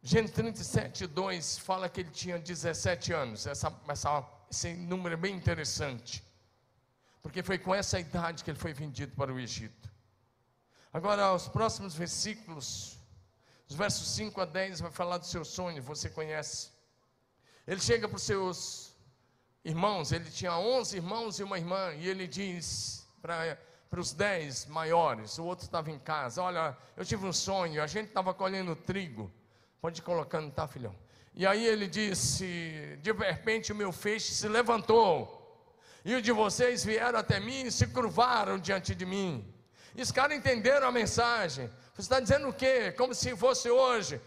Gênesis 0.00 0.36
37, 0.36 1.08
2 1.08 1.58
fala 1.58 1.88
que 1.88 2.02
ele 2.02 2.10
tinha 2.10 2.38
17 2.38 3.12
anos. 3.12 3.44
Essa, 3.44 3.76
essa, 3.88 4.24
esse 4.48 4.72
número 4.72 5.14
é 5.14 5.16
bem 5.16 5.34
interessante. 5.34 6.22
Porque 7.20 7.42
foi 7.42 7.58
com 7.58 7.74
essa 7.74 7.98
idade 7.98 8.44
que 8.44 8.50
ele 8.52 8.58
foi 8.58 8.72
vendido 8.72 9.16
para 9.16 9.32
o 9.34 9.40
Egito. 9.40 9.90
Agora, 10.92 11.34
os 11.34 11.48
próximos 11.48 11.92
versículos, 11.92 12.96
os 13.68 13.74
versos 13.74 14.06
5 14.10 14.40
a 14.40 14.44
10, 14.44 14.80
vai 14.80 14.92
falar 14.92 15.18
do 15.18 15.26
seu 15.26 15.44
sonho, 15.44 15.82
você 15.82 16.08
conhece. 16.08 16.70
Ele 17.66 17.80
chega 17.80 18.06
para 18.06 18.16
os 18.16 18.22
seus 18.22 18.89
irmãos, 19.64 20.12
ele 20.12 20.30
tinha 20.30 20.56
11 20.56 20.96
irmãos 20.96 21.38
e 21.38 21.42
uma 21.42 21.58
irmã, 21.58 21.92
e 21.94 22.08
ele 22.08 22.26
diz 22.26 23.06
para 23.20 24.00
os 24.00 24.12
dez 24.12 24.66
maiores, 24.66 25.38
o 25.38 25.44
outro 25.44 25.64
estava 25.64 25.90
em 25.90 25.98
casa: 25.98 26.42
Olha, 26.42 26.76
eu 26.96 27.04
tive 27.04 27.26
um 27.26 27.32
sonho, 27.32 27.82
a 27.82 27.86
gente 27.86 28.08
estava 28.08 28.32
colhendo 28.32 28.74
trigo. 28.74 29.30
Pode 29.80 30.00
ir 30.00 30.04
colocando, 30.04 30.50
tá, 30.52 30.66
filhão? 30.68 30.94
E 31.34 31.46
aí 31.46 31.66
ele 31.66 31.86
disse: 31.86 32.98
De 33.02 33.12
repente 33.12 33.72
o 33.72 33.74
meu 33.74 33.92
feixe 33.92 34.32
se 34.32 34.48
levantou, 34.48 35.38
e 36.04 36.14
o 36.14 36.22
de 36.22 36.32
vocês 36.32 36.84
vieram 36.84 37.18
até 37.18 37.38
mim 37.38 37.62
e 37.62 37.72
se 37.72 37.86
curvaram 37.86 38.58
diante 38.58 38.94
de 38.94 39.04
mim. 39.04 39.54
E 39.94 40.02
os 40.02 40.12
caras 40.12 40.36
entenderam 40.36 40.86
a 40.86 40.92
mensagem. 40.92 41.68
Você 41.94 42.02
está 42.02 42.20
dizendo 42.20 42.48
o 42.48 42.52
quê? 42.52 42.92
Como 42.92 43.12
se 43.12 43.36
fosse 43.36 43.68
hoje. 43.68 44.20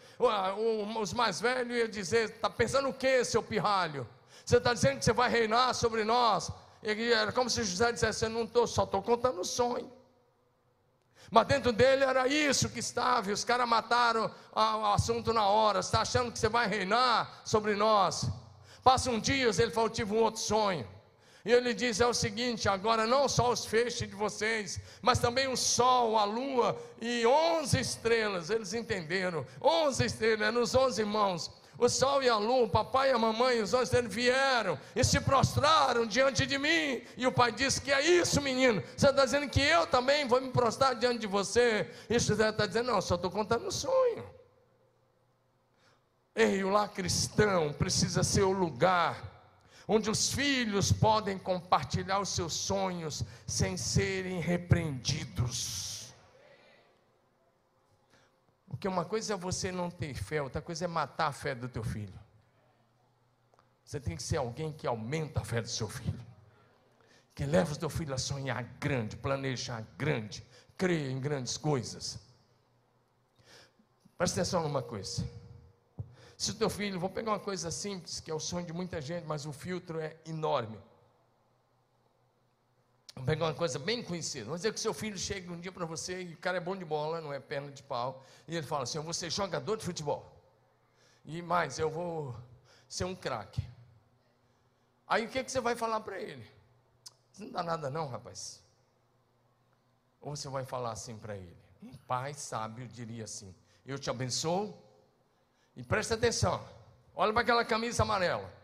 Os 0.99 1.13
mais 1.13 1.39
velhos 1.39 1.75
iam 1.77 1.88
dizer: 1.88 2.29
Está 2.29 2.49
pensando 2.49 2.89
o 2.89 2.93
quê, 2.93 3.23
seu 3.23 3.41
pirralho? 3.41 4.07
Você 4.46 4.58
está 4.58 4.74
dizendo 4.74 5.00
que 5.00 5.06
você 5.06 5.14
vai 5.14 5.30
reinar 5.30 5.74
sobre 5.74 6.04
nós? 6.04 6.52
E 6.82 7.14
era 7.14 7.32
como 7.32 7.50
se 7.50 7.64
José 7.64 7.91
dissesse: 7.91 8.26
Eu 8.26 8.30
não 8.30 8.44
estou, 8.44 8.68
só 8.68 8.84
estou 8.84 9.02
contando 9.02 9.39
o 9.41 9.46
sonho. 9.46 9.91
Mas 11.32 11.48
dentro 11.48 11.72
dele 11.72 12.04
era 12.04 12.28
isso 12.28 12.70
que 12.70 12.80
estava, 12.80 13.30
e 13.30 13.34
os 13.34 13.44
caras 13.44 13.68
mataram 13.68 14.30
o 14.54 14.86
assunto 14.94 15.34
na 15.34 15.48
hora. 15.48 15.82
Você 15.82 15.88
está 15.88 16.02
achando 16.02 16.32
que 16.32 16.38
você 16.38 16.50
vai 16.50 16.68
reinar 16.68 17.41
sobre 17.46 17.74
nós? 17.76 18.30
Passam 18.84 19.20
dias, 19.20 19.60
ele 19.60 19.72
falou: 19.72 19.89
Tive 19.89 20.14
um 20.14 20.22
outro 20.22 20.41
sonho. 20.41 20.88
E 21.46 21.52
ele 21.52 21.74
diz: 21.74 22.02
É 22.02 22.06
o 22.06 22.14
seguinte, 22.14 22.68
agora 22.68 23.08
não 23.08 23.30
só 23.30 23.50
os 23.50 23.66
feixes 23.66 24.10
de 24.10 24.16
vocês, 24.16 24.80
mas 25.02 25.20
também 25.20 25.48
o 25.48 25.56
sol, 25.56 26.18
a 26.18 26.26
lua 26.26 26.78
e 27.02 27.26
onze 27.26 27.80
estrelas. 27.80 28.50
Eles 28.50 28.74
entenderam: 28.74 29.46
onze 29.62 30.06
estrelas, 30.06 30.54
nos 30.54 30.76
onze 30.76 31.06
mãos 31.06 31.50
O 31.78 31.89
sol 31.89 32.21
e 32.21 32.30
a 32.30 32.38
lua, 32.38 32.65
o 32.65 32.69
papai 32.69 33.09
e 33.09 33.13
a 33.13 33.17
mamãe, 33.17 33.61
os 33.61 33.74
anjos 33.74 33.89
dele 33.89 34.07
vieram 34.07 34.80
e 34.95 35.03
se 35.03 35.19
prostraram 35.19 36.05
diante 36.05 36.45
de 36.45 36.57
mim. 36.57 37.01
E 37.17 37.26
o 37.26 37.32
pai 37.32 37.51
disse: 37.51 37.82
Que 37.82 37.91
é 37.91 38.01
isso, 38.01 38.41
menino? 38.41 38.82
Você 38.95 39.09
está 39.09 39.26
dizendo 39.26 39.49
que 39.49 39.61
eu 39.61 39.88
também 39.88 40.28
vou 40.28 40.39
me 40.39 40.51
prostrar 40.51 40.95
diante 40.95 41.19
de 41.19 41.28
você? 41.28 41.89
E 42.09 42.19
José 42.19 42.49
está 42.49 42.65
dizendo: 42.65 42.91
Não, 42.91 43.01
só 43.01 43.15
estou 43.15 43.32
contando 43.32 43.67
um 43.67 43.71
sonho. 43.71 44.24
Ei, 46.36 46.63
o 46.63 46.69
lar 46.69 46.89
cristão 46.89 47.74
precisa 47.74 48.24
ser 48.24 48.41
o 48.41 48.51
lugar 48.51 49.34
onde 49.88 50.09
os 50.09 50.32
filhos 50.32 50.91
podem 50.91 51.38
compartilhar 51.38 52.19
os 52.19 52.30
seus 52.30 52.53
sonhos 52.53 53.24
sem 53.45 53.78
serem 53.78 54.39
repreendidos. 54.39 55.93
Porque 58.84 58.93
uma 58.93 59.05
coisa 59.05 59.34
é 59.34 59.38
você 59.38 59.71
não 59.71 59.89
ter 59.89 60.13
fé, 60.13 60.41
outra 60.41 60.61
coisa 60.61 60.84
é 60.84 60.88
matar 60.89 61.27
a 61.27 61.31
fé 61.31 61.55
do 61.55 61.69
teu 61.69 61.86
filho. 61.86 62.19
Você 63.86 63.97
tem 63.97 64.13
que 64.13 64.21
ser 64.21 64.36
alguém 64.36 64.73
que 64.73 64.86
aumenta 64.86 65.39
a 65.39 65.45
fé 65.45 65.61
do 65.61 65.69
seu 65.69 65.88
filho, 65.88 66.19
que 67.34 67.45
leva 67.45 67.73
o 67.73 67.77
teu 67.77 67.89
filho 67.89 68.13
a 68.13 68.17
sonhar 68.17 68.61
grande, 68.81 69.15
planejar 69.15 69.88
grande, 69.97 70.45
crer 70.75 71.09
em 71.09 71.17
grandes 71.17 71.55
coisas. 71.55 72.19
Presta 74.17 74.41
atenção 74.41 74.63
numa 74.63 74.84
coisa. 74.84 75.25
Se 76.36 76.51
o 76.51 76.55
teu 76.55 76.69
filho, 76.69 76.99
vou 76.99 77.09
pegar 77.09 77.31
uma 77.31 77.39
coisa 77.39 77.71
simples, 77.71 78.19
que 78.19 78.29
é 78.29 78.34
o 78.34 78.39
sonho 78.39 78.65
de 78.65 78.73
muita 78.73 78.99
gente, 78.99 79.25
mas 79.25 79.45
o 79.45 79.53
filtro 79.53 79.97
é 79.97 80.17
enorme. 80.25 80.77
Vou 83.16 83.26
pegar 83.26 83.45
uma 83.45 83.53
coisa 83.53 83.78
bem 83.78 84.03
conhecida. 84.03 84.45
Vamos 84.45 84.61
dizer 84.61 84.74
que 84.74 84.80
seu 84.80 84.93
filho 84.93 85.18
chega 85.18 85.51
um 85.51 85.59
dia 85.59 85.72
para 85.72 85.86
você 85.86 86.22
e 86.24 86.34
o 86.34 86.38
cara 86.38 86.57
é 86.57 86.59
bom 86.59 86.76
de 86.76 86.84
bola, 86.84 87.22
não 87.22 87.32
é 87.32 87.39
perna 87.39 87.72
de 87.72 87.84
pau, 87.84 88.24
e 88.47 88.55
ele 88.55 88.66
fala 88.66 88.84
assim: 88.84 88.97
Eu 88.97 89.03
vou 89.03 89.14
ser 89.14 89.30
jogador 89.30 89.78
de 89.78 89.86
futebol. 89.86 90.34
E 91.26 91.41
mais, 91.41 91.80
eu 91.80 91.89
vou 91.89 92.36
ser 92.88 93.05
um 93.05 93.16
craque. 93.16 93.61
Aí 95.07 95.26
o 95.26 95.30
que, 95.30 95.43
que 95.43 95.51
você 95.51 95.61
vai 95.61 95.76
falar 95.76 95.99
para 96.01 96.20
ele? 96.20 96.45
Não 97.38 97.49
dá 97.49 97.64
nada, 97.64 97.89
não, 97.89 98.07
rapaz. 98.07 98.61
Ou 100.20 100.36
você 100.36 100.49
vai 100.49 100.66
falar 100.66 100.91
assim 100.91 101.18
para 101.18 101.36
ele: 101.36 101.57
Um 101.82 101.95
pai 101.95 102.34
sábio 102.34 102.88
diria 102.88 103.26
assim: 103.26 103.53
Eu 103.86 103.99
te 103.99 104.09
abençoo 104.09 104.78
e 105.76 105.84
presta 105.84 106.16
atenção, 106.16 106.64
olha 107.16 107.34
para 107.34 107.41
aquela 107.41 107.66
camisa 107.66 108.03
amarela. 108.03 108.62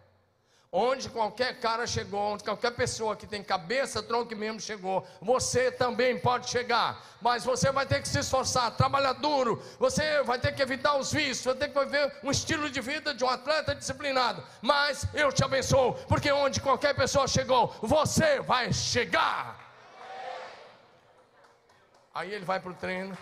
Onde 0.71 1.09
qualquer 1.09 1.59
cara 1.59 1.87
chegou, 1.87 2.33
onde 2.33 2.43
qualquer 2.43 2.69
pessoa 2.71 3.15
que 3.15 3.25
tem 3.25 3.43
cabeça, 3.43 4.03
tronco 4.03 4.35
membro 4.35 4.61
chegou, 4.61 5.03
você 5.19 5.71
também 5.71 6.19
pode 6.19 6.47
chegar, 6.47 7.03
mas 7.19 7.43
você 7.43 7.71
vai 7.71 7.87
ter 7.87 7.99
que 7.99 8.07
se 8.07 8.19
esforçar, 8.19 8.69
trabalhar 8.77 9.13
duro, 9.13 9.59
você 9.79 10.21
vai 10.21 10.37
ter 10.37 10.51
que 10.51 10.61
evitar 10.61 10.95
os 10.95 11.11
vícios, 11.11 11.43
vai 11.43 11.55
ter 11.55 11.69
que 11.69 11.79
viver 11.79 12.13
um 12.23 12.29
estilo 12.29 12.69
de 12.69 12.81
vida 12.81 13.15
de 13.15 13.23
um 13.23 13.29
atleta 13.29 13.73
disciplinado. 13.73 14.43
Mas 14.61 15.07
eu 15.15 15.31
te 15.31 15.43
abençoo, 15.43 15.93
porque 16.07 16.31
onde 16.31 16.61
qualquer 16.61 16.95
pessoa 16.95 17.27
chegou, 17.27 17.75
você 17.81 18.39
vai 18.39 18.71
chegar. 18.71 19.57
Aí 22.13 22.31
ele 22.31 22.45
vai 22.45 22.59
para 22.59 22.71
o 22.71 22.75
treino, 22.75 23.17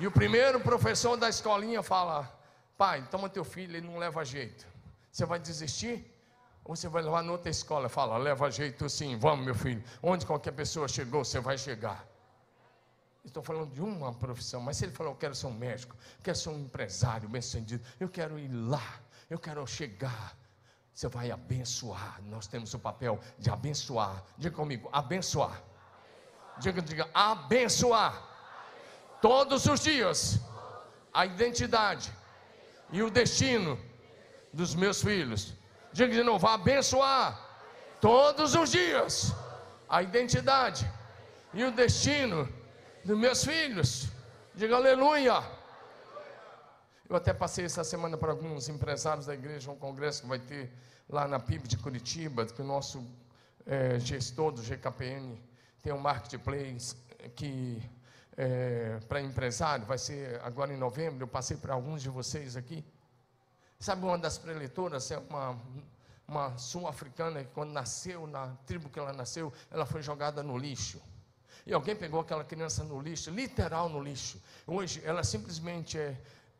E 0.00 0.06
o 0.06 0.10
primeiro 0.10 0.58
professor 0.60 1.14
da 1.14 1.28
escolinha 1.28 1.82
fala: 1.82 2.39
Pai, 2.80 3.06
toma 3.10 3.28
teu 3.28 3.44
filho, 3.44 3.76
ele 3.76 3.86
não 3.86 3.98
leva 3.98 4.24
jeito. 4.24 4.66
Você 5.12 5.26
vai 5.26 5.38
desistir? 5.38 6.02
Ou 6.64 6.74
você 6.74 6.88
vai 6.88 7.02
levar 7.02 7.22
noutra 7.22 7.50
escola? 7.50 7.90
Fala, 7.90 8.16
leva 8.16 8.50
jeito 8.50 8.88
sim, 8.88 9.18
vamos 9.18 9.44
meu 9.44 9.54
filho. 9.54 9.84
Onde 10.02 10.24
qualquer 10.24 10.52
pessoa 10.52 10.88
chegou, 10.88 11.22
você 11.22 11.40
vai 11.40 11.58
chegar. 11.58 12.08
Estou 13.22 13.42
falando 13.42 13.70
de 13.70 13.82
uma 13.82 14.14
profissão, 14.14 14.62
mas 14.62 14.78
se 14.78 14.86
ele 14.86 14.92
falou, 14.92 15.12
eu 15.12 15.18
quero 15.18 15.34
ser 15.34 15.46
um 15.48 15.52
médico, 15.52 15.94
eu 15.94 16.22
quero 16.22 16.38
ser 16.38 16.48
um 16.48 16.58
empresário 16.58 17.28
bem 17.28 17.42
sucedido, 17.42 17.84
eu 18.00 18.08
quero 18.08 18.38
ir 18.38 18.48
lá, 18.48 18.98
eu 19.28 19.38
quero 19.38 19.66
chegar. 19.66 20.34
Você 20.94 21.06
vai 21.06 21.30
abençoar. 21.30 22.18
Nós 22.22 22.46
temos 22.46 22.72
o 22.72 22.78
papel 22.78 23.20
de 23.38 23.50
abençoar. 23.50 24.24
Diga 24.38 24.56
comigo, 24.56 24.88
abençoar. 24.90 25.62
Diga, 26.56 26.80
diga, 26.80 27.10
abençoar 27.12 28.26
todos 29.20 29.66
os 29.66 29.80
dias 29.80 30.40
a 31.12 31.26
identidade 31.26 32.10
e 32.92 33.02
o 33.02 33.10
destino 33.10 33.78
dos 34.52 34.74
meus 34.74 35.02
filhos. 35.02 35.54
Diga 35.92 36.12
de 36.12 36.22
novo: 36.22 36.46
abençoar 36.46 37.40
todos 38.00 38.54
os 38.54 38.70
dias 38.70 39.32
a 39.88 40.02
identidade 40.02 40.88
e 41.52 41.64
o 41.64 41.70
destino 41.70 42.48
dos 43.04 43.18
meus 43.18 43.44
filhos. 43.44 44.08
Diga 44.54 44.76
aleluia. 44.76 45.42
Eu 47.08 47.16
até 47.16 47.32
passei 47.32 47.64
essa 47.64 47.82
semana 47.82 48.16
para 48.16 48.30
alguns 48.30 48.68
empresários 48.68 49.26
da 49.26 49.34
igreja, 49.34 49.70
um 49.70 49.76
congresso 49.76 50.22
que 50.22 50.28
vai 50.28 50.38
ter 50.38 50.70
lá 51.08 51.26
na 51.26 51.40
PIB 51.40 51.66
de 51.66 51.76
Curitiba, 51.76 52.46
que 52.46 52.62
o 52.62 52.64
nosso 52.64 53.04
é, 53.66 53.98
gestor 53.98 54.52
do 54.52 54.62
GKPN 54.62 55.36
tem 55.82 55.92
um 55.92 55.98
marketplace 55.98 56.94
que 57.34 57.82
é, 58.36 58.98
para 59.08 59.20
empresário, 59.20 59.84
vai 59.84 59.98
ser 59.98 60.40
agora 60.42 60.72
em 60.72 60.76
novembro, 60.76 61.22
eu 61.22 61.28
passei 61.28 61.56
para 61.56 61.74
alguns 61.74 62.02
de 62.02 62.08
vocês 62.08 62.56
aqui. 62.56 62.84
Sabe 63.78 64.04
uma 64.04 64.18
das 64.18 64.38
preletoras, 64.38 65.10
é 65.10 65.18
uma, 65.18 65.58
uma 66.28 66.56
sul-africana 66.58 67.42
que 67.44 67.50
quando 67.52 67.72
nasceu, 67.72 68.26
na 68.26 68.48
tribo 68.66 68.88
que 68.88 68.98
ela 68.98 69.12
nasceu, 69.12 69.52
ela 69.70 69.86
foi 69.86 70.02
jogada 70.02 70.42
no 70.42 70.56
lixo. 70.56 71.00
E 71.66 71.72
alguém 71.72 71.94
pegou 71.94 72.20
aquela 72.20 72.44
criança 72.44 72.84
no 72.84 73.00
lixo, 73.00 73.30
literal 73.30 73.88
no 73.88 74.02
lixo. 74.02 74.40
Hoje 74.66 75.02
ela 75.04 75.22
simplesmente 75.24 75.98
é, 75.98 76.16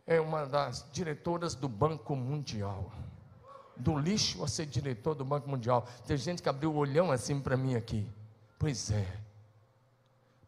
é 0.06 0.20
uma 0.20 0.46
das 0.46 0.86
diretoras 0.92 1.54
do 1.54 1.68
Banco 1.68 2.14
Mundial. 2.14 2.92
Do 3.76 3.98
lixo 3.98 4.44
a 4.44 4.48
ser 4.48 4.66
diretor 4.66 5.14
do 5.14 5.24
Banco 5.24 5.48
Mundial. 5.48 5.86
Tem 6.06 6.16
gente 6.16 6.42
que 6.42 6.48
abriu 6.48 6.72
o 6.72 6.76
olhão 6.76 7.10
assim 7.10 7.40
para 7.40 7.56
mim 7.56 7.74
aqui. 7.74 8.06
Pois 8.58 8.90
é 8.90 9.19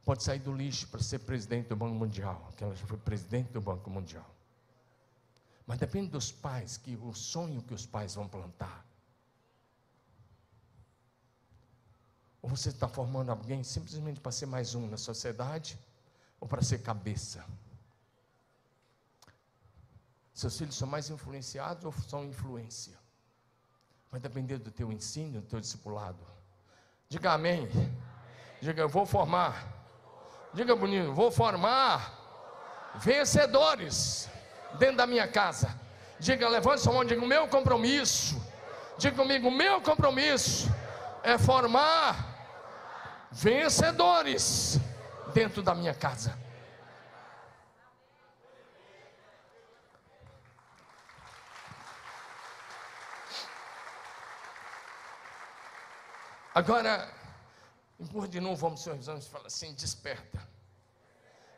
pode 0.04 0.22
sair 0.22 0.40
do 0.40 0.52
lixo 0.52 0.88
para 0.88 1.00
ser 1.00 1.20
presidente 1.20 1.68
do 1.68 1.76
Banco 1.76 1.94
Mundial, 1.94 2.52
que 2.56 2.64
ela 2.64 2.74
já 2.74 2.86
foi 2.86 2.98
presidente 2.98 3.52
do 3.52 3.60
Banco 3.60 3.88
Mundial. 3.88 4.28
Mas 5.66 5.78
depende 5.78 6.10
dos 6.10 6.32
pais, 6.32 6.76
que 6.76 6.96
o 6.96 7.14
sonho 7.14 7.62
que 7.62 7.72
os 7.72 7.86
pais 7.86 8.14
vão 8.14 8.26
plantar. 8.28 8.84
Ou 12.40 12.50
você 12.50 12.70
está 12.70 12.88
formando 12.88 13.30
alguém 13.30 13.62
simplesmente 13.62 14.20
para 14.20 14.32
ser 14.32 14.46
mais 14.46 14.74
um 14.74 14.88
na 14.88 14.96
sociedade, 14.96 15.78
ou 16.40 16.48
para 16.48 16.60
ser 16.62 16.82
cabeça. 16.82 17.44
Seus 20.34 20.58
filhos 20.58 20.74
são 20.74 20.88
mais 20.88 21.08
influenciados 21.08 21.84
ou 21.84 21.92
são 21.92 22.24
influência? 22.24 22.98
Vai 24.10 24.18
depender 24.18 24.58
do 24.58 24.72
teu 24.72 24.92
ensino, 24.92 25.40
do 25.40 25.46
teu 25.46 25.60
discipulado. 25.60 26.26
Diga 27.08 27.32
amém. 27.32 27.68
Diga, 28.60 28.82
eu 28.82 28.88
vou 28.88 29.06
formar 29.06 29.71
Diga 30.54 30.76
bonito, 30.76 31.14
vou 31.14 31.30
formar 31.30 32.12
vencedores 32.96 34.28
dentro 34.78 34.96
da 34.96 35.06
minha 35.06 35.26
casa. 35.26 35.74
Diga, 36.18 36.46
levante 36.48 36.82
sua 36.82 36.92
mão, 36.92 37.04
diga, 37.04 37.24
o 37.24 37.26
meu 37.26 37.48
compromisso. 37.48 38.40
Diga 38.98 39.16
comigo, 39.16 39.48
o 39.48 39.50
meu 39.50 39.80
compromisso 39.80 40.70
é 41.22 41.38
formar 41.38 42.32
vencedores 43.30 44.78
dentro 45.32 45.62
da 45.62 45.74
minha 45.74 45.94
casa. 45.94 46.38
Agora, 56.54 57.10
Novo, 58.40 58.56
vamos 58.56 58.82
seus 58.82 59.06
olhos 59.06 59.26
e 59.26 59.30
fala 59.30 59.46
assim: 59.46 59.72
desperta. 59.74 60.40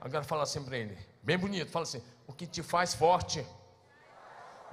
Agora 0.00 0.22
fala 0.22 0.42
assim 0.42 0.62
para 0.62 0.76
ele, 0.76 0.98
bem 1.22 1.38
bonito, 1.38 1.70
fala 1.70 1.84
assim: 1.84 2.02
o 2.26 2.32
que 2.32 2.46
te 2.46 2.62
faz 2.62 2.94
forte 2.94 3.46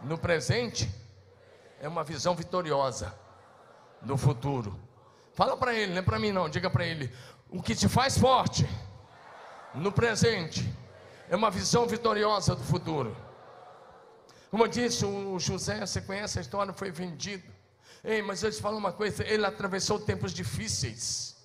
no 0.04 0.18
presente 0.18 0.90
é 1.80 1.88
uma 1.88 2.04
visão 2.04 2.36
vitoriosa 2.36 3.18
do 4.02 4.18
futuro. 4.18 4.78
Fala 5.34 5.56
para 5.56 5.74
ele, 5.74 5.94
não 5.94 6.00
é 6.00 6.02
para 6.02 6.20
mim 6.20 6.32
não, 6.32 6.50
diga 6.50 6.70
para 6.70 6.86
ele: 6.86 7.14
o 7.50 7.62
que 7.62 7.74
te 7.74 7.88
faz 7.88 8.18
forte 8.18 8.68
no 9.74 9.92
presente 9.92 10.70
é 11.30 11.36
uma 11.36 11.50
visão 11.50 11.88
vitoriosa 11.88 12.56
do 12.56 12.64
futuro. 12.64 13.16
Como 14.50 14.66
eu 14.66 14.68
disse, 14.68 15.06
o 15.06 15.40
José, 15.40 15.80
você 15.86 16.02
conhece 16.02 16.38
a 16.38 16.42
história, 16.42 16.74
foi 16.74 16.92
vendido. 16.92 17.50
Ei, 18.04 18.22
mas 18.22 18.44
eu 18.44 18.52
te 18.52 18.62
falo 18.62 18.78
uma 18.78 18.92
coisa: 18.92 19.24
ele 19.24 19.46
atravessou 19.46 19.98
tempos 19.98 20.34
difíceis. 20.34 21.41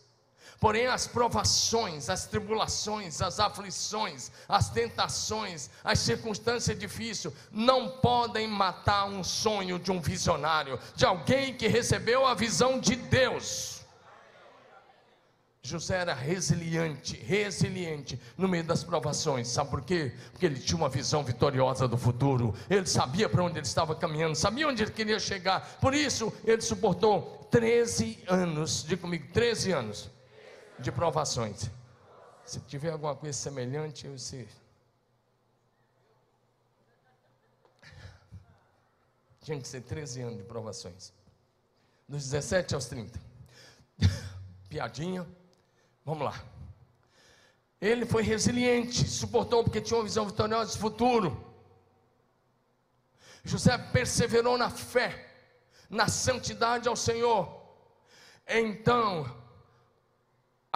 Porém, 0.59 0.87
as 0.87 1.07
provações, 1.07 2.09
as 2.09 2.27
tribulações, 2.27 3.21
as 3.21 3.39
aflições, 3.39 4.31
as 4.49 4.71
tentações, 4.71 5.69
as 5.85 5.99
circunstâncias 5.99 6.79
difíceis 6.79 7.35
não 7.53 7.89
podem 7.99 8.49
matar 8.49 9.05
um 9.05 9.23
sonho 9.23 9.79
de 9.79 9.93
um 9.93 10.01
visionário, 10.01 10.79
de 10.95 11.05
alguém 11.05 11.55
que 11.55 11.69
recebeu 11.69 12.27
a 12.27 12.35
visão 12.35 12.81
de 12.81 12.97
Deus. 12.97 13.77
José 15.63 15.99
era 15.99 16.15
resiliente, 16.15 17.17
resiliente 17.17 18.19
no 18.39 18.47
meio 18.47 18.63
das 18.63 18.85
provações. 18.85 19.49
Sabe 19.49 19.69
por 19.69 19.83
quê? 19.83 20.13
Porque 20.31 20.47
ele 20.47 20.61
tinha 20.61 20.77
uma 20.77 20.89
visão 20.89 21.25
vitoriosa 21.25 21.89
do 21.89 21.99
futuro. 21.99 22.55
Ele 22.71 22.87
sabia 22.87 23.29
para 23.29 23.43
onde 23.43 23.59
ele 23.59 23.67
estava 23.67 23.95
caminhando, 23.97 24.37
sabia 24.37 24.69
onde 24.69 24.85
ele 24.85 24.93
queria 24.93 25.19
chegar. 25.19 25.77
Por 25.81 25.93
isso, 25.93 26.33
ele 26.45 26.63
suportou 26.63 27.49
13 27.51 28.23
anos, 28.29 28.85
diga 28.85 29.03
comigo, 29.03 29.27
13 29.33 29.73
anos 29.73 30.16
de 30.79 30.93
provações. 30.93 31.71
Se 32.45 32.61
tiver 32.61 32.93
alguma 32.93 33.15
coisa 33.15 33.37
semelhante, 33.37 34.09
você 34.09 34.47
tinha 39.41 39.61
que 39.61 39.69
ser 39.69 39.83
13 39.83 40.23
anos 40.23 40.37
de 40.39 40.43
provações. 40.45 41.13
Dos 42.09 42.25
17 42.25 42.75
aos 42.75 42.87
30. 42.87 43.21
Piadinha. 44.69 45.27
Vamos 46.05 46.25
lá. 46.25 46.45
Ele 47.81 48.07
foi 48.07 48.23
resiliente, 48.23 49.09
suportou 49.09 49.63
porque 49.63 49.81
tinha 49.81 49.99
uma 49.99 50.05
visão 50.05 50.27
vitoriosa 50.27 50.73
de 50.73 50.79
futuro. 50.79 51.45
José 53.45 53.77
perseverou 53.79 54.59
na 54.59 54.71
fé, 54.71 55.33
na 55.89 56.09
santidade 56.09 56.89
ao 56.89 56.97
Senhor. 56.97 57.63
Então, 58.49 59.25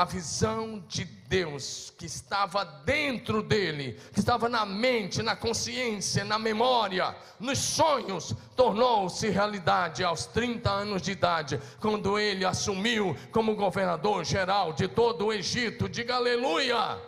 a 0.01 0.05
visão 0.07 0.83
de 0.89 1.05
Deus 1.05 1.93
que 1.99 2.07
estava 2.07 2.65
dentro 2.65 3.43
dele, 3.43 4.01
que 4.15 4.19
estava 4.19 4.49
na 4.49 4.65
mente, 4.65 5.23
na 5.23 5.37
consciência, 5.37 6.25
na 6.25 6.39
memória, 6.39 7.15
nos 7.39 7.59
sonhos, 7.59 8.35
tornou-se 8.57 9.29
realidade 9.29 10.03
aos 10.03 10.25
30 10.25 10.71
anos 10.71 11.03
de 11.03 11.13
idade, 11.13 11.61
quando 11.79 12.19
ele 12.19 12.47
assumiu 12.47 13.15
como 13.31 13.55
governador 13.55 14.25
geral 14.25 14.73
de 14.73 14.89
todo 14.89 15.27
o 15.27 15.33
Egito. 15.35 15.87
Diga 15.87 16.17
aleluia! 16.17 16.99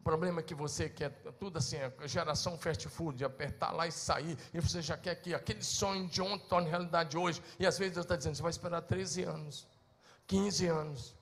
O 0.00 0.02
problema 0.02 0.40
é 0.40 0.42
que 0.42 0.54
você 0.54 0.86
quer 0.86 1.12
tudo 1.40 1.56
assim, 1.56 1.78
geração 2.04 2.58
fast 2.58 2.86
food, 2.90 3.24
apertar 3.24 3.72
lá 3.72 3.86
e 3.86 3.92
sair, 3.92 4.36
e 4.52 4.60
você 4.60 4.82
já 4.82 4.98
quer 4.98 5.14
que 5.14 5.32
aquele 5.32 5.64
sonho 5.64 6.06
de 6.08 6.20
ontem 6.20 6.46
torne 6.46 6.68
realidade 6.68 7.16
hoje, 7.16 7.40
e 7.58 7.66
às 7.66 7.78
vezes 7.78 7.94
Deus 7.94 8.04
está 8.04 8.16
dizendo, 8.16 8.36
você 8.36 8.42
vai 8.42 8.50
esperar 8.50 8.82
13 8.82 9.22
anos. 9.22 9.71
15 10.32 10.66
anos, 10.66 11.14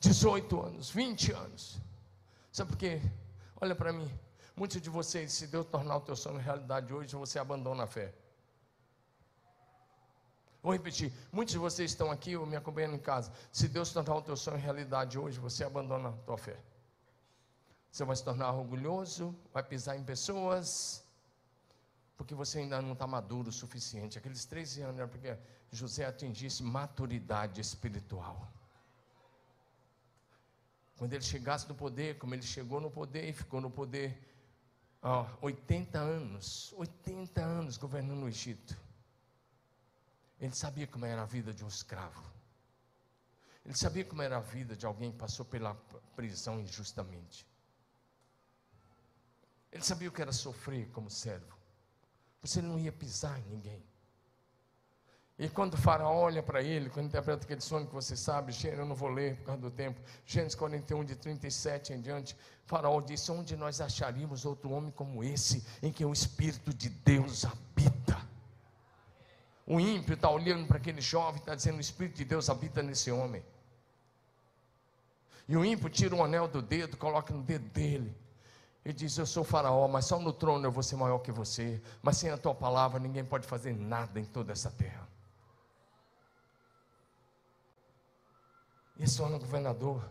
18 0.00 0.60
anos, 0.60 0.90
20 0.90 1.32
anos. 1.32 1.80
Sabe 2.52 2.70
por 2.72 2.76
quê? 2.76 3.00
Olha 3.58 3.74
para 3.74 3.90
mim. 3.90 4.10
Muitos 4.54 4.82
de 4.82 4.90
vocês, 4.90 5.32
se 5.32 5.46
Deus 5.46 5.64
tornar 5.64 5.96
o 5.96 6.02
teu 6.02 6.14
sonho 6.14 6.36
realidade 6.36 6.92
hoje, 6.92 7.16
você 7.16 7.38
abandona 7.38 7.84
a 7.84 7.86
fé. 7.86 8.12
Vou 10.62 10.74
repetir. 10.74 11.10
Muitos 11.32 11.52
de 11.52 11.58
vocês 11.58 11.90
estão 11.90 12.10
aqui 12.10 12.36
ou 12.36 12.44
me 12.44 12.54
acompanhando 12.54 12.96
em 12.96 12.98
casa. 12.98 13.32
Se 13.50 13.66
Deus 13.66 13.90
tornar 13.94 14.16
o 14.16 14.20
teu 14.20 14.36
sonho 14.36 14.58
realidade 14.58 15.18
hoje, 15.18 15.40
você 15.40 15.64
abandona 15.64 16.10
a 16.10 16.12
tua 16.12 16.36
fé. 16.36 16.58
Você 17.90 18.04
vai 18.04 18.14
se 18.14 18.24
tornar 18.24 18.52
orgulhoso, 18.52 19.34
vai 19.54 19.62
pisar 19.62 19.96
em 19.96 20.04
pessoas, 20.04 21.02
porque 22.14 22.34
você 22.34 22.58
ainda 22.58 22.82
não 22.82 22.92
está 22.92 23.06
maduro 23.06 23.48
o 23.48 23.52
suficiente. 23.52 24.18
Aqueles 24.18 24.44
13 24.44 24.82
anos 24.82 24.98
era 24.98 25.08
porque 25.08 25.34
José 25.70 26.04
atingisse 26.04 26.62
maturidade 26.62 27.60
espiritual. 27.60 28.50
Quando 30.96 31.12
ele 31.12 31.22
chegasse 31.22 31.68
no 31.68 31.74
poder, 31.74 32.18
como 32.18 32.34
ele 32.34 32.42
chegou 32.42 32.80
no 32.80 32.90
poder 32.90 33.28
e 33.28 33.32
ficou 33.32 33.60
no 33.60 33.70
poder 33.70 34.18
ó, 35.02 35.26
80 35.42 35.98
anos, 35.98 36.72
80 36.72 37.42
anos 37.42 37.76
governando 37.76 38.24
o 38.24 38.28
Egito. 38.28 38.76
Ele 40.40 40.54
sabia 40.54 40.86
como 40.86 41.04
era 41.04 41.22
a 41.22 41.26
vida 41.26 41.52
de 41.52 41.64
um 41.64 41.68
escravo. 41.68 42.22
Ele 43.64 43.76
sabia 43.76 44.04
como 44.04 44.22
era 44.22 44.36
a 44.36 44.40
vida 44.40 44.76
de 44.76 44.86
alguém 44.86 45.10
que 45.10 45.18
passou 45.18 45.44
pela 45.44 45.74
prisão 46.14 46.60
injustamente. 46.60 47.46
Ele 49.72 49.82
sabia 49.82 50.08
o 50.08 50.12
que 50.12 50.22
era 50.22 50.32
sofrer 50.32 50.88
como 50.90 51.10
servo. 51.10 51.56
Você 52.40 52.62
não 52.62 52.78
ia 52.78 52.92
pisar 52.92 53.38
em 53.40 53.44
ninguém. 53.44 53.84
E 55.38 55.50
quando 55.50 55.74
o 55.74 55.76
faraó 55.76 56.14
olha 56.14 56.42
para 56.42 56.62
ele, 56.62 56.88
quando 56.88 57.06
interpreta 57.06 57.44
aquele 57.44 57.60
sonho 57.60 57.86
que 57.86 57.94
você 57.94 58.16
sabe, 58.16 58.54
eu 58.64 58.86
não 58.86 58.94
vou 58.94 59.10
ler 59.10 59.36
por 59.36 59.44
causa 59.44 59.60
do 59.60 59.70
tempo, 59.70 60.00
Gênesis 60.24 60.54
41, 60.54 61.04
de 61.04 61.14
37 61.14 61.92
em 61.92 62.00
diante, 62.00 62.34
faraó 62.64 63.00
disse, 63.02 63.30
onde 63.30 63.54
nós 63.54 63.80
acharíamos 63.82 64.46
outro 64.46 64.70
homem 64.70 64.90
como 64.90 65.22
esse, 65.22 65.62
em 65.82 65.92
que 65.92 66.04
o 66.04 66.12
Espírito 66.12 66.72
de 66.72 66.88
Deus 66.88 67.44
habita? 67.44 68.16
O 69.66 69.78
ímpio 69.78 70.14
está 70.14 70.30
olhando 70.30 70.66
para 70.66 70.78
aquele 70.78 71.02
jovem, 71.02 71.38
está 71.38 71.54
dizendo, 71.54 71.76
o 71.76 71.80
Espírito 71.80 72.16
de 72.16 72.24
Deus 72.24 72.48
habita 72.48 72.82
nesse 72.82 73.10
homem. 73.10 73.44
E 75.48 75.56
o 75.56 75.64
ímpio 75.64 75.90
tira 75.90 76.14
um 76.14 76.24
anel 76.24 76.48
do 76.48 76.62
dedo, 76.62 76.96
coloca 76.96 77.32
no 77.34 77.42
dedo 77.42 77.68
dele. 77.68 78.16
E 78.84 78.92
diz: 78.92 79.16
Eu 79.16 79.26
sou 79.26 79.44
faraó, 79.44 79.86
mas 79.86 80.06
só 80.06 80.18
no 80.18 80.32
trono 80.32 80.64
eu 80.64 80.72
vou 80.72 80.82
ser 80.82 80.96
maior 80.96 81.18
que 81.18 81.30
você. 81.30 81.80
Mas 82.02 82.16
sem 82.16 82.30
a 82.30 82.38
tua 82.38 82.54
palavra 82.54 82.98
ninguém 82.98 83.24
pode 83.24 83.46
fazer 83.46 83.74
nada 83.74 84.18
em 84.18 84.24
toda 84.24 84.52
essa 84.52 84.70
terra. 84.70 85.06
E 88.98 89.06
se 89.06 89.18
torna 89.18 89.38
governador. 89.38 90.02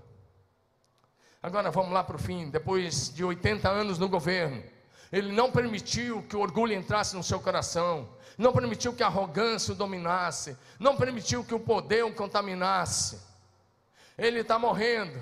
Agora 1.42 1.70
vamos 1.70 1.92
lá 1.92 2.04
para 2.04 2.16
o 2.16 2.20
fim. 2.20 2.50
Depois 2.50 3.14
de 3.14 3.24
80 3.24 3.70
anos 3.70 4.00
no 4.00 4.10
governo, 4.10 4.64
ele 5.12 5.32
não 5.32 5.52
permitiu 5.52 6.24
que 6.24 6.36
o 6.36 6.40
orgulho 6.40 6.74
entrasse 6.74 7.16
no 7.16 7.24
seu 7.24 7.40
coração, 7.40 8.10
não 8.38 8.52
permitiu 8.52 8.94
que 8.94 9.04
a 9.04 9.08
arrogância 9.08 9.74
o 9.74 9.78
dominasse, 9.78 10.58
não 10.80 10.98
permitiu 10.98 11.44
que 11.44 11.54
o 11.54 11.60
poder 11.60 12.04
o 12.04 12.14
contaminasse. 12.14 13.22
Ele 14.18 14.40
está 14.40 14.58
morrendo, 14.58 15.22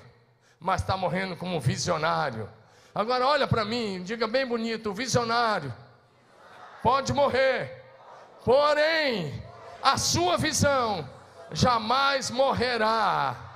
mas 0.59 0.81
está 0.81 0.95
morrendo 0.95 1.35
como 1.35 1.59
visionário. 1.59 2.49
Agora 2.95 3.27
olha 3.27 3.47
para 3.47 3.65
mim, 3.65 4.01
diga 4.03 4.27
bem 4.27 4.45
bonito, 4.45 4.93
visionário. 4.93 5.73
Pode 6.81 7.11
morrer, 7.11 7.83
porém 8.45 9.43
a 9.81 9.97
sua 9.97 10.37
visão 10.37 11.07
jamais 11.51 12.31
morrerá 12.31 13.52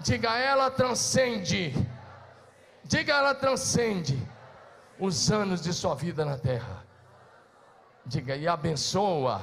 Diga, 0.00 0.38
ela 0.38 0.70
transcende. 0.70 1.74
Diga, 2.84 3.14
ela 3.14 3.34
transcende 3.34 4.16
os 4.98 5.30
anos 5.30 5.60
de 5.60 5.72
sua 5.72 5.94
vida 5.94 6.24
na 6.24 6.38
terra. 6.38 6.86
Diga, 8.06 8.36
e 8.36 8.46
abençoa 8.46 9.42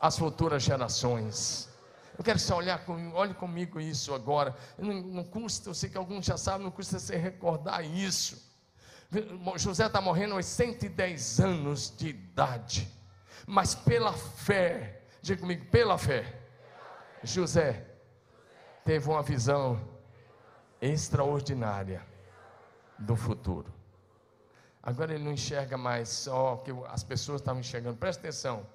as 0.00 0.18
futuras 0.18 0.62
gerações. 0.62 1.68
Eu 2.16 2.22
quero 2.22 2.38
que 2.38 2.44
você 2.44 2.52
olhar 2.52 2.84
com, 2.84 3.12
olhe 3.14 3.32
comigo 3.32 3.80
isso 3.80 4.14
agora. 4.14 4.54
Não, 4.76 4.94
não 4.94 5.24
custa, 5.24 5.70
eu 5.70 5.74
sei 5.74 5.88
que 5.88 5.96
alguns 5.96 6.26
já 6.26 6.36
sabem, 6.36 6.64
não 6.64 6.70
custa 6.70 6.98
você 6.98 7.16
recordar 7.16 7.82
isso. 7.82 8.52
José 9.56 9.86
está 9.86 10.00
morrendo 10.00 10.34
aos 10.34 10.46
110 10.46 11.40
anos 11.40 11.94
de 11.96 12.08
idade. 12.08 12.88
Mas 13.46 13.74
pela 13.74 14.12
fé, 14.12 15.02
diga 15.22 15.40
comigo, 15.40 15.64
pela 15.66 15.96
fé, 15.96 16.40
José 17.22 17.91
teve 18.84 19.08
uma 19.08 19.22
visão 19.22 19.80
extraordinária 20.80 22.04
do 22.98 23.16
futuro. 23.16 23.72
Agora 24.82 25.14
ele 25.14 25.24
não 25.24 25.32
enxerga 25.32 25.78
mais 25.78 26.08
só 26.08 26.56
que 26.56 26.72
as 26.88 27.04
pessoas 27.04 27.40
estavam 27.40 27.60
enxergando. 27.60 27.96
Presta 27.96 28.20
atenção. 28.22 28.66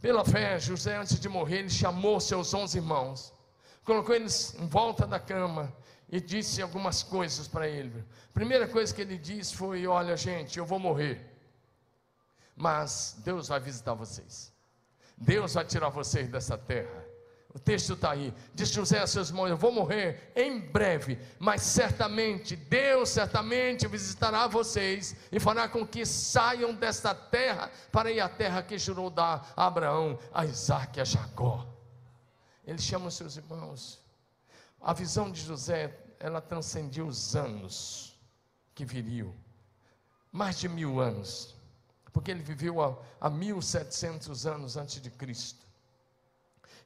Pela 0.00 0.24
fé, 0.24 0.58
José, 0.58 0.96
antes 0.96 1.20
de 1.20 1.28
morrer, 1.28 1.58
ele 1.58 1.70
chamou 1.70 2.18
seus 2.18 2.52
onze 2.52 2.78
irmãos, 2.78 3.32
colocou 3.84 4.16
eles 4.16 4.54
em 4.58 4.66
volta 4.66 5.06
da 5.06 5.20
cama 5.20 5.72
e 6.08 6.20
disse 6.20 6.60
algumas 6.60 7.04
coisas 7.04 7.46
para 7.46 7.68
ele. 7.68 8.04
Primeira 8.34 8.66
coisa 8.66 8.92
que 8.92 9.00
ele 9.00 9.16
disse 9.16 9.54
foi: 9.54 9.86
Olha, 9.86 10.16
gente, 10.16 10.58
eu 10.58 10.66
vou 10.66 10.80
morrer, 10.80 11.24
mas 12.56 13.16
Deus 13.24 13.46
vai 13.46 13.60
visitar 13.60 13.94
vocês. 13.94 14.52
Deus 15.16 15.54
vai 15.54 15.64
tirar 15.64 15.88
vocês 15.88 16.28
dessa 16.28 16.58
terra. 16.58 17.01
O 17.54 17.58
texto 17.58 17.92
está 17.92 18.12
aí. 18.12 18.32
Diz 18.54 18.70
José 18.70 18.98
a 18.98 19.06
seus 19.06 19.28
irmãos: 19.28 19.48
Eu 19.48 19.56
vou 19.56 19.70
morrer 19.70 20.32
em 20.34 20.58
breve, 20.58 21.18
mas 21.38 21.62
certamente, 21.62 22.56
Deus 22.56 23.10
certamente 23.10 23.86
visitará 23.86 24.46
vocês 24.46 25.14
e 25.30 25.38
fará 25.38 25.68
com 25.68 25.86
que 25.86 26.06
saiam 26.06 26.74
desta 26.74 27.14
terra 27.14 27.70
para 27.90 28.10
ir 28.10 28.20
à 28.20 28.28
terra 28.28 28.62
que 28.62 28.78
jurou 28.78 29.10
dar 29.10 29.52
a 29.54 29.66
Abraão, 29.66 30.18
a 30.32 30.46
Isaac 30.46 30.98
e 30.98 31.02
a 31.02 31.04
Jacó. 31.04 31.66
Ele 32.66 32.78
chama 32.78 33.08
os 33.08 33.14
seus 33.14 33.36
irmãos. 33.36 34.00
A 34.80 34.92
visão 34.92 35.30
de 35.30 35.40
José, 35.40 35.96
ela 36.18 36.40
transcendia 36.40 37.04
os 37.04 37.36
anos 37.36 38.18
que 38.74 38.84
viriam 38.84 39.34
mais 40.32 40.58
de 40.58 40.68
mil 40.68 40.98
anos, 40.98 41.54
porque 42.12 42.30
ele 42.30 42.42
viveu 42.42 42.80
a 43.20 43.28
1700 43.28 44.46
anos 44.46 44.76
antes 44.78 45.00
de 45.00 45.10
Cristo. 45.10 45.66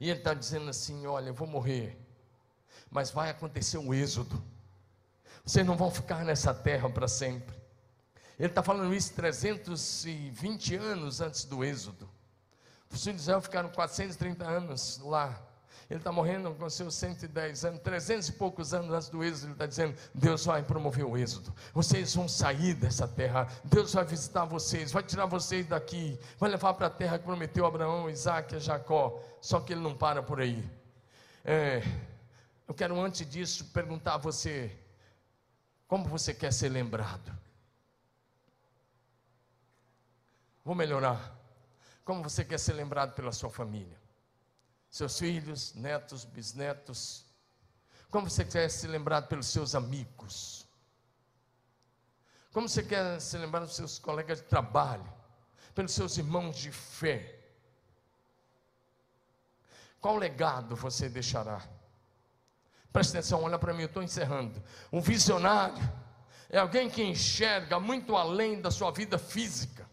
E 0.01 0.11
ele 0.11 0.19
está 0.19 0.35
dizendo 0.35 0.71
assim: 0.71 1.07
Olha, 1.07 1.29
eu 1.29 1.35
vou 1.35 1.47
morrer, 1.47 1.99
mas 2.91 3.11
vai 3.11 3.31
acontecer 3.31 3.79
um 3.79 3.93
êxodo. 3.93 4.43
Vocês 5.45 5.65
não 5.65 5.77
vão 5.77 5.91
ficar 5.91 6.25
nessa 6.25 6.53
terra 6.53 6.91
para 6.91 7.07
sempre. 7.07 7.55
Ele 8.39 8.49
está 8.49 8.63
falando 8.63 8.95
isso 8.95 9.15
320 9.15 10.75
anos 10.75 11.21
antes 11.21 11.45
do 11.45 11.65
êxodo. 11.65 12.09
Os 12.91 13.03
filhos 13.03 13.17
de 13.17 13.23
Israel 13.23 13.41
ficaram 13.41 13.69
430 13.71 14.45
anos 14.45 14.99
lá. 14.99 15.41
Ele 15.89 16.01
está 16.01 16.11
morrendo 16.11 16.53
com 16.55 16.68
seus 16.68 16.97
110 16.97 17.64
anos, 17.64 17.80
300 17.80 18.28
e 18.28 18.32
poucos 18.32 18.74
anos 18.74 18.93
antes 18.93 19.09
do 19.09 19.22
êxodo. 19.22 19.47
Ele 19.47 19.53
está 19.53 19.66
dizendo: 19.66 19.97
Deus 20.12 20.45
vai 20.45 20.62
promover 20.62 21.05
o 21.05 21.16
êxodo. 21.16 21.55
Vocês 21.72 22.12
vão 22.14 22.28
sair 22.28 22.74
dessa 22.74 23.07
terra. 23.07 23.47
Deus 23.64 23.95
vai 23.95 24.05
visitar 24.05 24.45
vocês, 24.45 24.91
vai 24.91 25.05
tirar 25.05 25.26
vocês 25.26 25.64
daqui, 25.66 26.18
vai 26.39 26.51
levar 26.51 26.74
para 26.74 26.89
a 26.89 26.91
terra 26.91 27.18
que 27.18 27.24
prometeu 27.24 27.64
Abraão, 27.64 28.11
Isaac 28.11 28.57
e 28.57 28.59
Jacó. 28.59 29.22
Só 29.41 29.61
que 29.61 29.72
ele 29.74 29.80
não 29.80 29.97
para 29.97 30.22
por 30.22 30.41
aí. 30.41 30.68
É, 31.45 31.82
eu 32.66 32.74
quero, 32.74 33.01
antes 33.01 33.28
disso, 33.28 33.66
perguntar 33.66 34.14
a 34.14 34.18
você: 34.18 34.76
como 35.87 36.05
você 36.09 36.34
quer 36.34 36.53
ser 36.53 36.68
lembrado? 36.68 37.32
Vou 40.64 40.74
melhorar. 40.74 41.32
Como 42.05 42.24
você 42.24 42.45
quer 42.45 42.59
ser 42.59 42.72
lembrado 42.72 43.14
pela 43.14 43.30
sua 43.30 43.51
família? 43.51 44.06
Seus 44.97 45.19
filhos, 45.19 45.75
netos, 45.75 46.25
bisnetos. 46.25 47.25
Como 48.11 48.31
você 48.31 48.45
quer 48.45 48.69
ser 48.71 48.89
lembrado 48.89 49.29
pelos 49.29 49.47
seus 49.47 49.75
amigos? 49.75 50.67
Como 52.53 52.69
você 52.69 52.83
quer 52.83 53.21
ser 53.21 53.39
lembrado 53.39 53.65
pelos 53.65 53.77
seus 53.77 53.99
colegas 53.99 54.39
de 54.39 54.45
trabalho? 54.45 55.13
Pelos 55.75 55.93
seus 55.93 56.17
irmãos 56.17 56.57
de 56.57 56.73
fé? 56.73 57.39
Qual 60.01 60.17
legado 60.17 60.75
você 60.75 61.09
deixará? 61.09 61.63
Presta 62.91 63.19
atenção, 63.19 63.43
olha 63.43 63.59
para 63.59 63.75
mim, 63.75 63.83
eu 63.83 63.87
estou 63.89 64.03
encerrando. 64.03 64.63
Um 64.91 65.03
visionário 65.03 65.83
é 66.49 66.59
alguém 66.59 66.89
que 66.89 67.03
enxerga 67.03 67.79
muito 67.79 68.17
além 68.17 68.63
da 68.63 68.71
sua 68.71 68.91
vida 68.91 69.19
física. 69.19 69.86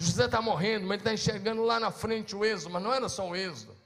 José 0.00 0.24
está 0.24 0.40
morrendo, 0.40 0.86
mas 0.86 0.94
ele 0.94 1.00
está 1.02 1.12
enxergando 1.12 1.62
lá 1.62 1.78
na 1.78 1.90
frente 1.90 2.34
o 2.34 2.42
êxodo, 2.42 2.70
mas 2.70 2.82
não 2.82 2.92
era 2.92 3.06
só 3.06 3.28
o 3.28 3.36
êxodo. 3.36 3.76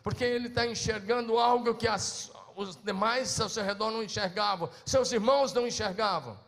Porque 0.00 0.22
ele 0.22 0.46
está 0.46 0.64
enxergando 0.64 1.36
algo 1.38 1.74
que 1.74 1.88
as, 1.88 2.30
os 2.54 2.76
demais 2.76 3.40
ao 3.40 3.48
seu 3.48 3.64
redor 3.64 3.90
não 3.90 4.00
enxergavam, 4.00 4.70
seus 4.86 5.10
irmãos 5.10 5.52
não 5.52 5.66
enxergavam, 5.66 6.38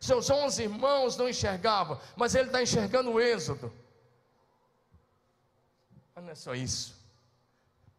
seus 0.00 0.30
onze 0.30 0.62
irmãos 0.62 1.18
não 1.18 1.28
enxergavam, 1.28 2.00
mas 2.16 2.34
ele 2.34 2.46
está 2.46 2.62
enxergando 2.62 3.12
o 3.12 3.20
êxodo. 3.20 3.70
Mas 6.14 6.24
não 6.24 6.30
é 6.30 6.34
só 6.34 6.54
isso. 6.54 6.96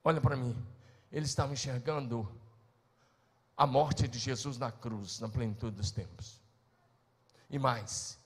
Olha 0.03 0.19
para 0.19 0.35
mim, 0.35 0.57
ele 1.11 1.25
estava 1.27 1.53
enxergando 1.53 2.27
a 3.55 3.67
morte 3.67 4.07
de 4.07 4.17
Jesus 4.17 4.57
na 4.57 4.71
cruz, 4.71 5.19
na 5.19 5.29
plenitude 5.29 5.75
dos 5.75 5.91
tempos. 5.91 6.41
E 7.47 7.59
mais, 7.59 8.17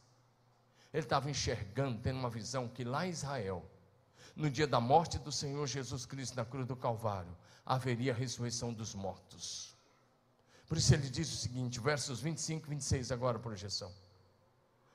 ele 0.94 1.04
estava 1.04 1.30
enxergando, 1.30 2.00
tendo 2.02 2.20
uma 2.20 2.30
visão 2.30 2.68
que 2.68 2.84
lá 2.84 3.06
em 3.06 3.12
Israel, 3.12 3.64
no 4.36 4.50
dia 4.50 4.68
da 4.68 4.80
morte 4.80 5.20
do 5.20 5.32
Senhor 5.32 5.66
Jesus 5.68 6.06
Cristo 6.06 6.36
na 6.36 6.46
cruz 6.46 6.66
do 6.66 6.76
Calvário, 6.76 7.36
haveria 7.66 8.12
a 8.12 8.16
ressurreição 8.16 8.74
dos 8.74 8.96
mortos. 8.96 9.76
Por 10.68 10.78
isso 10.78 10.94
ele 10.94 11.10
diz 11.10 11.32
o 11.32 11.38
seguinte, 11.38 11.80
versos 11.80 12.20
25 12.20 12.68
e 12.68 12.70
26, 12.70 13.12
agora 13.12 13.38
projeção. 13.38 13.92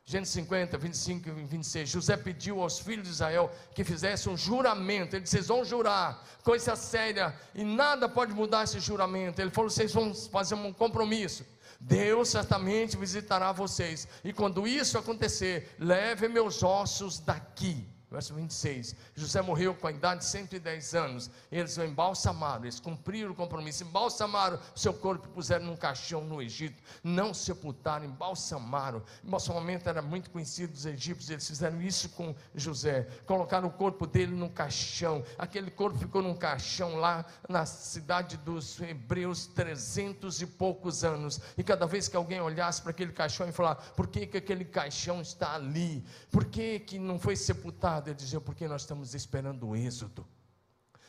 Gênesis 0.06 0.34
50, 0.34 0.76
25 0.76 1.28
e 1.30 1.32
26. 1.32 1.88
José 1.88 2.16
pediu 2.16 2.60
aos 2.60 2.78
filhos 2.78 3.06
de 3.06 3.12
Israel 3.12 3.50
que 3.74 3.82
fizessem 3.82 4.30
um 4.30 4.36
juramento. 4.36 5.16
Ele 5.16 5.22
disse: 5.22 5.36
Vocês 5.36 5.48
vão 5.48 5.64
jurar, 5.64 6.22
coisa 6.42 6.76
séria, 6.76 7.34
e 7.54 7.64
nada 7.64 8.06
pode 8.06 8.34
mudar 8.34 8.64
esse 8.64 8.78
juramento. 8.80 9.40
Ele 9.40 9.50
falou: 9.50 9.70
Vocês 9.70 9.94
vão 9.94 10.14
fazer 10.14 10.56
um 10.56 10.72
compromisso. 10.74 11.46
Deus 11.80 12.28
certamente 12.28 12.96
visitará 12.96 13.52
vocês. 13.52 14.08
E 14.22 14.32
quando 14.32 14.66
isso 14.66 14.98
acontecer, 14.98 15.74
leve 15.78 16.28
meus 16.28 16.62
ossos 16.62 17.18
daqui 17.18 17.86
Verso 18.14 18.32
26. 18.32 18.94
José 19.16 19.42
morreu 19.42 19.74
com 19.74 19.88
a 19.88 19.90
idade 19.90 20.20
de 20.20 20.26
110 20.26 20.94
anos. 20.94 21.28
Eles 21.50 21.76
o 21.76 21.82
embalsamaram, 21.82 22.62
eles 22.62 22.78
cumpriram 22.78 23.32
o 23.32 23.34
compromisso, 23.34 23.82
embalsamaram 23.82 24.60
seu 24.72 24.94
corpo 24.94 25.26
e 25.26 25.34
puseram 25.34 25.66
num 25.66 25.76
caixão 25.76 26.22
no 26.22 26.40
Egito. 26.40 26.80
Não 27.02 27.34
sepultaram, 27.34 28.04
embalsamaram. 28.04 29.02
Embalsamamento 29.24 29.88
era 29.88 30.00
muito 30.00 30.30
conhecido 30.30 30.72
dos 30.72 30.86
egípcios, 30.86 31.28
eles 31.28 31.46
fizeram 31.46 31.82
isso 31.82 32.08
com 32.10 32.32
José. 32.54 33.08
Colocaram 33.26 33.66
o 33.66 33.72
corpo 33.72 34.06
dele 34.06 34.32
num 34.32 34.48
caixão. 34.48 35.24
Aquele 35.36 35.72
corpo 35.72 35.98
ficou 35.98 36.22
num 36.22 36.36
caixão 36.36 36.94
lá 36.94 37.24
na 37.48 37.66
cidade 37.66 38.36
dos 38.36 38.80
hebreus, 38.80 39.48
300 39.48 40.40
e 40.40 40.46
poucos 40.46 41.02
anos. 41.02 41.40
E 41.58 41.64
cada 41.64 41.84
vez 41.84 42.06
que 42.06 42.16
alguém 42.16 42.40
olhasse 42.40 42.80
para 42.80 42.92
aquele 42.92 43.12
caixão 43.12 43.48
e 43.48 43.52
falar: 43.52 43.74
por 43.96 44.06
que, 44.06 44.24
que 44.24 44.36
aquele 44.36 44.64
caixão 44.64 45.20
está 45.20 45.56
ali? 45.56 46.04
Por 46.30 46.44
que, 46.44 46.78
que 46.78 46.96
não 46.96 47.18
foi 47.18 47.34
sepultado? 47.34 48.03
Ele 48.10 48.16
dizia, 48.16 48.40
porque 48.40 48.66
nós 48.68 48.82
estamos 48.82 49.14
esperando 49.14 49.68
o 49.68 49.76
êxodo. 49.76 50.26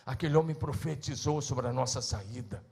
Aquele 0.05 0.35
homem 0.35 0.55
profetizou 0.55 1.41
sobre 1.41 1.67
a 1.67 1.73
nossa 1.73 2.01
saída. 2.01 2.63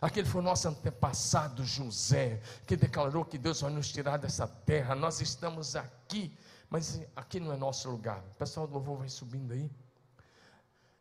Aquele 0.00 0.26
foi 0.26 0.40
o 0.40 0.44
nosso 0.44 0.68
antepassado 0.68 1.64
José, 1.64 2.40
que 2.66 2.76
declarou 2.76 3.24
que 3.24 3.38
Deus 3.38 3.60
vai 3.60 3.70
nos 3.70 3.88
tirar 3.88 4.16
dessa 4.16 4.46
terra. 4.46 4.94
Nós 4.94 5.20
estamos 5.20 5.76
aqui, 5.76 6.36
mas 6.68 7.00
aqui 7.14 7.38
não 7.38 7.52
é 7.52 7.56
nosso 7.56 7.88
lugar. 7.88 8.22
O 8.32 8.34
pessoal 8.34 8.66
do 8.66 8.74
louvor 8.74 8.98
vai 8.98 9.08
subindo 9.08 9.52
aí. 9.52 9.70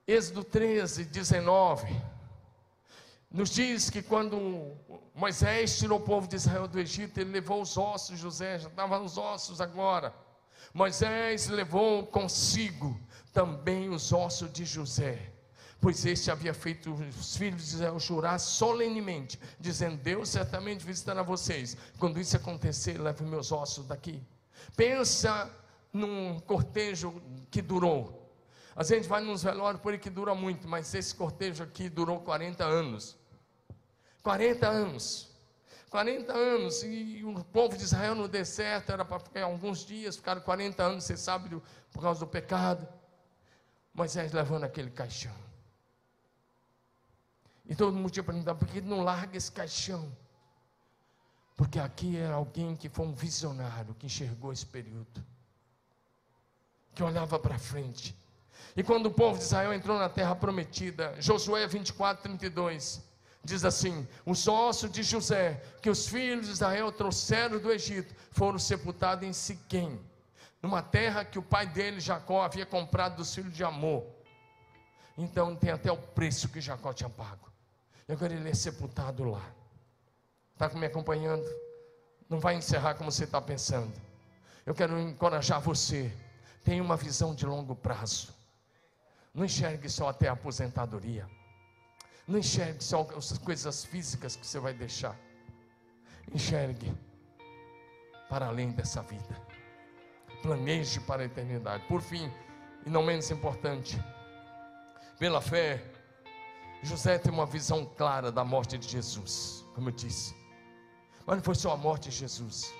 Êxodo 0.08 0.44
13, 0.44 1.06
19. 1.06 1.88
Nos 3.32 3.50
diz 3.50 3.90
que 3.90 4.04
quando 4.04 4.76
Moisés 5.16 5.78
tirou 5.78 6.00
o 6.00 6.04
povo 6.04 6.28
de 6.28 6.36
Israel 6.36 6.68
do 6.68 6.80
Egito, 6.80 7.20
ele 7.20 7.32
levou 7.32 7.62
os 7.62 7.78
ossos, 7.78 8.20
José 8.20 8.60
já 8.60 8.68
estava 8.68 9.00
nos 9.00 9.18
ossos 9.18 9.62
agora. 9.62 10.14
Moisés 10.74 11.48
levou 11.48 12.06
consigo 12.08 13.00
também 13.34 13.90
os 13.90 14.12
ossos 14.14 14.52
de 14.52 14.66
José, 14.66 15.32
pois 15.80 16.06
este 16.06 16.32
havia 16.32 16.54
feito 16.54 16.94
os 16.94 17.36
filhos 17.36 17.70
de 17.70 17.76
Israel 17.76 18.00
jurar 18.00 18.40
solenemente, 18.40 19.40
dizendo: 19.60 19.98
Deus 19.98 20.30
certamente 20.30 20.86
visitará 20.86 21.24
vocês. 21.24 21.76
Quando 21.98 22.20
isso 22.20 22.38
acontecer, 22.38 22.98
leve 23.00 23.24
meus 23.24 23.52
ossos 23.52 23.86
daqui. 23.86 24.22
Pensa 24.76 25.52
num 25.92 26.40
cortejo 26.42 27.22
que 27.50 27.62
durou. 27.62 28.22
A 28.76 28.84
gente 28.84 29.08
vai 29.08 29.22
nos 29.22 29.44
velórios 29.44 29.82
por 29.82 29.92
aí 29.92 30.00
que 30.00 30.10
dura 30.10 30.34
muito, 30.34 30.68
mas 30.68 30.94
esse 30.94 31.14
cortejo 31.14 31.64
aqui 31.64 31.90
durou 31.90 32.22
40 32.22 32.64
anos. 32.64 33.18
40 34.24 34.68
anos. 34.68 35.31
40 35.92 36.32
anos, 36.32 36.84
e 36.84 37.22
o 37.26 37.44
povo 37.44 37.76
de 37.76 37.84
Israel 37.84 38.16
no 38.16 38.26
deserto 38.26 38.94
era 38.94 39.04
para 39.04 39.20
ficar 39.20 39.44
alguns 39.44 39.86
dias, 39.86 40.16
ficaram 40.16 40.40
40 40.40 40.82
anos, 40.82 41.04
você 41.04 41.18
sabe, 41.18 41.62
por 41.92 42.02
causa 42.02 42.22
do 42.22 42.28
pecado. 42.28 42.88
Moisés 43.94 44.32
levando 44.32 44.64
aquele 44.64 44.90
caixão. 44.90 45.36
E 47.66 47.76
todo 47.76 47.94
mundo 47.94 48.10
tinha 48.10 48.24
perguntado, 48.24 48.58
por 48.58 48.70
que 48.70 48.80
não 48.80 49.04
larga 49.04 49.36
esse 49.36 49.52
caixão? 49.52 50.10
Porque 51.58 51.78
aqui 51.78 52.16
era 52.16 52.36
alguém 52.36 52.74
que 52.74 52.88
foi 52.88 53.06
um 53.06 53.14
visionário, 53.14 53.94
que 53.96 54.06
enxergou 54.06 54.54
esse 54.54 54.66
período, 54.66 55.22
que 56.96 57.04
olhava 57.04 57.38
para 57.38 57.60
frente. 57.60 58.16
E 58.78 58.82
quando 58.82 59.08
o 59.08 59.12
povo 59.12 59.38
de 59.38 59.44
Israel 59.44 59.74
entrou 59.74 60.00
na 60.00 60.08
terra 60.08 60.38
prometida, 60.38 61.22
Josué 61.22 61.68
24, 61.68 62.24
32, 62.24 63.11
diz 63.44 63.66
assim: 63.66 64.08
os 64.26 64.48
ossos 64.48 64.92
de 64.92 65.04
José, 65.04 65.62
que 65.82 65.90
os 65.90 66.08
filhos 66.08 66.46
de 66.46 66.52
Israel 66.52 66.92
trouxeram 66.92 67.60
do 67.60 67.72
Egito, 67.72 68.14
foram 68.32 68.60
sepultados 68.60 69.28
em 69.28 69.34
Siquém, 69.34 70.00
numa 70.62 70.82
terra 70.82 71.26
que 71.26 71.40
o 71.40 71.44
pai 71.44 71.66
dele, 71.66 72.00
Jacó, 72.00 72.44
havia 72.44 72.66
comprado 72.66 73.18
dos 73.18 73.34
filhos 73.34 73.54
de 73.54 73.64
Amor. 73.64 74.06
Então 75.18 75.56
tem 75.56 75.72
até 75.72 75.92
o 75.92 75.98
preço 75.98 76.50
que 76.50 76.62
Jacó 76.62 76.94
tinha 76.94 77.10
pago. 77.10 77.52
E 78.08 78.14
agora 78.14 78.34
ele 78.34 78.50
é 78.50 78.54
sepultado 78.54 79.24
lá. 79.24 79.46
Está 80.54 80.70
me 80.78 80.86
acompanhando? 80.86 81.46
Não 82.30 82.40
vai 82.40 82.56
encerrar 82.56 82.94
como 82.94 83.12
você 83.12 83.24
está 83.24 83.42
pensando. 83.42 83.92
Eu 84.66 84.76
quero 84.76 85.00
encorajar 85.00 85.60
você. 85.60 86.12
Tenha 86.64 86.82
uma 86.82 86.96
visão 86.96 87.34
de 87.34 87.46
longo 87.46 87.76
prazo. 87.76 88.34
Não 89.34 89.44
enxergue 89.44 89.90
só 89.90 90.10
até 90.10 90.28
a 90.28 90.34
aposentadoria. 90.34 91.28
Não 92.28 92.40
enxergue 92.40 92.84
só 92.84 93.08
as 93.16 93.38
coisas 93.38 93.84
físicas 93.84 94.36
que 94.36 94.46
você 94.46 94.60
vai 94.60 94.74
deixar. 94.74 95.18
Enxergue 96.34 96.94
para 98.30 98.48
além 98.48 98.72
dessa 98.72 99.02
vida. 99.02 99.42
Planeje 100.42 101.00
para 101.02 101.24
a 101.24 101.26
eternidade. 101.26 101.84
Por 101.88 102.02
fim, 102.02 102.32
e 102.86 102.90
não 102.90 103.04
menos 103.04 103.30
importante, 103.30 104.02
pela 105.20 105.42
fé, 105.42 105.84
José 106.82 107.18
tem 107.20 107.32
uma 107.32 107.46
visão 107.46 107.86
clara 107.86 108.32
da 108.32 108.44
morte 108.44 108.78
de 108.78 108.88
Jesus, 108.88 109.66
como 109.76 109.90
eu 109.90 109.94
disse. 109.94 110.36
Mas 111.26 111.38
não 111.38 111.44
foi 111.44 111.56
só 111.56 111.74
a 111.74 111.78
morte 111.78 112.10
de 112.10 112.16
Jesus. 112.16 112.74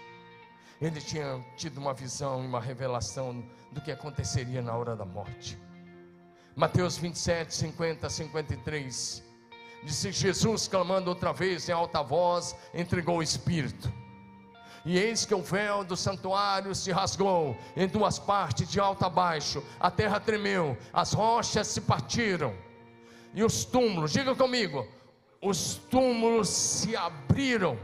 Ele 0.82 1.00
tinha 1.00 1.40
tido 1.56 1.78
uma 1.78 1.94
visão 1.94 2.44
e 2.44 2.48
uma 2.48 2.60
revelação 2.60 3.44
do 3.72 3.80
que 3.82 3.92
aconteceria 3.92 4.62
na 4.62 4.76
hora 4.76 4.96
da 4.96 5.06
morte. 5.06 5.56
Mateus 6.56 6.98
27, 6.98 7.54
50, 7.54 8.10
53 8.10 9.31
Disse 9.84 10.12
Jesus, 10.12 10.68
clamando 10.68 11.10
outra 11.10 11.34
vez 11.34 11.68
em 11.68 11.72
alta 11.72 12.02
voz, 12.04 12.56
entregou 12.74 13.18
o 13.18 13.24
Espírito. 13.24 13.92
E 14.86 14.98
eis 14.98 15.26
que 15.26 15.34
o 15.34 15.42
véu 15.42 15.84
do 15.84 15.96
santuário 15.96 16.74
se 16.74 16.92
rasgou 16.92 17.56
em 17.76 17.88
duas 17.88 18.18
partes, 18.18 18.70
de 18.70 18.80
alto 18.80 19.06
a 19.06 19.10
baixo, 19.10 19.64
a 19.80 19.92
terra 19.92 20.20
tremeu, 20.20 20.78
as 20.92 21.14
rochas 21.14 21.68
se 21.68 21.82
partiram, 21.82 22.54
e 23.34 23.44
os 23.44 23.64
túmulos, 23.64 24.12
diga 24.12 24.36
comigo, 24.36 24.88
os 25.42 25.76
túmulos 25.90 26.50
se 26.50 26.96
abriram, 26.96 27.78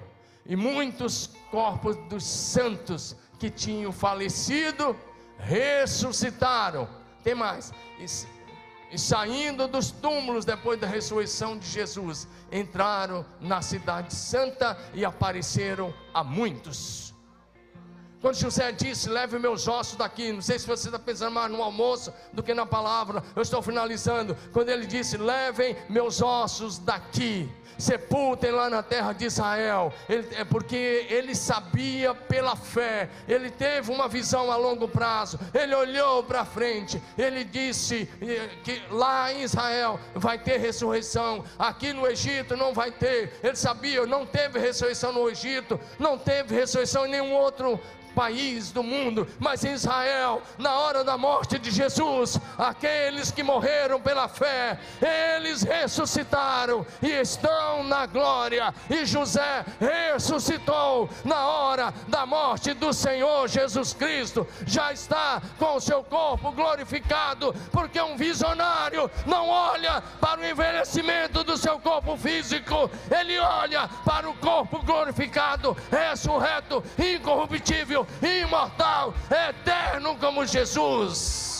e 0.45 0.55
muitos 0.55 1.31
corpos 1.51 1.95
dos 2.09 2.23
santos 2.23 3.15
que 3.39 3.49
tinham 3.49 3.91
falecido 3.91 4.95
ressuscitaram. 5.37 6.87
Tem 7.23 7.35
mais. 7.35 7.71
E 8.91 8.97
saindo 8.97 9.67
dos 9.67 9.91
túmulos 9.91 10.45
depois 10.45 10.79
da 10.79 10.87
ressurreição 10.87 11.57
de 11.57 11.67
Jesus, 11.67 12.27
entraram 12.51 13.25
na 13.41 13.61
cidade 13.61 14.13
santa 14.13 14.77
e 14.93 15.03
apareceram 15.03 15.93
a 16.13 16.23
muitos. 16.23 17.13
Quando 18.21 18.35
José 18.35 18.71
disse: 18.71 19.09
Leve 19.09 19.37
meus 19.37 19.67
ossos 19.67 19.95
daqui, 19.95 20.31
não 20.31 20.41
sei 20.41 20.57
se 20.57 20.65
você 20.65 20.87
está 20.87 20.97
pensando 20.97 21.33
mais 21.33 21.51
no 21.51 21.61
almoço 21.61 22.13
do 22.33 22.41
que 22.41 22.53
na 22.53 22.65
palavra, 22.65 23.23
eu 23.35 23.41
estou 23.41 23.61
finalizando. 23.61 24.35
Quando 24.51 24.69
ele 24.69 24.87
disse: 24.87 25.17
Levem 25.17 25.75
meus 25.89 26.21
ossos 26.21 26.79
daqui, 26.79 27.49
sepultem 27.77 28.51
lá 28.51 28.69
na 28.69 28.81
terra 28.81 29.13
de 29.13 29.25
Israel, 29.25 29.93
ele, 30.09 30.27
é 30.35 30.43
porque 30.43 31.05
ele 31.09 31.35
sabia 31.35 32.13
pela 32.13 32.55
fé, 32.55 33.09
ele 33.27 33.49
teve 33.49 33.91
uma 33.91 34.07
visão 34.07 34.51
a 34.51 34.55
longo 34.55 34.87
prazo, 34.87 35.39
ele 35.53 35.75
olhou 35.75 36.23
para 36.23 36.45
frente, 36.45 37.01
ele 37.17 37.43
disse 37.43 38.09
que 38.63 38.81
lá 38.89 39.31
em 39.31 39.43
Israel 39.43 39.99
vai 40.13 40.37
ter 40.37 40.57
ressurreição, 40.57 41.43
aqui 41.57 41.93
no 41.93 42.07
Egito 42.07 42.57
não 42.57 42.73
vai 42.73 42.91
ter, 42.91 43.39
ele 43.43 43.55
sabia, 43.55 44.05
não 44.05 44.25
teve 44.25 44.59
ressurreição 44.59 45.11
no 45.11 45.29
Egito, 45.29 45.79
não 45.99 46.17
teve 46.17 46.55
ressurreição 46.55 47.05
em 47.05 47.11
nenhum 47.11 47.33
outro 47.33 47.79
país 48.17 48.71
do 48.71 48.81
mundo, 48.81 49.27
mas 49.37 49.63
em 49.63 49.73
Israel, 49.73 50.41
na 50.57 50.73
hora 50.79 51.03
da 51.03 51.15
morte 51.15 51.59
de 51.59 51.69
Jesus, 51.69 52.39
aqueles 52.57 53.29
que 53.29 53.43
morreram 53.43 54.01
pela 54.01 54.27
fé, 54.27 54.79
eles 55.35 55.61
ressuscitaram 55.61 56.83
e 56.99 57.11
estão 57.67 57.83
na 57.83 58.05
glória. 58.05 58.73
E 58.89 59.05
José 59.05 59.65
ressuscitou 59.79 61.09
na 61.25 61.45
hora 61.47 61.93
da 62.07 62.25
morte 62.25 62.73
do 62.73 62.93
Senhor 62.93 63.47
Jesus 63.47 63.93
Cristo, 63.93 64.47
já 64.65 64.93
está 64.93 65.41
com 65.59 65.75
o 65.75 65.81
seu 65.81 66.03
corpo 66.03 66.51
glorificado, 66.51 67.53
porque 67.71 67.99
um 68.01 68.15
visionário 68.15 69.09
não 69.25 69.49
olha 69.49 70.01
para 70.21 70.39
o 70.39 70.45
envelhecimento 70.45 71.43
do 71.43 71.57
seu 71.57 71.79
corpo 71.79 72.15
físico, 72.17 72.89
ele 73.11 73.37
olha 73.37 73.89
para 74.05 74.29
o 74.29 74.35
corpo 74.35 74.81
glorificado, 74.83 75.75
ressurreto, 75.91 76.83
incorruptível 76.97 78.07
imortal, 78.21 79.13
eterno 79.29 80.15
como 80.17 80.45
Jesus. 80.45 81.56